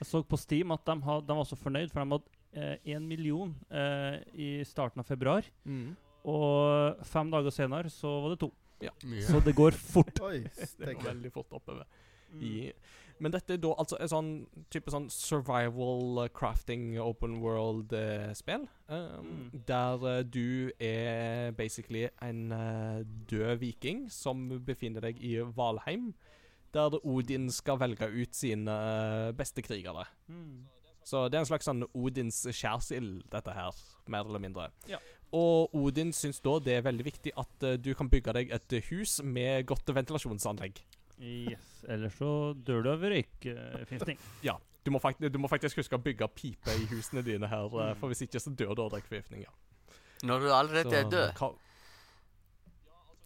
[0.00, 3.06] Jeg så på Steam at de, had, de var så fornøyd, for de hadde én
[3.06, 5.46] million uh, i starten av februar.
[5.68, 5.94] mm.
[6.26, 8.48] Og fem dager senere så var det to.
[8.80, 9.24] Mye.
[9.24, 10.20] Så det går fort.
[10.28, 10.44] Oi,
[10.82, 11.86] det går veldig fort oppover.
[12.42, 12.72] I,
[13.22, 14.30] men dette er da altså en sånn
[14.72, 18.66] type sånn survival eh, crafting open world-spill.
[18.90, 19.38] Mm.
[19.68, 26.10] Der uh, du er basically en eh, død viking som befinner deg i Valheim.
[26.76, 30.04] Der Odin skal velge ut sine eh, beste krigere.
[31.06, 33.76] Så det er en slags sånn Odins skjærsild, dette her,
[34.10, 34.68] mer eller mindre.
[34.90, 34.98] Ja.
[35.34, 38.76] Og Odin syns da det er veldig viktig at uh, du kan bygge deg et
[38.90, 40.78] hus med godt ventilasjonsanlegg.
[41.18, 41.66] Yes.
[41.88, 42.30] Ellers så
[42.66, 44.18] dør du av røykforgiftning.
[44.86, 47.94] Du må, faktisk, du må faktisk huske å bygge pipe i husene dine her, eh,
[47.98, 49.42] for hvis ikke så dør du av røykforgiftning.
[49.42, 49.54] Ja.
[50.22, 51.46] Når du allerede er død.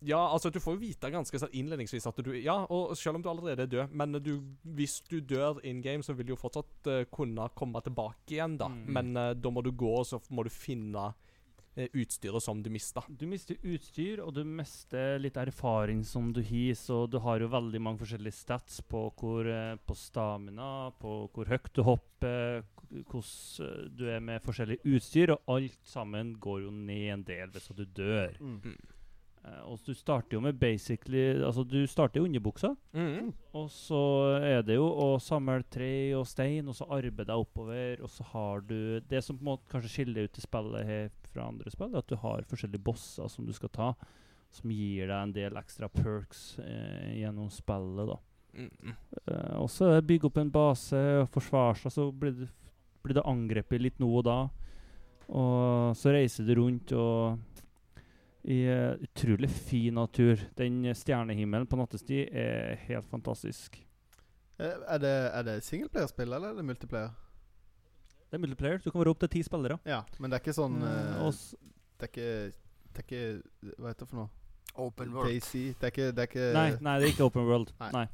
[0.01, 3.25] Ja, altså, du får jo vite ganske sånn innledningsvis at du Ja, og selv om
[3.25, 4.33] du allerede er død, men du,
[4.65, 8.57] hvis du dør in game, så vil du jo fortsatt uh, kunne komme tilbake igjen,
[8.61, 8.71] da.
[8.73, 8.87] Mm.
[8.97, 11.30] Men eh, da må du gå, og så må du finne eh,
[11.77, 13.03] utstyret som du mista.
[13.09, 16.75] Du mister utstyr, og du mister litt erfaring som du har.
[16.75, 21.47] Så du har jo veldig mange forskjellige stats på, hvor, eh, på stamina, på hvor
[21.47, 26.71] høyt du hopper, hvordan eh, du er med forskjellig utstyr, og alt sammen går jo
[26.71, 28.35] ned en del hvis du dør.
[28.41, 28.75] Mm.
[29.45, 33.33] Eh, og du starter jo med basically Altså, du starter i underbuksa, Mm.
[33.55, 34.03] og så
[34.43, 38.23] er det jo å samle tre og stein, og så arbeide deg oppover, og så
[38.35, 41.73] har du Det som på en måte kanskje skiller ut i spillet her fra andre
[41.73, 43.93] spill, er at du har forskjellige bosser som du skal ta,
[44.51, 48.19] som gir deg en del ekstra perks eh, gjennom spillet, da.
[48.51, 48.95] Mm.
[49.27, 52.51] Eh, og så er bygge opp en base og forsvare seg, så blir det,
[53.05, 54.41] blir det angrepet litt nå og da.
[55.31, 57.39] Og så reiser du rundt og
[58.43, 60.41] i uh, utrolig fin natur.
[60.57, 63.77] Den stjernehimmelen på nattestid er helt fantastisk.
[64.59, 67.11] Eh, Er det, er det singleplayerspill, eller er det multiplayer?
[68.31, 68.83] Det er multiplayer.
[68.83, 69.81] Du kan være opp til ti spillere.
[69.89, 70.91] Ja, men det er ikke sånn mm,
[71.27, 71.39] eh,
[71.99, 72.29] Det er ikke
[72.95, 73.25] Det er ikke
[73.77, 74.31] Hva heter det for noe?
[74.81, 75.33] Open world.
[75.33, 75.65] Daisy.
[75.75, 77.73] Det er ikke, det er ikke nei, nei, det er ikke open world.
[77.83, 77.91] Nei.
[77.97, 78.05] Nei.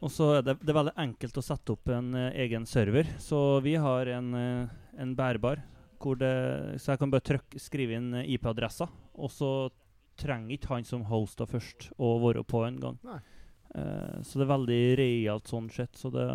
[0.00, 3.10] Og så er det, det er veldig enkelt å sette opp en uh, egen server.
[3.20, 5.64] Så vi har en, uh, en bærbar
[6.00, 6.30] hvor det
[6.80, 8.86] Så jeg kan bare trykke, skrive inn IP-adressa,
[9.20, 9.50] og så
[10.16, 12.96] trenger ikke han som hoster først å være på en gang.
[13.04, 13.18] Nei.
[13.74, 15.96] Eh, så det er veldig realt sånn sett.
[15.98, 16.26] Så det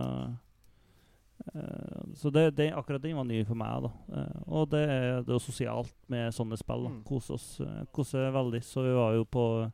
[2.15, 3.85] Så det, det, akkurat den var ny for meg.
[3.85, 6.83] da Eh, Og det er det er jo sosialt med sånne spill.
[6.87, 7.03] da Mm.
[7.05, 8.63] Kose oss eh, Koser veldig.
[8.63, 9.71] Så vi var jo på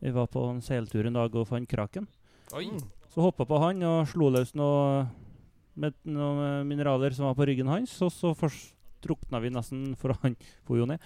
[0.00, 2.06] Vi var på en seiltur en dag og fant kraken.
[2.54, 2.66] Oi.
[2.70, 2.80] Mm.
[3.08, 5.06] Så hoppa på han og slo løs noe
[5.76, 8.74] med noen mineraler som var på ryggen hans, og så først
[9.04, 11.00] drukna vi nesten, for han for jo ned.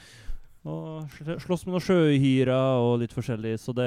[0.68, 1.08] Og
[1.40, 3.86] slåss med noen sjøhyrer og litt forskjellig, så det,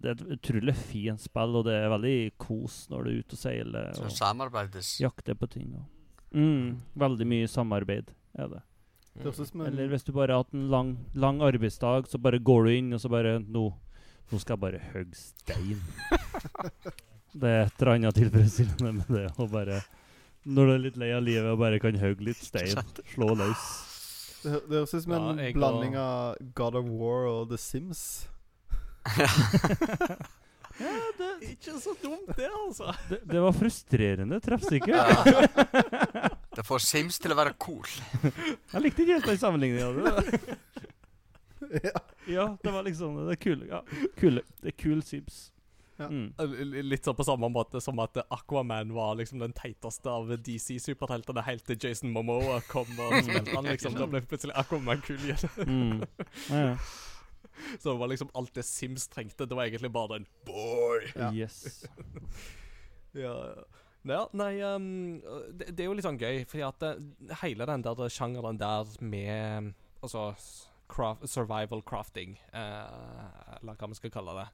[0.00, 3.36] det er et utrolig fint spill, og det er veldig kos når du er ute
[3.36, 4.94] og seiler Så samarbeides.
[5.02, 5.74] jakter på ting.
[5.76, 5.84] Og.
[6.32, 8.62] Mm, veldig mye samarbeid er det.
[9.20, 12.70] En Eller hvis du bare har hatt en lang, lang arbeidsdag, så bare går du
[12.78, 13.66] inn og så bare Nå,
[14.30, 15.82] nå skal jeg bare hogge stein.
[17.40, 19.82] det er et eller annet tilfredsstillende med det å bare
[20.46, 22.78] Når du er litt lei av livet og bare kan hogge litt stein,
[23.12, 23.89] slå løs.
[24.40, 27.58] Det, hø- det høres ut som en ja, blanding av God of War og The
[27.60, 28.04] Sims.
[30.80, 30.88] Ja,
[31.18, 32.94] det, er Ikke så dumt, det, altså.
[33.10, 34.96] det, det var frustrerende treffsikkert.
[34.96, 36.28] Ja.
[36.56, 37.84] Det får Sims til å være cool.
[38.24, 40.22] Jeg likte ikke helt den sammenligninga.
[41.84, 42.00] ja.
[42.26, 43.68] Ja, det var liksom Det er kule.
[43.70, 43.82] Ja,
[44.18, 44.42] kule.
[44.64, 45.36] Det er kul Sims.
[46.00, 46.08] Ja.
[46.08, 46.32] Mm.
[46.88, 51.66] Litt sånn på samme måte som at Aquaman var liksom den teiteste av DC-superheltene helt
[51.68, 53.98] til Jason Momoa kom og smelte han, liksom.
[53.98, 55.46] Da ble plutselig Aquaman kul igjen.
[55.66, 56.02] Mm.
[56.50, 56.74] Ja, ja.
[57.76, 59.44] Så det var liksom alt det Sims trengte.
[59.44, 61.04] Det var egentlig bare den boy.
[61.14, 61.32] Ja.
[61.34, 61.84] Yes.
[63.10, 63.34] Ja,
[64.06, 65.16] ja nei um,
[65.50, 66.92] det, det er jo litt sånn gøy, fordi at det,
[67.40, 70.28] hele den der sjangeren der med Altså
[70.90, 74.46] craft, survival crafting, eh, eller hva vi skal kalle det.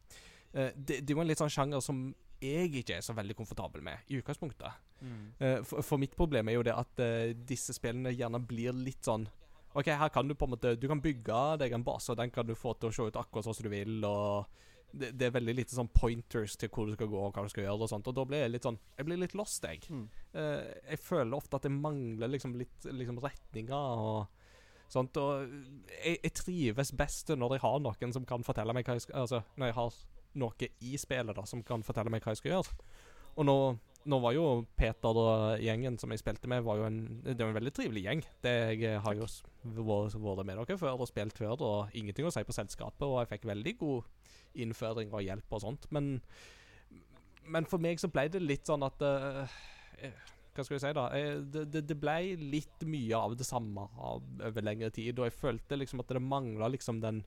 [0.57, 1.03] Eh, det.
[1.05, 2.07] Det er jo en litt sånn sjanger som
[2.41, 4.85] jeg ikke er så veldig komfortabel med, i utgangspunktet.
[5.01, 5.25] Mm.
[5.39, 9.05] Eh, for, for mitt problem er jo det at eh, disse spillene gjerne blir litt
[9.05, 9.27] sånn
[9.77, 12.31] OK, her kan du på en måte Du kan bygge deg en base, og den
[12.33, 14.47] kan du få til å se ut akkurat sånn som du vil, og
[14.97, 17.53] det, det er veldig lite sånn pointers til hvor du skal gå og hva du
[17.53, 19.85] skal gjøre, og sånt, og da blir jeg litt sånn Jeg blir litt lost, jeg.
[19.93, 20.07] Mm.
[20.33, 20.65] Uh,
[20.95, 24.47] jeg føler ofte at det mangler liksom litt liksom retninger og
[24.89, 25.45] sånt, og
[25.91, 29.27] jeg, jeg trives best når jeg har noen som kan fortelle meg hva jeg skal
[29.27, 30.01] Altså, når jeg har
[30.39, 32.89] noe i spillet da som kan fortelle meg hva jeg skal gjøre.
[33.37, 33.59] Og nå
[34.07, 34.45] nå var jo
[34.79, 38.05] Peter og gjengen som jeg spilte med, var jo en, det var en veldig trivelig
[38.05, 38.23] gjeng.
[38.45, 42.45] Det Jeg har jo vært med dere før og spilt før, og ingenting å si
[42.47, 43.03] på selskapet.
[43.07, 44.31] Og jeg fikk veldig god
[44.63, 45.91] innføring og hjelp og sånt.
[45.91, 46.21] Men,
[47.51, 49.59] men for meg så ble det litt sånn at eh,
[50.55, 51.09] Hva skal jeg si, da?
[51.17, 55.41] Eh, det, det, det ble litt mye av det samme over lengre tid, og jeg
[55.41, 57.25] følte liksom at det mangla liksom den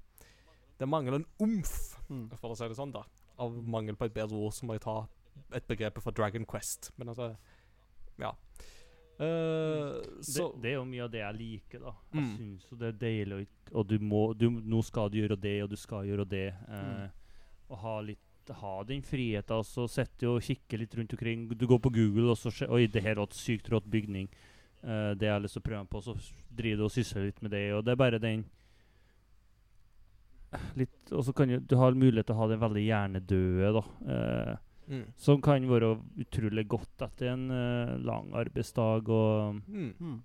[0.79, 2.29] Det mangler en omf, Mm.
[2.39, 3.03] for å si det sånn, da.
[3.37, 5.07] Av mangel på et bedre ord, så må jeg ta
[5.53, 6.91] et begrep for Dragon Quest.
[6.97, 7.35] Men altså
[8.17, 8.31] Ja.
[9.19, 11.91] Uh, så det, det er jo mye av det jeg liker, da.
[12.13, 12.37] Jeg Mm.
[12.37, 15.69] synes jo det er deilig, og du må du, Nå skal du gjøre det, og
[15.69, 16.53] du skal gjøre det.
[16.67, 17.11] Eh, Mm.
[17.69, 18.17] Og ha litt
[18.49, 21.49] ha den friheten, Altså, sitte og kikke litt rundt omkring.
[21.55, 24.27] Du går på Google, og så ser Oi, det her var et sykt rått bygning.
[24.83, 26.15] Uh, det har jeg lyst til å prøve på, så
[26.55, 27.73] driver du og sysler litt med det.
[27.73, 28.45] Og det er bare den
[30.75, 33.83] Litt Og så kan du, du ha mulighet til å ha den veldig hjernedøde, da.
[34.13, 34.55] Eh,
[34.95, 35.03] mm.
[35.17, 35.91] som kan være
[36.23, 39.93] utrolig godt etter en eh, lang arbeidsdag og Mm.
[39.99, 40.17] Mm.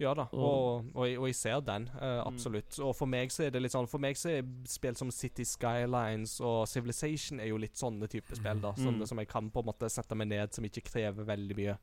[0.00, 2.22] Ja da, Og- og, og, jeg, og jeg ser den, Mm.
[2.26, 2.78] absolutt.
[2.80, 5.44] Og for meg så er det litt sånn For meg så er spill som City
[5.44, 8.72] Skylines og Civilization er jo litt sånne type spill, da.
[8.80, 9.06] Som, Mm.
[9.06, 11.76] som jeg kan på en måte sette meg ned, som ikke krever veldig mye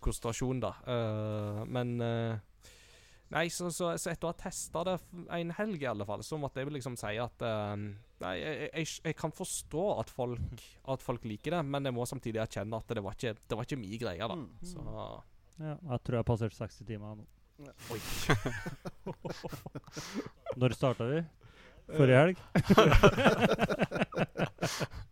[0.00, 0.72] konsentrasjon, da.
[0.88, 2.38] Uh, men eh,
[3.32, 4.96] Nei, så, så, så etter å ha testa det
[5.38, 7.74] en helg, i alle fall, så måtte jeg liksom si at uh,
[8.22, 10.64] Nei, jeg, jeg, jeg kan forstå at folk,
[10.94, 13.68] at folk liker det, men jeg må samtidig erkjenne at det var ikke, det var
[13.68, 14.36] ikke min greie, da.
[14.38, 14.50] Mm.
[14.72, 14.80] Så
[15.62, 17.28] Ja, jeg tror jeg har passert 60 timer nå.
[17.92, 18.00] Oi.
[20.60, 21.22] Når starta vi?
[21.92, 22.36] Forrige helg?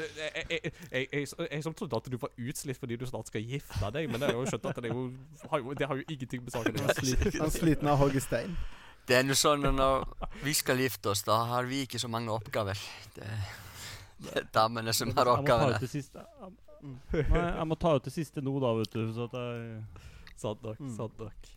[0.00, 3.92] jeg, jeg, jeg, jeg, som trodde at du var utslitt fordi du snart skal gifte
[3.94, 5.06] deg, men jeg har jo skjønt at det, er jo,
[5.52, 7.32] har jo, det har jo ingenting med saken å gjøre.
[7.38, 8.58] Han er sliten av å hogge stein.
[9.08, 10.04] Det er nå sånn at når
[10.44, 12.78] vi skal gifte oss, da har vi ikke så mange oppgaver.
[13.16, 13.30] Det,
[14.26, 15.80] det er damene som har oppgavene.
[17.12, 19.02] Jeg, jeg må ta ut det siste nå, da, vet du.
[19.12, 19.82] Så at jeg
[20.40, 20.78] Sant nok.
[20.80, 20.92] Mm.
[20.96, 21.50] sant nok.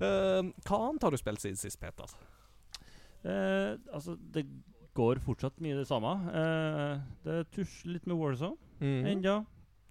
[0.00, 2.12] Uh, hva annet har du spilt siden sist, Peter?
[3.24, 4.46] Uh, Altså, det
[5.00, 6.12] går fortsatt mye det samme.
[6.30, 9.04] Eh, det tusjer litt med Warzone Mm.
[9.14, 9.38] ennå.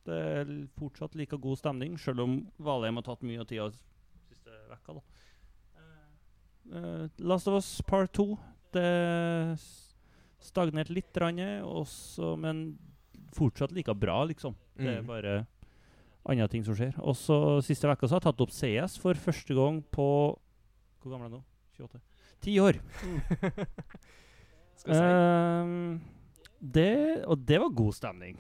[0.05, 4.53] Det er fortsatt like god stemning, selv om Valheim har tatt mye av tida siste
[4.71, 5.01] vekka, da.
[6.71, 8.37] Eh, Last of Us Part 2.
[8.71, 9.57] Det
[10.39, 12.77] stagnerte litt, randet, også, men
[13.35, 14.55] fortsatt like bra, liksom.
[14.77, 15.07] Det er Mm.
[15.07, 15.47] bare
[16.25, 16.93] andre ting som skjer.
[16.99, 20.37] Og så siste så har jeg tatt opp CS for første gang på
[21.01, 21.43] Hvor gammel er jeg nå?
[21.79, 22.01] 28?
[22.41, 22.79] Ti år.
[24.79, 25.09] Skal vi si.
[25.09, 25.99] Ehm,
[26.59, 28.39] det, og det var god stemning.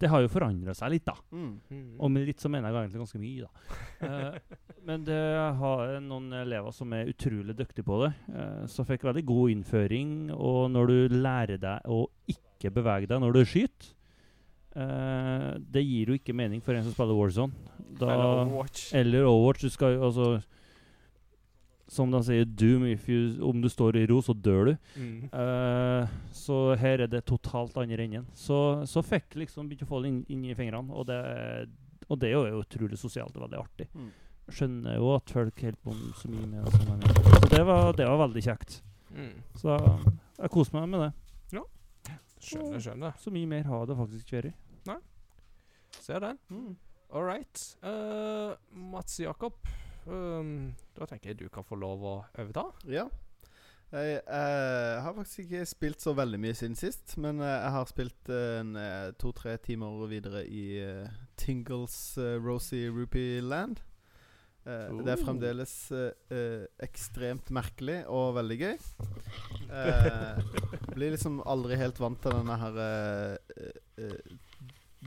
[0.00, 1.14] Det har jo forandra seg litt, da.
[1.32, 1.50] Mm.
[1.70, 1.90] Mm.
[2.02, 3.76] Og med litt så mener jeg egentlig ganske mye, da.
[4.04, 4.56] uh,
[4.88, 5.20] men det
[5.60, 8.10] har noen elever som er utrolig dyktige på det.
[8.28, 10.16] Uh, så fikk veldig god innføring.
[10.34, 13.90] Og når du lærer deg å ikke bevege deg når du skyter
[14.80, 17.72] uh, Det gir jo ikke mening for en som spiller Warzone.
[17.94, 18.88] Da, Eller Overwatch.
[18.98, 19.62] eller Overwatch.
[19.68, 20.28] Du skal jo altså
[21.90, 24.74] Som de sier, doom you, om du står i ro, så dør du.
[24.96, 25.26] Mm.
[25.34, 28.24] Uh, så her er det totalt andre enden.
[28.34, 28.58] Så,
[28.88, 31.18] så fikk liksom begynte å få det inn, inn i fingrene, og det,
[32.08, 33.90] og det er jo utrolig sosialt og veldig artig.
[33.92, 34.08] Mm.
[34.54, 36.80] Skjønner jo at folk holder på så mye med det.
[36.80, 37.04] Sånn.
[37.36, 38.80] Så det var, det var veldig kjekt.
[39.14, 39.36] Mm.
[39.60, 41.12] Så jeg koser meg med det.
[42.44, 43.14] Skjønner, skjønner.
[43.20, 45.04] Så mye mer har det faktisk ikke vært.
[46.04, 46.38] Ser den.
[46.50, 46.74] Mm.
[47.14, 47.60] All right.
[47.80, 48.52] Uh,
[48.92, 49.54] Mats Jakob,
[50.06, 52.66] um, da tenker jeg du kan få lov å overta.
[52.90, 53.06] Ja.
[53.94, 57.84] Jeg jeg har faktisk ikke spilt så veldig mye siden sist, men eh, jeg har
[57.86, 63.82] spilt eh, en eh, to-tre timer videre i eh, Tingles uh, Rosy Rupee Land.
[64.66, 65.24] Eh, Det er Oh.
[65.26, 68.78] fremdeles eh, eh, ekstremt merkelig og veldig gøy.
[69.70, 70.42] Eh,
[70.94, 73.78] blir liksom aldri helt vant til denne her eh, eh,
[74.08, 74.34] eh,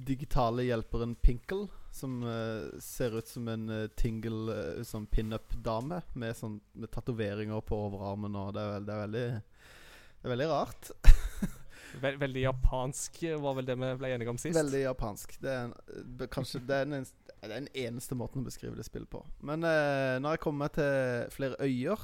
[0.07, 1.67] digitale hjelperen Pinkle,
[1.97, 7.63] som uh, ser ut som en uh, tingle uh, sånn pinup-dame med, sånn, med tatoveringer
[7.65, 8.37] på overarmen.
[8.37, 10.91] Og det er, det er veldig Det er veldig rart.
[11.97, 14.53] Vel, veldig japansk var vel det vi ble enige om sist.
[14.57, 15.31] Veldig japansk.
[15.41, 17.07] Det er, en, kanskje, det er, den
[17.47, 19.21] den eneste måten å beskrive det spillet på.
[19.45, 22.03] Men eh, når jeg kommer til flere øyer,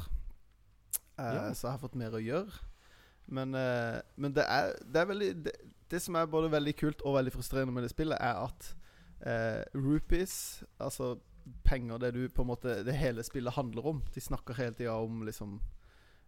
[1.20, 1.52] Ja.
[1.54, 2.64] så har jeg fått mer å gjøre.
[3.28, 3.54] Men,
[4.18, 5.54] men det er, det er veldig det,
[5.92, 8.74] det som er både veldig kult og veldig frustrerende med det spillet, er at
[9.26, 11.16] eh, rupees, altså
[11.64, 14.04] penger, det du på en måte Det hele spillet handler om.
[14.16, 15.60] De snakker hele tida om liksom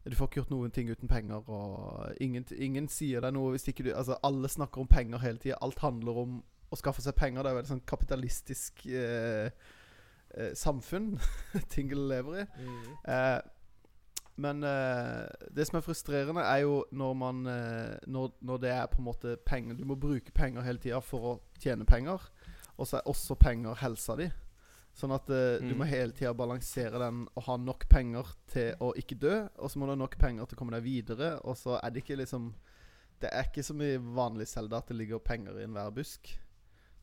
[0.05, 3.67] Du får ikke gjort noen ting uten penger, og ingen, ingen sier deg noe hvis
[3.67, 5.57] ikke du Altså, alle snakker om penger hele tida.
[5.61, 7.43] Alt handler om å skaffe seg penger.
[7.43, 9.49] Det er veldig sånn kapitalistisk eh,
[10.35, 11.15] eh, samfunn
[11.73, 12.45] Tingle lever i.
[12.61, 12.95] Mm.
[13.15, 13.41] Eh,
[14.45, 18.89] men eh, det som er frustrerende, er jo når man eh, når, når det er
[18.91, 22.27] på en måte penger Du må bruke penger hele tida for å tjene penger.
[22.77, 24.29] Og så er også penger helsa di.
[24.95, 25.33] Sånn at du
[25.65, 25.77] Mm.
[25.77, 29.47] må hele tida balansere den og ha nok penger til å ikke dø.
[29.59, 31.39] Og så må du ha nok penger til å komme deg videre.
[31.43, 32.53] Og så er det ikke liksom
[33.21, 36.37] Det er ikke som i vanlig Selda at det ligger penger i enhver busk.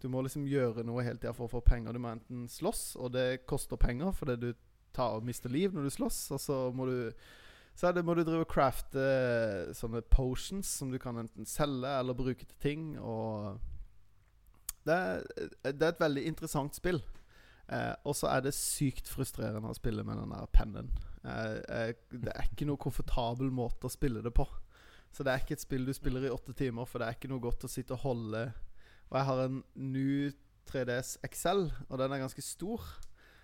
[0.01, 1.93] Du må liksom gjøre noe hele tida for å få penger.
[1.93, 4.55] Du må enten slåss, og det koster penger fordi du
[4.93, 7.13] tar og mister liv når du slåss, og så må du
[7.75, 11.47] så er det, må du drive og crafte eh, sånne potions som du kan enten
[11.47, 12.99] selge eller bruke til ting.
[13.01, 13.59] Og
[14.87, 15.25] det er,
[15.73, 17.01] det er et veldig interessant spill.
[17.73, 20.91] Eh, og så er det sykt frustrerende å spille med den der pennen.
[21.23, 24.47] Eh, eh, det er ikke noe komfortabel måte å spille det på.
[25.13, 27.31] Så det er ikke et spill du spiller i åtte timer, for det er ikke
[27.31, 28.47] noe godt å sitte og holde
[29.13, 30.31] Og jeg har en New
[30.71, 32.81] 3DS XL, og den er ganske stor.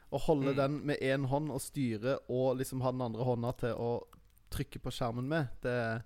[0.08, 0.56] Å holde Mm.
[0.56, 3.90] den med én hånd og styre, og liksom ha den andre hånda til å
[4.50, 6.02] trykke på skjermen med, det,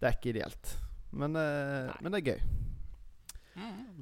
[0.00, 0.72] det er ikke ideelt.
[1.12, 2.40] Men, eh, men det er gøy.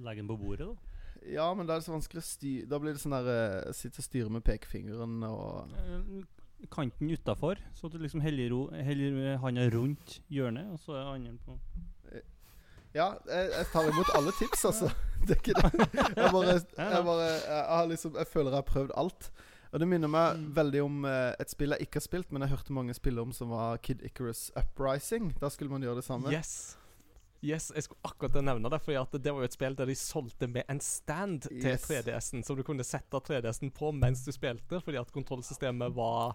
[0.05, 0.93] Legg den på bordet, da.
[1.27, 3.27] Ja, men da er så vanskelig å styre Da blir det sånn der
[3.67, 8.71] uh, Sitte og styre med pekefingeren og Eh, Kanten utafor, så du liksom heller, ro-
[8.73, 11.57] heller handa rundt hjørnet, og så er andre på
[12.97, 14.89] Ja, jeg, jeg tar imot alle tips, altså.
[15.27, 15.83] Det er ikke det.
[16.17, 16.55] Jeg bare,
[16.95, 19.29] jeg, bare jeg, har liksom, jeg føler jeg har prøvd alt.
[19.73, 20.47] Og det minner meg Mm.
[20.57, 23.33] veldig om eh, et spill jeg ikke har spilt, men jeg hørte mange spille om,
[23.37, 25.35] som var Kid Icarus Uprising.
[25.43, 26.33] Da skulle man gjøre det samme.
[26.33, 26.77] Yes.
[27.47, 30.49] Yes, jeg skulle akkurat nevne det, for det var jo et spill der de solgte
[30.51, 31.85] med en stand til Yes.
[31.87, 36.35] 3DS-en, som du kunne sette 3DS-en på mens du spilte, fordi at kontrollsystemet var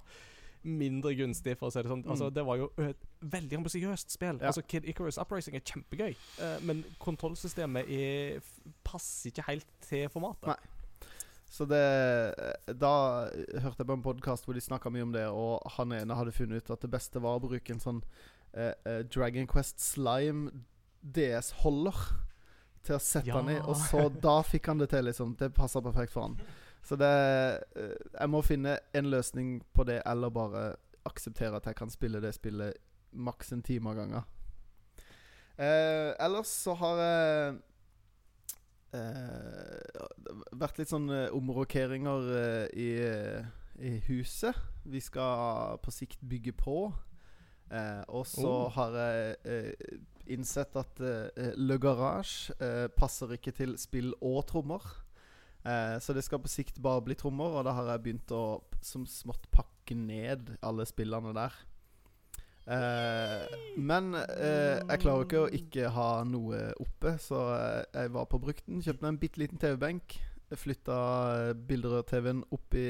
[0.63, 2.03] mindre gunstig, for å si det sånn.
[2.05, 2.33] Altså, Mm.
[2.35, 4.37] det var jo et veldig ambisiøst spill.
[4.39, 4.47] Ja.
[4.51, 8.41] Altså, Kid Icarus Uprising er kjempegøy, eh, men kontrollsystemet er,
[8.85, 10.47] passer ikke helt til formatet.
[10.47, 10.55] Nei.
[11.51, 13.27] Så det Da
[13.59, 16.31] hørte jeg på en podkast hvor de snakka mye om det, og han ene hadde
[16.31, 18.03] funnet ut at det beste var å bruke en sånn
[18.53, 20.49] Uh, uh, Dragon Quest Slime
[21.03, 22.01] DS-holder
[22.83, 23.35] til å sette Ja.
[23.39, 25.35] han i, og så da fikk han det til, liksom.
[25.37, 26.37] Det passa perfekt for han.
[26.83, 27.09] Så det
[27.77, 30.75] eh, Jeg må finne en løsning på det, eller bare
[31.05, 32.77] akseptere at jeg kan spille det spillet
[33.13, 34.23] maks en time av gangen.
[35.57, 37.59] Eh, ellers så har jeg
[38.93, 40.07] eh,
[40.57, 43.45] vært litt sånn eh, omrokeringer eh, i, eh,
[43.81, 44.57] i huset.
[44.85, 46.91] Vi skal på sikt bygge på.
[47.71, 48.69] Eh, og så Oh.
[48.75, 49.97] har jeg eh,
[50.35, 54.83] innsett at eh, Le Garage eh, passer ikke til spill og trommer.
[55.63, 58.61] Eh, så det skal på sikt bare bli trommer, og da har jeg begynt å
[58.81, 61.53] som smått pakke ned alle spillene der.
[62.71, 68.27] Eh, men eh, jeg klarer ikke å ikke ha noe oppe, så eh, jeg var
[68.29, 68.81] på brukten.
[68.83, 70.17] Kjøpte meg en bitte liten TV-benk.
[70.51, 70.95] Flytta
[71.55, 72.87] bilder bilderør-TV-en opp i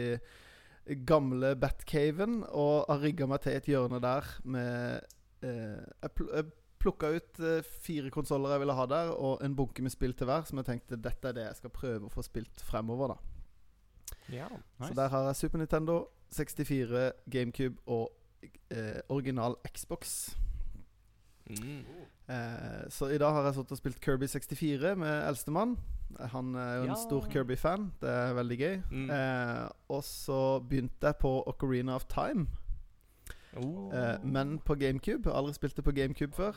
[1.07, 5.05] gamle Batcaven og har rigga meg til et hjørne der med
[5.45, 6.49] eh, Jeg, pl jeg
[6.81, 10.25] plukka ut eh, fire konsoller jeg ville ha der, og en bunke med spill til
[10.25, 13.13] hver, som jeg tenkte dette er det jeg skal prøve å få spilt fremover.
[13.13, 13.19] da
[14.33, 14.47] Ja.
[14.81, 18.09] Så der har jeg Super Nintendo, 64, GameCube og
[18.71, 20.35] eh, original Xbox.
[21.49, 21.83] Mm.
[22.29, 25.77] Eh, så i dag har jeg sittet og spilt Kirby 64 med eldstemann.
[26.19, 26.95] Han er jo en Ja.
[26.95, 27.91] stor Kirby-fan.
[28.01, 28.81] Det er veldig gøy.
[28.91, 29.09] Mm.
[29.09, 32.47] Eh, og så begynte jeg på Ocarina of Time,
[33.57, 33.91] Oh.
[33.93, 35.23] eh, men på GameCube.
[35.25, 36.53] Jeg har aldri spilt det på GameCube før.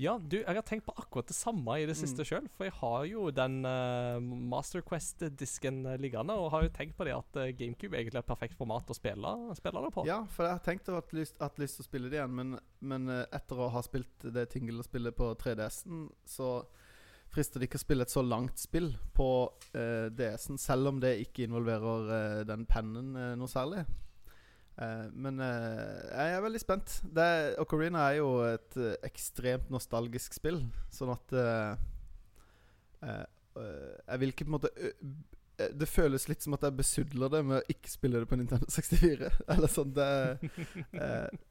[0.00, 2.26] Ja, du, jeg har tenkt på akkurat det samme i det siste Mm.
[2.26, 2.48] sjøl.
[2.56, 7.06] For jeg har jo den uh, Master Quest-disken eh, liggende, og har jo tenkt på
[7.06, 10.06] det at uh, GameCube egentlig er et perfekt format å spille, spille det på.
[10.08, 12.34] Ja, for jeg har tenkt å ha lyst, hatt lyst til å spille det igjen,
[12.34, 16.64] men, men uh, etter å ha spilt det Tingle-spillet på 3DS-en, så
[17.34, 19.26] frister det ikke å spille et så langt spill på
[19.74, 23.08] DS-en, selv om det ikke involverer den pennen
[23.40, 23.82] noe særlig.
[24.74, 26.96] Eh, men uh, jeg er veldig spent.
[27.14, 27.28] Det,
[27.62, 30.64] Ocarina er jo et uh, ekstremt nostalgisk spill,
[30.94, 31.38] sånn at
[33.04, 34.70] Jeg vil ikke på en måte
[35.76, 38.66] Det føles litt som at jeg besudler det med å ikke spille det på Nintendo
[38.72, 39.28] 64.
[39.54, 40.10] Eller sånn det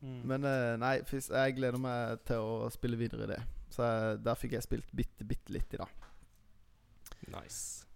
[0.04, 0.20] Mm.
[0.28, 0.44] Men
[0.82, 3.40] nei, jeg gleder meg til å spille videre i det.
[3.72, 6.10] Så jeg, der fikk jeg spilt bitte, bitte litt i dag.
[7.32, 7.88] Nice.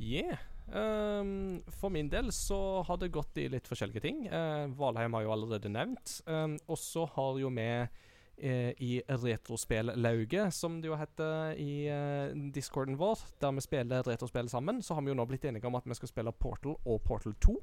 [0.00, 0.40] Yeah.
[0.70, 4.24] Ehm, for min del så har det gått i litt forskjellige ting.
[4.30, 6.20] Uh, Valheim har jo allerede nevnt.
[6.26, 12.32] Um, og så har jo vi uh, i Retrospellauget, som det jo heter i uh,
[12.54, 15.76] discorden vår, der vi spiller retrospill sammen, så har vi jo nå blitt enige om
[15.80, 17.58] at vi skal spille Portal og Portal 2.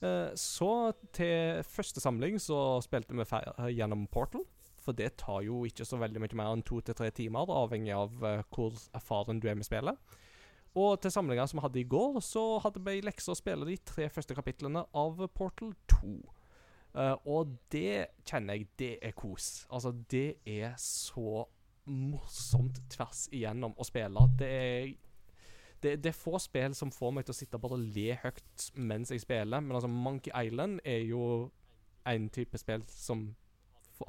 [0.00, 4.46] Eh, så til første samling så spilte vi gjennom Portal.
[4.80, 7.92] For det tar jo ikke så veldig mye mer enn to til tre timer, avhengig
[7.92, 10.16] av eh, hvor erfaren du er med spillet.
[10.78, 13.78] Og til samlinga som vi hadde i går, så hadde vi lekser å spille de
[13.86, 16.12] tre første kapitlene av Portal 2.
[16.94, 19.66] Uh, og det kjenner jeg, det er kos.
[19.70, 21.44] Altså, det er så
[21.90, 24.26] morsomt tvers igjennom å spille.
[24.38, 24.90] Det er
[25.80, 28.66] det, det er få spill som får meg til å sitte og bare le høyt
[28.76, 29.62] mens jeg spiller.
[29.64, 31.50] Men altså, Monkey Island er jo
[32.06, 33.30] en type spill som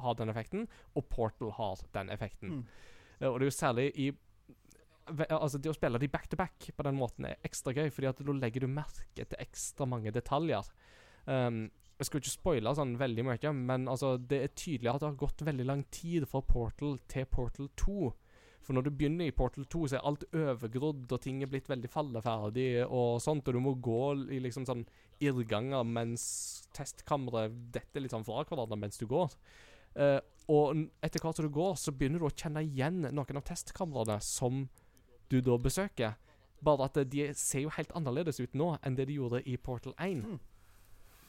[0.00, 2.60] har den effekten, og Portal har den effekten.
[2.60, 2.66] Mm.
[3.18, 4.12] Uh, og det er jo særlig i
[5.10, 8.10] Altså Det å spille de back to back på den måten er ekstra gøy, fordi
[8.10, 10.68] at da legger du merke til ekstra mange detaljer.
[11.26, 11.64] Um,
[11.98, 15.20] jeg skal ikke spoile sånn veldig mye, men altså det er tydelig at det har
[15.20, 18.10] gått veldig lang tid fra Portal til Portal 2.
[18.62, 21.70] For når du begynner i Portal 2, så er alt overgrodd, og ting er blitt
[21.70, 24.02] veldig falleferdig og sånt, og du må gå
[24.34, 24.84] i liksom sånn
[25.22, 26.24] irrganger mens
[26.74, 29.34] testkammeret detter litt sånn fra hverandre mens du går.
[29.98, 30.18] Uh,
[30.50, 34.18] og etter hvert som du går, så begynner du å kjenne igjen noen av testkamrene
[34.24, 34.64] som
[35.32, 36.16] du da besøker.
[36.62, 39.56] Bare at eh, de ser jo helt annerledes ut nå enn det de gjorde i
[39.56, 40.24] Portal 1.
[40.24, 40.40] Mm.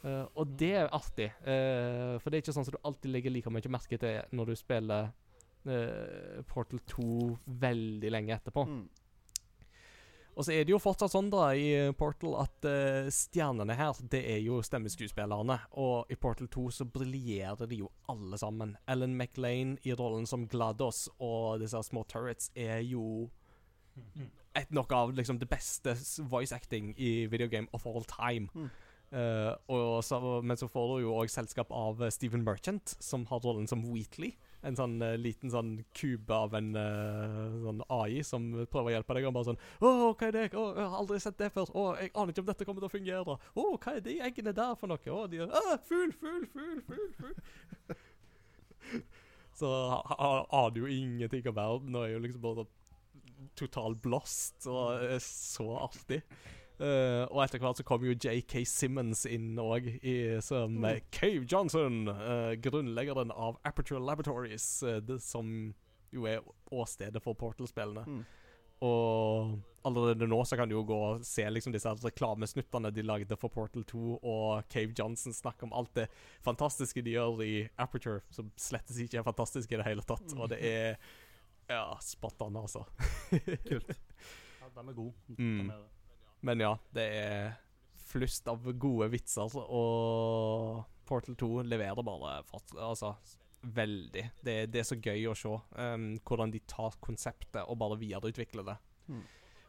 [0.03, 3.31] Uh, og det er artig, uh, for det er ikke sånn som du alltid legger
[3.31, 5.13] like mye merke til når du spiller
[5.63, 7.05] uh, Portal 2
[7.63, 8.65] veldig lenge etterpå.
[8.67, 8.83] Mm.
[10.33, 13.99] Og så er det jo fortsatt sånn da i eh, Portal at uh, stjernene her,
[14.09, 15.59] det er jo stemmeskuespillerne.
[15.81, 18.73] Og i Portal 2 så briljerer de jo alle sammen.
[18.89, 23.29] Ellen McLean i rollen som GLaDOS og disse små turrets er jo
[24.55, 25.95] et, noe av liksom det beste
[26.29, 28.49] voice acting i videogame of all time.
[28.53, 28.69] Mm.
[29.13, 33.43] Uh, så, men så får du jo òg selskap av eh, Stephen Merchant, som har
[33.45, 34.31] rollen som Wheatley.
[34.65, 39.17] En sånn uh, liten sånn kube av en uh, sånn AI som prøver å hjelpe
[39.19, 39.27] deg.
[39.29, 40.47] Og bare sånn 'Å, hva er det?
[40.57, 41.69] Å, jeg har aldri sett det før.
[41.69, 44.55] Å, jeg aner ikke om dette kommer til å fungere.' 'Å, hva er de eggene
[44.57, 46.81] der for noe?' 'Å, de er ah, Fugl, fugl, fugl,
[47.19, 47.99] fugl.
[49.59, 52.71] Så aner jo ingenting om verden og er jo liksom bare sånn
[53.55, 56.21] total blast og er så artig.
[56.81, 59.91] Uh, og etter hvert så kom jo JK Simmons inn òg,
[60.43, 60.85] som Mm.
[60.89, 65.73] eh, Cave Johnson, eh, grunnleggeren av Aperture Laboratories, eh, det, som
[66.11, 66.41] jo er
[66.71, 68.03] åstedet for Portal-spillene.
[68.07, 68.25] Mm.
[68.83, 73.37] Og allerede nå så kan du jo gå og se liksom disse reklamesnuttene de lagde
[73.39, 76.09] for Portal 2, og Cave Johnson snakke om alt det
[76.43, 80.25] fantastiske de gjør i Aperture, som slettes ikke er fantastisk i det hele tatt.
[80.35, 80.97] Og det er
[81.75, 82.85] ja, spot on, altså.
[83.69, 83.93] Kult.
[84.61, 85.13] Ja, de er gode.
[85.37, 85.67] Mm.
[85.67, 85.85] De er.
[86.43, 87.53] Men ja, det er
[88.09, 93.13] flust av gode vitser, og Portal 2 leverer bare fort, altså
[93.63, 94.25] veldig.
[94.43, 98.67] Det, det er så gøy å se um, hvordan de tar konseptet og bare videreutvikler
[98.67, 98.75] det.
[99.07, 99.23] Mm.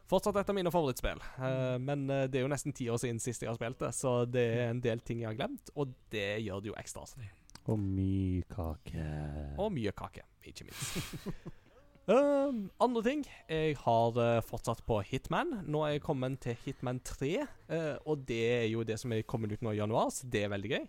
[0.05, 3.17] Fortsatt et av mine favorittspill, uh, men eh, det er jo nesten ti år siden
[3.23, 5.95] sist jeg har spilt det, så det er en del ting jeg har glemt, og
[6.13, 7.31] det gjør det jo ekstra artig.
[7.65, 9.07] Og mye kake.
[9.57, 11.55] Og mye kake, ikke minst.
[12.05, 13.23] Um, andre ting.
[13.49, 15.55] Jeg har uh, fortsatt på Hitman.
[15.65, 17.31] Nå er jeg kommet til Hitman 3.
[17.65, 20.43] Uh, og det er jo det som er kommet ut nå i januar, så det
[20.45, 20.85] er veldig gøy.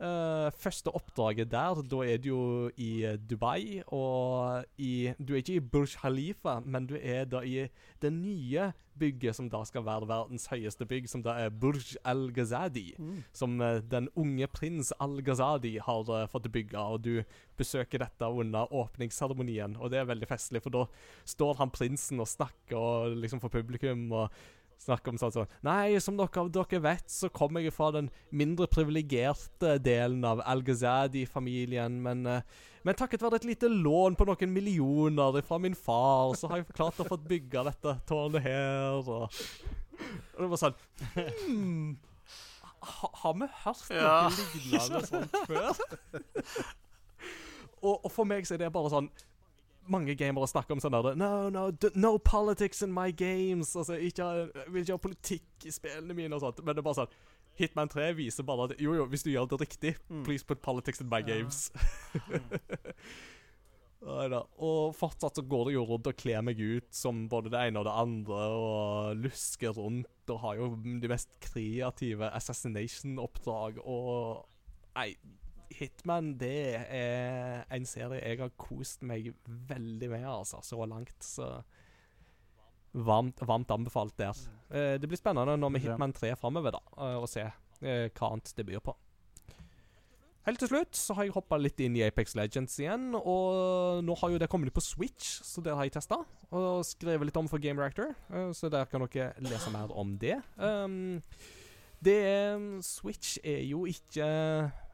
[0.00, 5.42] Eh, første oppdraget der, da er du jo i eh, Dubai, og i Du er
[5.42, 7.68] ikke i Burj Khalifa, men du er da i
[8.02, 12.94] det nye bygget som da skal være verdens høyeste bygg, som da er Burj Al-Ghazadi
[12.98, 13.22] Mm.
[13.32, 17.22] som eh, den unge prins Al-Ghazadi har uh, fått bygge, og du
[17.56, 20.84] besøker dette under åpningsseremonien, og det er veldig festlig, for da
[21.24, 24.30] står han prinsen og snakker og liksom for publikum og
[24.82, 28.66] snakker om sånn sånn Nei, som dere dere vet, så kommer jeg fra den mindre
[28.70, 32.42] privilegerte delen av Al-Ghazadi-familien, men eh,
[32.82, 36.72] men takket være et lite lån på noen millioner fra min far, så har jeg
[36.74, 39.28] klart å få bygge dette tårnet her, og
[40.34, 40.74] Og det var sånn
[41.14, 41.92] hmm,
[42.82, 44.16] ha, Har vi hørt noe Ja.
[44.56, 45.78] lignende sånt før?
[47.82, 49.08] og, og for meg så er det bare sånn
[49.88, 53.74] mange gamere snakker om sånn der No, no, no politics in my games.
[53.76, 54.22] Altså, ikke,
[54.54, 56.62] jeg vil ikke ha politikk i spillene mine og sånt.
[56.64, 57.14] Men det er bare sånn
[57.58, 60.22] Hitman 3 viser bare at jo, jo, hvis du gjør det riktig, Mm.
[60.24, 61.26] please put politics in my Ja.
[61.34, 61.70] games.
[64.02, 64.40] Neida.
[64.58, 67.78] Og fortsatt så går det jo rundt og kler meg ut som både det ene
[67.78, 70.70] og det andre, og lusker rundt og har jo
[71.02, 74.48] de mest kreative assassination-oppdrag og
[74.92, 75.14] Nei,
[75.78, 81.16] Hitman, det er en serie jeg har kost meg veldig med, altså, så langt.
[81.24, 81.48] Så
[82.92, 84.36] varmt, varmt anbefalt der.
[84.70, 88.32] Eh, det blir spennende når vi Hitman 3 framover, da, og å se eh, hva
[88.32, 88.94] annet det byr på.
[90.42, 94.16] Helt til slutt så har jeg hoppa litt inn i Apex Legends igjen, og nå
[94.18, 96.18] har jo det kommet på Switch, så det har jeg testa.
[96.50, 100.16] Og skrevet litt om for Game Reactor, eh, så der kan dere lese mer om
[100.18, 100.40] det.
[100.58, 101.22] Um,
[102.02, 102.18] det
[102.82, 104.26] Switch er jo ikke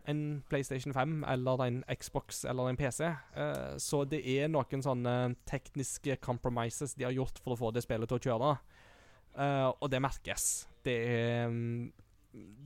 [0.09, 5.15] en PlayStation 5 eller en Xbox eller en PC, Uh, så det er noen sånne
[5.47, 8.53] tekniske compromises de har gjort for å få det spillet til å kjøre.
[9.39, 10.67] Uh, og det merkes.
[10.85, 11.93] Det er mm,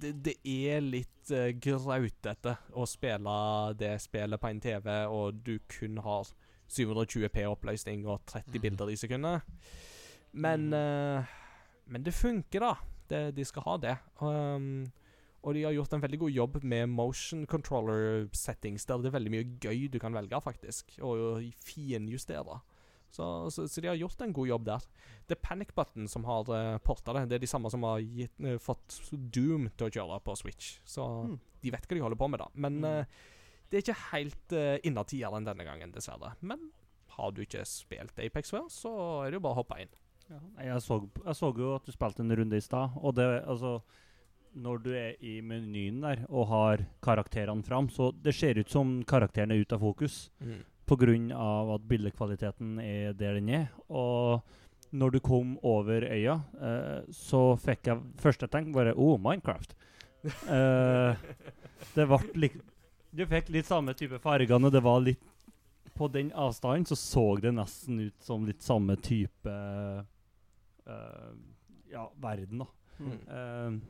[0.01, 3.37] det, det er litt uh, grautete å spille
[3.79, 6.33] det spillet på en TV, og du kun har
[6.73, 9.43] 720P oppløsning og 30 bilder i sekundet.
[10.33, 11.25] Men eh,
[11.85, 12.75] Men det funker, da.
[13.09, 13.97] Det, de skal ha det.
[14.23, 14.87] Um,
[15.43, 19.17] og de har gjort en veldig god jobb med motion controller settings, der det er
[19.19, 22.61] veldig mye gøy du kan velge, faktisk, og finjustere.
[23.13, 24.85] Så, så, så de har gjort en god jobb der.
[25.29, 27.27] Det er Panic Button som har uh, porta det.
[27.29, 30.79] Det er de samme som har gitt, uh, fått Doom til å kjøre på Switch.
[30.89, 31.35] Så Mm.
[31.61, 32.49] de vet hva de holder på med, da.
[32.55, 33.05] Men eh,
[33.69, 36.33] det er ikke helt uh, innertieren denne gangen, dessverre.
[36.41, 36.71] Men
[37.19, 38.95] har du ikke spilt Apex før, så
[39.27, 39.93] er det jo bare å hoppe inn.
[40.31, 40.41] Ja.
[40.71, 43.83] Jeg, så, jeg så jo at du spilte en runde i stad, og det altså
[44.55, 48.99] Når du er i menyen der og har karakterene fram, så det ser ut som
[49.09, 50.31] karakteren er ute av fokus
[50.87, 51.75] pga.
[51.75, 53.69] at bildekvaliteten er der den er.
[53.89, 54.43] Og
[54.93, 59.75] når du kom over øya, eh, så fikk jeg første tenk bare Oh, Minecraft.
[60.47, 61.17] Eh,
[61.97, 62.61] det ble litt
[63.11, 64.71] Du fikk litt samme type fargene.
[64.71, 65.19] Det var litt
[65.97, 69.51] På den avstanden så så det nesten ut som litt samme type
[70.87, 71.33] eh,
[71.91, 72.67] Ja, verden, da.
[73.03, 73.81] Mm.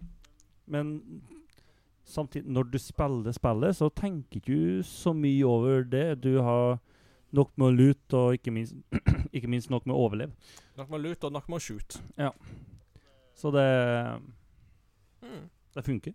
[0.66, 1.22] Men
[2.05, 6.22] samtidig, når du spiller spillet, så tenker du så mye over det.
[6.22, 6.78] Du har
[7.32, 8.74] nok med å lute, og ikke minst
[9.36, 10.32] ikke minst nok med å overleve.
[10.76, 12.01] Nok med å lute, og nok med å shoot.
[13.34, 13.68] Så det,
[15.22, 15.48] Mm.
[15.74, 16.12] det funker.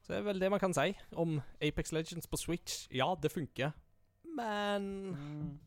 [0.00, 2.88] Så det er vel det man kan si om Apex Legends på Switch.
[2.90, 3.70] Ja, det funker,
[4.34, 5.60] men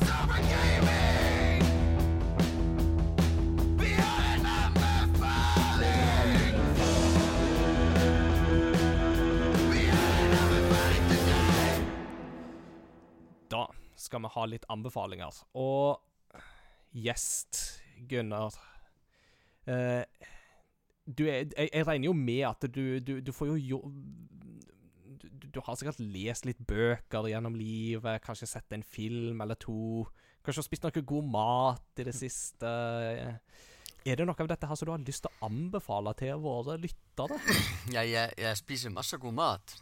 [0.00, 0.99] Da
[14.10, 15.40] skal vi ha litt anbefalinger.
[15.54, 16.02] Og
[16.90, 17.62] gjest,
[18.10, 18.56] Gunnar
[19.70, 20.02] eh,
[21.06, 23.80] du er, jeg, jeg regner jo med at du, du, du får jo
[25.20, 30.06] du, du har sikkert lest litt bøker gjennom livet, kanskje sett en film eller to.
[30.46, 32.70] Kanskje spist noe god mat i det siste.
[34.00, 36.78] Er det noe av dette her som du har lyst til å anbefale til våre
[36.80, 37.40] lyttere?
[37.94, 39.76] Ja, jeg, jeg spiser masse god mat.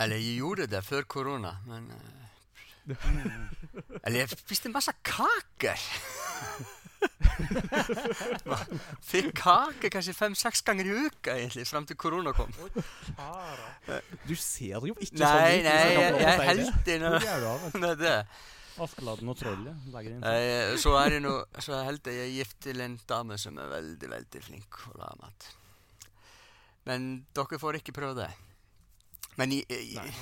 [0.00, 1.90] Eller jeg gjorde det før korona, men
[4.06, 5.78] Eller finns det en massa kakor?
[9.02, 12.52] Fick kakor kanske fem, sex gånger i veckan egentligen fram till corona kom.
[14.24, 15.68] Du ser jo ikke nei, sånn ut.
[15.68, 18.18] Nei, jeg, jeg er helt inne med det.
[18.82, 20.22] Askeladden og trollet legger inn.
[20.24, 23.36] Nei, eh, så er det nå Så er helt jeg er gift til en dame
[23.40, 25.50] som er veldig, veldig flink å lage mat.
[26.88, 28.30] Men dere får ikke prøve det.
[29.36, 30.14] Men jeg, jeg,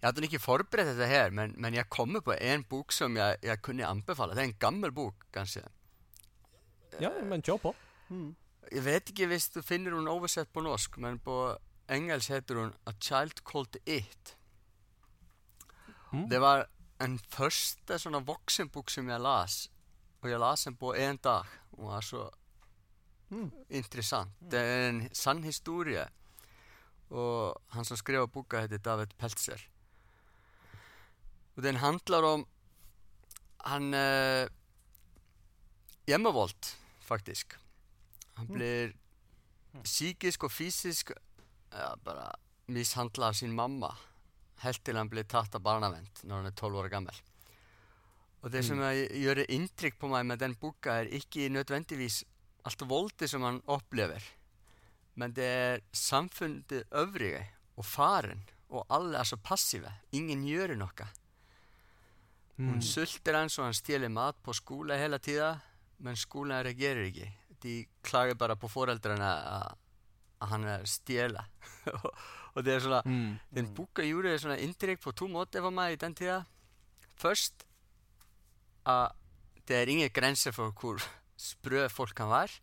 [0.00, 3.36] jag hade inte förberett det här, men, men jag kommer på en bok som jag,
[3.42, 4.34] jag kunde anbefala.
[4.34, 5.60] Det är en gammal bok, kanske.
[6.98, 7.74] Ja, men kör på.
[8.10, 8.34] Mm.
[8.70, 12.72] Jag vet inte om du finner hon översatt på norsk, men på engelska heter hon
[12.84, 14.36] A Child Called It.
[16.12, 16.28] Mm.
[16.28, 16.66] Det var
[16.98, 19.70] en första sån vuxenbok som jag las
[20.20, 22.34] och jag las den på en dag och var så
[23.30, 23.50] mm.
[23.68, 24.36] intressant.
[24.38, 26.08] Det är en sann historia
[27.08, 29.70] och han som skrev boken heter David Peltzer
[31.54, 32.46] Och den handlar um, om
[33.56, 34.48] han eh,
[36.06, 36.66] hjemmevold,
[37.00, 37.54] faktisk.
[38.34, 38.54] Han mm.
[38.54, 38.92] blir
[39.72, 39.82] mm.
[39.82, 42.30] psykisk og fysisk ja, eh, bara
[42.66, 43.90] mishandla af sín mamma
[44.62, 47.22] helt til hann blir tatt af barnavend når hann er 12 ára gammel.
[48.40, 48.88] Og það sem mm.
[48.88, 52.22] að gjöru inntrykk på mig með den boka er ekki nödvendigvis
[52.64, 54.24] allt voldi sem hann upplever
[55.20, 57.42] men det er samfundið öfrige
[57.76, 61.08] og faren og alla er svo passífa, ingen gjöru nokka
[62.60, 62.74] Mm.
[62.74, 65.54] Hún sultir hans og hann stjelir mat på skóla hela tíða
[66.04, 67.28] menn skóla reagerir ekki.
[67.60, 69.30] De klagar bara på foreldrarna
[70.40, 71.46] að hann er stjela.
[72.54, 73.30] og det er svona, mm.
[73.56, 73.74] den mm.
[73.76, 76.42] boka júrið er svona indirekt på to måter for meg i den tíða.
[77.20, 77.64] Først
[78.88, 79.16] að
[79.68, 81.00] det er ingen grenser for hvor
[81.40, 82.60] sprø folk kan være.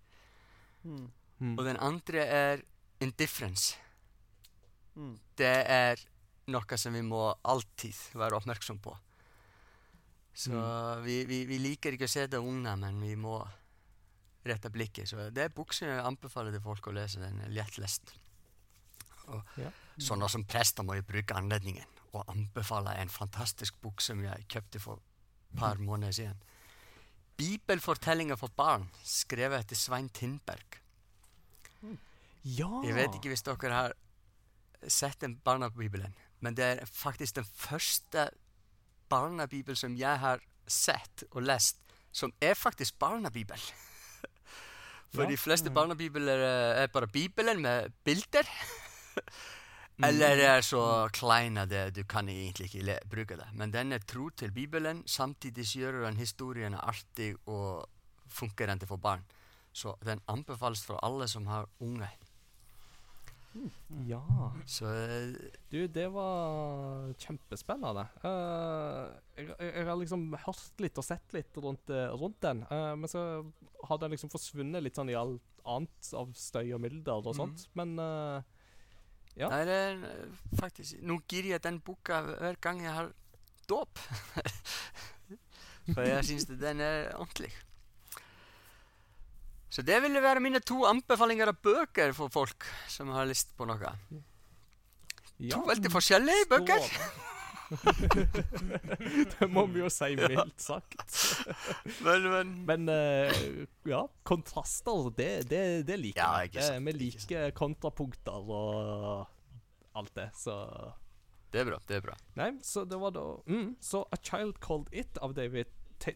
[0.84, 1.10] Mm.
[1.40, 1.58] mm.
[1.58, 2.64] Og den andre er
[3.02, 3.78] indifference.
[4.94, 5.18] Mm.
[5.38, 6.06] Det er
[6.54, 8.94] noe som vi må alltid være oppmerksom på.
[10.38, 10.54] Så
[11.02, 13.40] vi, vi, vi liker ikke å se det unna, men vi må
[14.48, 15.10] rette blikket.
[15.10, 17.22] Så det er bok som jeg anbefaler til folk å lese.
[17.24, 18.14] Den er lettlest.
[19.34, 19.74] Og Ja.
[19.98, 24.80] Sånne som prester må jeg bruke anledningen og anbefale en fantastisk bok som jeg kjøpte
[24.80, 26.44] for et par måneder siden.
[27.38, 30.78] Bibelfortellinger for barn, skrevet etter Svein Tindberg.
[32.44, 32.70] Ja.
[32.86, 33.98] Jeg vet ikke hvis dere har
[34.88, 38.30] sett den Bibelen, men det er faktisk den første
[39.10, 41.80] barnebibel som jeg har sett og lest,
[42.12, 43.60] som er faktisk barnebibel.
[45.14, 45.30] For Ja.
[45.30, 48.44] de fleste barnebibler eh, er bare Bibelen med bilder.
[50.04, 53.48] Eller er så kleine at du kan egentlig ikke bruke det.
[53.58, 57.88] Men den er tro til Bibelen, samtidig gjør den historien artig og
[58.30, 59.24] fungerende for barn.
[59.74, 62.10] Så den anbefales for alle som har unge.
[64.08, 64.22] Ja.
[64.66, 65.36] Så eh,
[65.70, 68.06] Du, det var kjempespennende.
[68.24, 69.08] Uh,
[69.38, 73.12] jeg, jeg, har liksom hørt litt og sett litt rundt, eh, rundt den, uh, men
[73.12, 73.22] så
[73.88, 77.68] har den liksom forsvunnet litt sånn i alt annet av støy og mylder og sånt.
[77.78, 78.40] Men uh,
[79.38, 79.52] Ja.
[79.54, 80.00] Nei, det er
[80.58, 83.12] faktisk Nå gir jeg den boka hver gang jeg har
[83.70, 84.00] dåp.
[85.94, 87.52] For jeg syns den er ordentlig.
[89.70, 93.66] Så det ville være mine to anbefalinger av bøker for folk som har lyst på
[93.68, 93.94] noe.
[95.40, 95.56] ja.
[95.58, 96.86] To veldig forskjellige bøker.
[98.48, 101.02] det må vi jo si mildt sagt.
[102.06, 103.42] Men, men Men eh,
[103.92, 106.54] ja, kontraster, det, det, det liker Ja, vi.
[106.60, 109.28] Det- Vi liker kontrapunkter og
[109.98, 110.56] alt det, så
[111.52, 111.78] det er bra.
[111.88, 112.16] Det er bra.
[112.40, 115.68] Nei, så det var da mm, Så A Child Called It av David,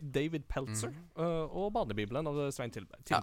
[0.01, 1.49] David Peltzer mm.
[1.49, 3.01] og Barnebibelen av Svein Tilberg.
[3.09, 3.21] Ja.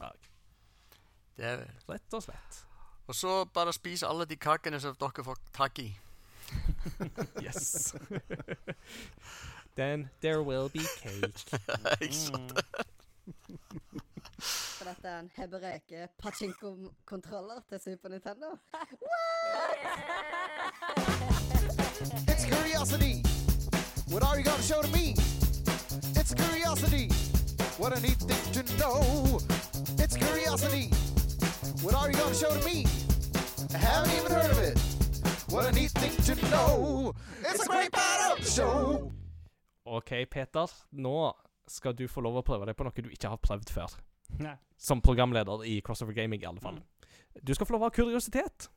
[1.39, 2.64] Det er, Rett og slett.
[3.06, 5.89] og så bare spise alle de kakene som dere får tak i.
[7.44, 7.94] Yes.
[9.76, 11.60] Then there will be cake.
[12.02, 12.52] Ikke sant?
[14.78, 18.47] For dette er en hebreke pachinko-kontroller til Super Nintendo.
[18.72, 19.78] What?
[22.28, 23.22] It's curiosity.
[24.10, 25.38] What are you gonna show to me?
[26.15, 27.09] It's curiosity.
[27.79, 29.41] What a neat thing to know.
[29.99, 30.91] It's curiosity.
[31.83, 32.87] What are you gonna show to me?
[33.75, 34.79] I haven't even heard of it.
[35.51, 37.15] What a neat thing to know.
[37.41, 39.12] It's a great part of the show.
[39.87, 40.66] OK, Peter.
[40.93, 41.33] Nå
[41.66, 43.99] skal du få lov å prøve deg på noe du ikke har prøvd før.
[44.39, 44.55] Nei.
[44.77, 46.79] Som programleder i Crossover Gaming, i alle fall.
[47.43, 48.69] Du skal få lov å ha kuriositet.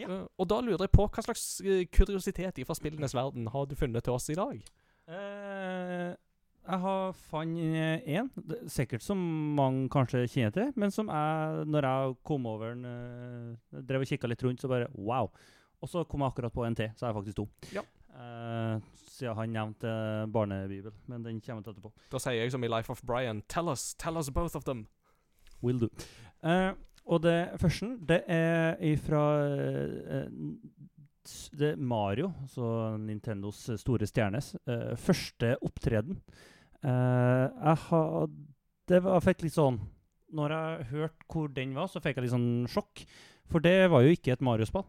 [0.00, 0.08] Ja.
[0.08, 3.76] Uh, og da lurer jeg på hva slags eh, kuriositet fra spillenes verden har du
[3.76, 4.62] funnet til oss i dag?
[5.10, 6.14] Eh,
[6.68, 8.28] jeg har fant én,
[8.70, 9.18] sikkert som
[9.56, 14.10] mange kanskje kjenner til, men som jeg, når jeg kom over den, eh, drev og
[14.12, 15.30] kikka litt rundt, så bare wow.
[15.80, 17.48] Og så kom jeg akkurat på en til, så er jeg faktisk to.
[17.72, 17.82] Ja.
[18.10, 21.92] Uh, siden han nevnte eh, barnebibel, men den kommer til etterpå.
[22.12, 24.86] Da sier jeg som i Life of Brian, tell us, tell us both of them.
[25.62, 25.88] Will do.
[26.42, 26.72] Uh,
[27.06, 30.89] og det første, det er ifra eh, s-
[31.56, 36.20] det Mario, så Nintendos store stjernes, uh, første opptreden.
[36.84, 38.46] uh, jeg hadde
[38.88, 39.76] Det var, jeg fikk litt sånn
[40.32, 43.04] Når jeg hørte hvor den var, så fikk jeg litt sånn sjokk.
[43.50, 44.86] For det var jo ikke et Mario-spill.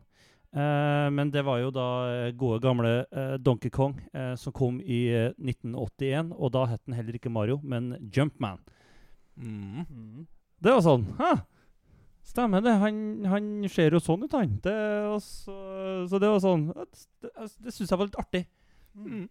[0.51, 4.81] Uh, men det var jo da eh, gode, gamle eh, Donkey Kong eh, som kom
[4.83, 6.33] i eh, 1981.
[6.35, 8.59] Og da het den heller ikke Mario, men Jumpman.
[9.39, 10.27] Mm.
[10.61, 11.31] Det var sånn Hæ?
[12.25, 12.73] Stemmer det.
[12.81, 14.57] Han, han ser jo sånn ut, han.
[14.63, 14.77] Det,
[15.09, 15.55] og så,
[16.09, 18.43] så det var sånn Det, altså, det syns jeg var litt artig.
[18.95, 19.25] Mm.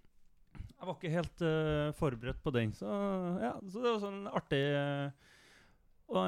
[0.81, 2.89] Jeg var ikke helt uh, forberedt på den, så
[3.43, 5.11] ja, så det var sånn artig uh,
[6.09, 6.23] og,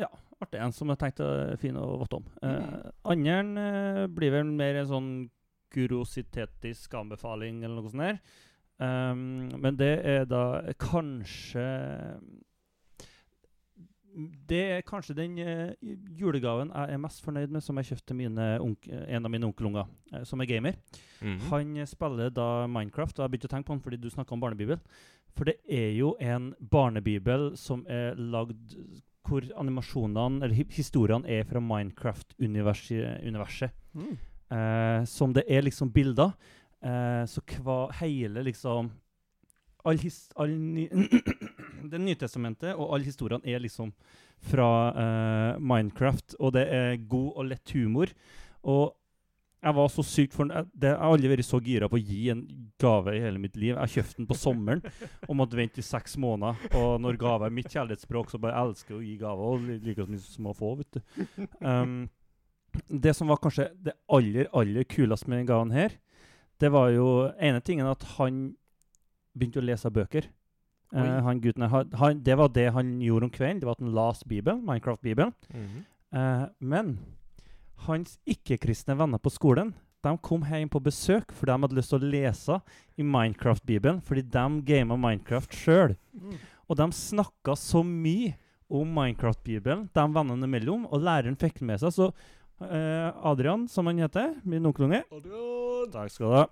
[0.00, 0.08] Ja,
[0.42, 1.28] artig en som jeg tenkte
[1.62, 2.26] fin å vite om.
[2.42, 5.12] Uh, Andre uh, blir vel mer en sånn
[5.74, 8.20] kuriositetisk anbefaling eller noe sånt der.
[8.78, 11.64] Um, men det er da kanskje
[14.18, 15.70] Det er kanskje den uh,
[16.18, 20.42] julegaven jeg er mest fornøyd med, som jeg kjøpte en av mine onkelunger, uh, som
[20.42, 20.78] er gamer.
[21.20, 21.38] Mhm.
[21.50, 24.34] Han eh, spiller da Minecraft, og jeg begynte å tenke på han fordi du snakka
[24.34, 24.80] om barnebibel.
[25.36, 28.74] For det er jo en barnebibel som er lagd
[29.28, 33.70] hvor animasjonene, eller historiene, er fra Minecraft-universet.
[33.94, 34.14] Mm.
[34.48, 36.34] Uh, som det er liksom bilder.
[37.26, 38.92] Så hva hele liksom
[39.88, 40.86] all his, all ny,
[41.90, 43.92] Det Nytestamentet og alle historiene er liksom
[44.50, 48.10] fra uh, Minecraft, og det er god og lett humor.
[48.68, 48.94] Og
[49.58, 50.68] jeg var så sykt for den.
[50.78, 52.44] jeg har aldri vært så gira på å gi en
[52.78, 53.72] gave i hele mitt liv.
[53.74, 54.84] Jeg kjøpte den på sommeren
[55.26, 56.60] og måtte vente i seks måneder.
[56.78, 59.48] Og når gave er mitt kjærlighetsspråk, så bare jeg elsker jeg å gi gaver.
[59.56, 61.48] Og li- like så mye som å få, vet du.
[61.58, 61.98] Um,
[62.86, 65.96] det som var kanskje det aller, aller kuleste med gaven her,
[66.62, 67.08] det var jo
[67.42, 68.44] ene tingen at han
[69.38, 70.28] begynte å lese bøker.
[70.94, 73.60] Uh, han gutten han- han, Det var det han gjorde om kvelden.
[73.60, 75.34] Det var at han leste Bibelen, Minecraft-bibelen.
[75.52, 75.84] Mm -hmm.
[76.16, 76.98] uh, men
[77.86, 79.74] hans ikke-kristne venner på skolen
[80.06, 82.60] de kom hjem på besøk for de hadde lyst til å lese
[82.98, 85.96] i Minecraft-bibelen, fordi de gama Minecraft sjøl.
[86.68, 88.36] Og de snakka så mye
[88.70, 91.94] om Minecraft-bibelen, de vennene imellom, og læreren fikk den med seg.
[91.96, 95.02] Så uh, Adrian, som han heter, min onkelunge
[95.92, 96.46] Takk skal du ha.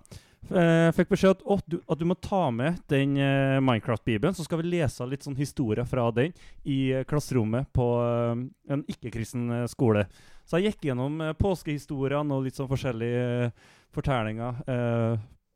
[0.47, 4.45] F- eh, fikk beskjed at, du, at du må ta med den uh, Minecraft-bibelen, så
[4.45, 6.31] skal vi lese litt sånn historier fra den
[6.63, 8.31] i uh, klasserommet på uh,
[8.71, 10.05] en ikke-kristen skole.
[10.47, 13.49] Så jeg gikk gjennom påskehistoriene og litt sånn forskjellige
[13.91, 14.61] fortellinger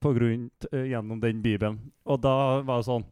[0.03, 1.77] på grunn, gjennom den bibelen.
[2.03, 2.33] Og da
[2.65, 3.05] var det sånn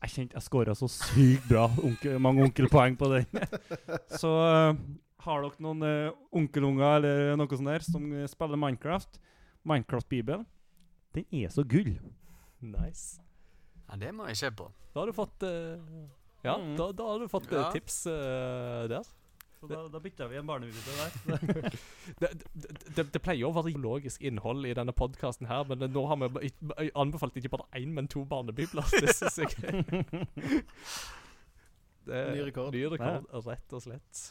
[0.00, 3.44] Jeg kjente jeg scora så sykt bra onkel, mange onkelpoeng på den.
[4.22, 4.32] så
[5.26, 5.84] har dere noen
[6.32, 9.20] onkelunger eller noe sånt der som spiller Minecraft?
[9.68, 10.46] Minecraft-bibelen,
[11.14, 11.94] den er så gull.
[12.62, 13.20] Nice.
[13.88, 14.70] Ja, det må jeg se på.
[14.94, 15.80] Da har du fått eh,
[16.44, 16.76] Ja, Mm.
[16.78, 17.70] da, da har du fått eh, Ja.
[17.70, 19.02] tips eh, der.
[19.62, 21.10] Så da, da bytta vi en barnevideo der.
[22.20, 26.02] Det, det, det, det pleier å være logisk innhold i denne podkasten her, men nå
[26.10, 26.50] har vi
[26.98, 28.82] anbefalt ikke bare én, men to barnebibler.
[29.00, 29.54] Det syns jeg
[32.06, 32.72] det er Ny rekord.
[32.74, 34.22] Ny rekord, rett og slett.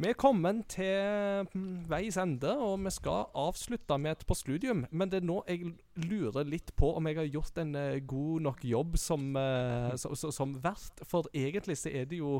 [0.00, 4.86] Vi er kommet til mm, veis ende, og vi skal avslutte med et postludium.
[4.96, 5.74] Men det er nå jeg
[6.08, 10.16] lurer litt på om jeg har gjort en eh, god nok jobb som, uh, som,
[10.32, 11.02] som vert.
[11.10, 12.38] For egentlig så er det jo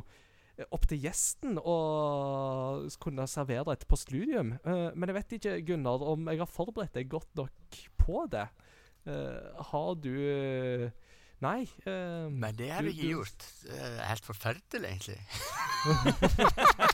[0.57, 1.77] eh, opp til gjesten å
[3.05, 4.55] kunne servere et postludium.
[4.65, 8.47] Eh, men jeg vet ikke, Gunnar, om jeg har forberedt deg godt nok på det.
[9.05, 10.91] Eh, har du eh,
[11.41, 11.63] Nei.
[11.87, 13.45] Uh, Men det har Du- jeg ikke gjort.
[13.73, 15.17] Er helt forferdelig, egentlig.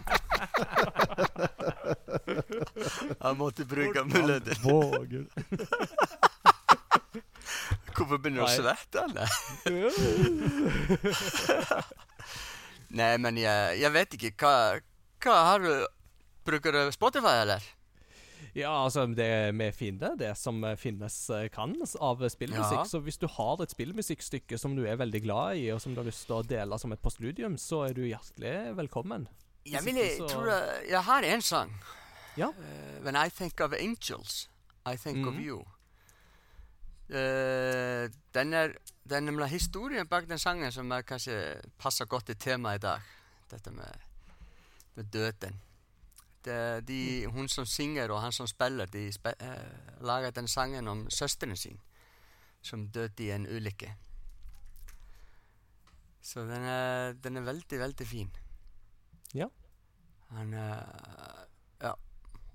[3.22, 4.56] Jeg måtte bruke muligheten.
[7.96, 8.98] Hvorfor begynner du å svette?
[9.06, 9.28] eller?
[12.96, 14.30] Nei, men jeg, jeg vet ikke.
[14.40, 14.52] Hva,
[15.24, 15.72] hva har du
[16.46, 17.62] Bruker du Spotify, eller?
[18.56, 22.78] Ja, altså, det, vi finner det som finnes eh, kan av spillmusikk.
[22.78, 22.84] Ja.
[22.88, 25.98] Så hvis du har et spillmusikkstykke som du er veldig glad i, og som du
[26.00, 29.26] har lyst til å dele som et postludium, så er du hjertelig velkommen.
[29.70, 30.46] Jeg, vil, jeg tror
[30.88, 31.72] jeg, har en sang.
[32.36, 32.48] Ja.
[32.48, 34.50] Uh, when I think of angels,
[34.86, 35.42] I think of Mhm.
[35.46, 35.58] you.
[37.08, 38.72] Uh, den er
[39.08, 42.82] det er nemlig historien bak den sangen som er kanskje passer godt til temaet i
[42.82, 43.00] dag.
[43.50, 43.92] Dette med,
[44.94, 45.60] med døden.
[46.44, 50.88] Det, de, hun som synger og han som spiller, de spe, uh, lager den sangen
[50.88, 51.80] om søsteren sin
[52.62, 53.94] som døde i en ulykke.
[56.22, 58.30] Så den er, den er veldig, veldig fin.
[59.36, 59.48] Ja.
[60.34, 61.42] Han, eh,
[61.82, 61.92] ja.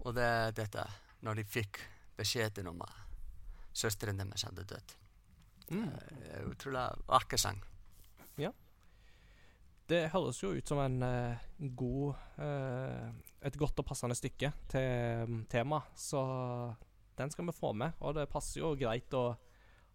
[0.01, 0.85] Og det er dette,
[1.21, 1.81] når de fikk
[2.17, 2.97] beskjeden om at
[3.73, 4.95] søsteren deres hadde dødd.
[5.71, 5.85] Mm.
[5.87, 7.61] Uh, Utrolig vakker sang.
[9.91, 11.45] Det høres jo ut som en uh,
[11.75, 13.07] god uh,
[13.43, 16.21] Et godt og passende stykke til um, tema, så
[17.17, 17.97] den skal vi få med.
[17.99, 19.33] Og det passer jo greit å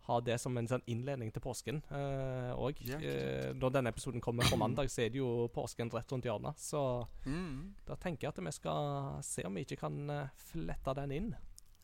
[0.06, 2.78] ha det som en sånn innledning til påsken òg.
[2.86, 6.28] Uh, eh, når denne episoden kommer på mandag, så er det jo påsken rett rundt
[6.28, 6.58] hjørnet.
[6.62, 7.74] Så Mm.
[7.86, 11.34] da tenker jeg at vi skal se om vi ikke kan eh, flette den inn.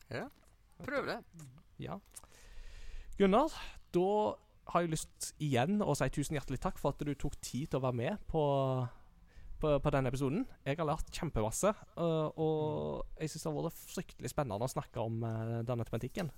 [0.09, 0.29] Ja,
[0.83, 1.19] prøv det.
[1.83, 1.99] Ja.
[3.17, 3.51] Gunnar,
[3.93, 4.35] da
[4.71, 7.81] har jeg lyst igjen å si tusen hjertelig takk for at du tok tid til
[7.81, 8.43] å være med på,
[9.59, 10.45] på, på denne episoden.
[10.65, 15.03] Jeg har lært kjempemasse, øh, og jeg syns det har vært fryktelig spennende å snakke
[15.03, 16.31] om øh, denne tematikken.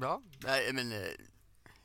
[0.00, 0.16] Ja.
[0.46, 1.12] Nei, men eh,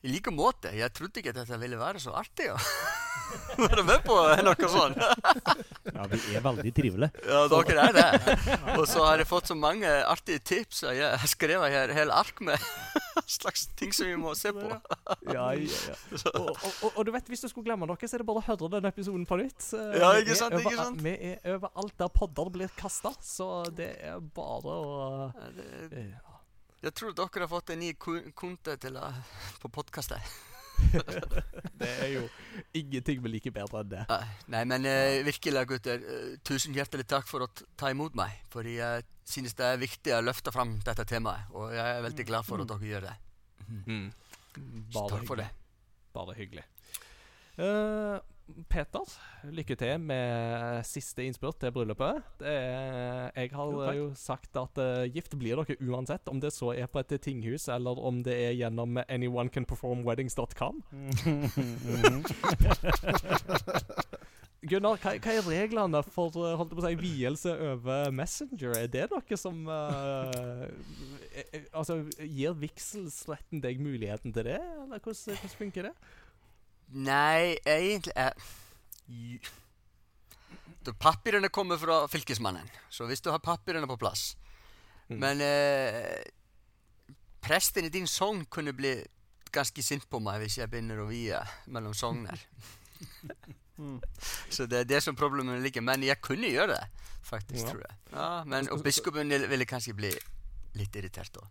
[0.05, 0.69] i like måte.
[0.77, 2.57] Jeg trodde ikke at dette ville være så artig å
[3.57, 4.13] være med på
[4.45, 4.99] noe sånt.
[5.01, 7.23] Ja, vi er veldig trivelige.
[7.25, 8.35] Ja, dere er det.
[8.75, 10.83] Og så har jeg fått så mange artige tips.
[10.85, 12.61] Og jeg har skrevet her hele ark med
[13.37, 14.67] slags ting som vi må se på.
[15.33, 15.97] Ja, ja, ja.
[16.35, 18.43] Og, og, og, og du vet, hvis du skulle glemme noe, så er det bare
[18.43, 19.71] å høre denne episoden på nytt.
[19.97, 21.01] Ja, ikke sant, ikke sant?
[21.01, 24.95] Vi er overalt der podder blir kasta, så det er bare å
[25.33, 26.13] Ja, det- eh,
[26.85, 29.07] Jeg tror dere har fått en ny konte til å,
[29.63, 30.21] på podkastet.
[31.79, 32.23] Det er jo
[32.75, 34.03] ingenting vi liker bedre enn det.
[34.51, 36.03] Nei, men uh, virkelig, gutter.
[36.03, 37.49] Uh, tusen hjertelig takk for å
[37.79, 38.35] ta imot meg.
[38.53, 41.49] Fordi jeg synes det er viktig å løfte fram dette temaet.
[41.55, 43.15] Og jeg er veldig glad for at dere gjør det.
[43.87, 44.05] Mm.
[44.53, 44.61] Så
[44.99, 45.47] Bare takk for hyggelig.
[45.47, 46.11] det.
[46.15, 46.65] Bare hyggelig.
[47.55, 48.17] Eh,
[48.69, 49.01] Peter,
[49.49, 52.21] lykke til med siste innspurt til bryllupet.
[52.39, 56.53] Det er, jeg har Jo, jo sagt at uh, gift blir dere uansett, om det
[56.53, 60.83] så er på et tinghus eller om det er gjennom anyonecanperformweddings.com.
[64.65, 68.73] Gunnar, hva, hva er reglene for eh, holdt på å si, vielse over Messenger?
[68.79, 70.65] Er det noe som uh,
[71.29, 75.93] eh, eh, Altså, Gir vigselsretten deg muligheten til det, eller hvordan, hvordan funker det?
[76.93, 78.33] Nei, egentlig er
[79.07, 79.39] Ju-
[80.85, 84.35] Da Papirene kommer fra fylkesmannen, så hvis du har papirene på plass
[85.09, 85.19] Mm.
[85.21, 86.23] Men eh,
[87.45, 88.95] presten i din sogn kunne bli
[89.53, 91.37] ganske sint på meg hvis jeg begynner å vie
[91.67, 92.41] mellom sogner.
[93.77, 93.99] Mm.
[94.49, 95.85] Så det er det som problemet ligger.
[95.85, 96.87] Men jeg kunne gjøre det,
[97.21, 97.69] faktisk, Ja.
[97.69, 97.97] tror jeg.
[98.15, 100.09] Ja, men, og biskopen ville kanskje bli
[100.73, 101.45] litt irritert da.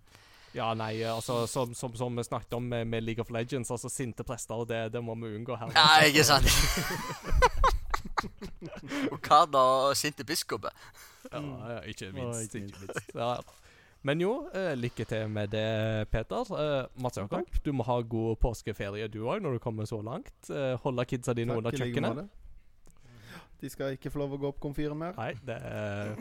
[0.55, 3.91] Ja, nei, altså som, som, som vi snakket om med, med League of Legends, altså
[3.91, 5.73] sinte prester, det, det må vi unngå her.
[5.75, 6.47] Ja, ikke sant?
[9.13, 9.65] og hva da,
[9.99, 10.71] sinte biskoper?
[11.33, 11.43] Ja,
[11.75, 12.55] ja, ikke minst.
[12.55, 13.15] ikke minst.
[13.15, 13.37] Ja.
[14.05, 16.51] Men jo, eh, lykke til med det, Peter.
[16.61, 20.51] Eh, Mats Jakob, du må ha god påskeferie du òg, når du kommer så langt.
[20.51, 22.41] Eh, holde kidsa dine under Takk under kjøkkenet.
[23.65, 25.17] De skal ikke få lov å gå opp komfyren mer.
[25.17, 26.13] Nei, det er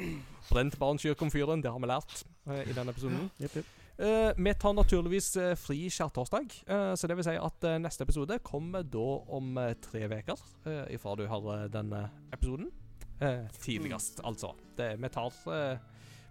[0.48, 1.60] brent barn skyr komfyren.
[1.60, 3.28] Det har vi lært eh, i denne episoden.
[3.44, 3.83] Yep, jepp.
[3.98, 8.02] Eh, vi tar naturligvis uh, fri skjærtorsdag, uh, så det vil si at eh, neste
[8.08, 9.04] episode kommer da
[9.38, 12.72] om eh, tre uker uh, ifra du hører denne episoden.
[13.22, 14.56] Eh, tidligst, altså.
[14.76, 15.78] Det, vi, tar, eh,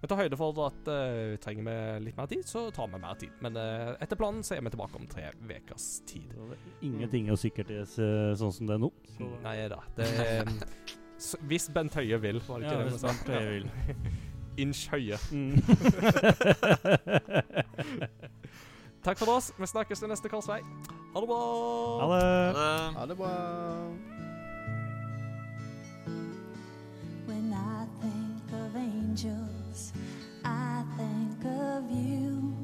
[0.02, 1.76] vi tar høyde for at uh, trenger vi
[2.08, 3.30] litt mer tid, så tar vi mer tid.
[3.46, 6.34] Men eh, etter planen så er vi tilbake om tre ukers tid.
[6.82, 8.90] Ingenting er sikkert sånn som det er nå.
[9.14, 9.78] Så Nei da.
[9.96, 10.10] Det
[11.22, 14.10] s- Hvis Bent Høie vil, var det ikke Ja, det hvis vi sa?
[14.56, 15.16] Inch høye.
[15.32, 15.62] Mm.
[19.04, 19.52] Takk for oss.
[19.58, 20.60] Vi snakkes til neste korsvei.
[21.14, 21.38] Ha det bra.
[22.00, 22.54] Ha det.
[22.54, 23.32] Uh, Ha det bra.
[27.26, 29.92] When I think of angels,
[30.44, 32.54] I think of you.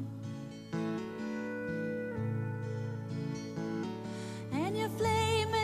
[4.53, 5.58] And your flaming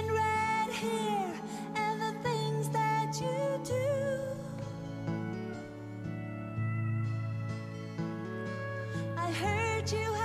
[9.35, 10.24] hurt you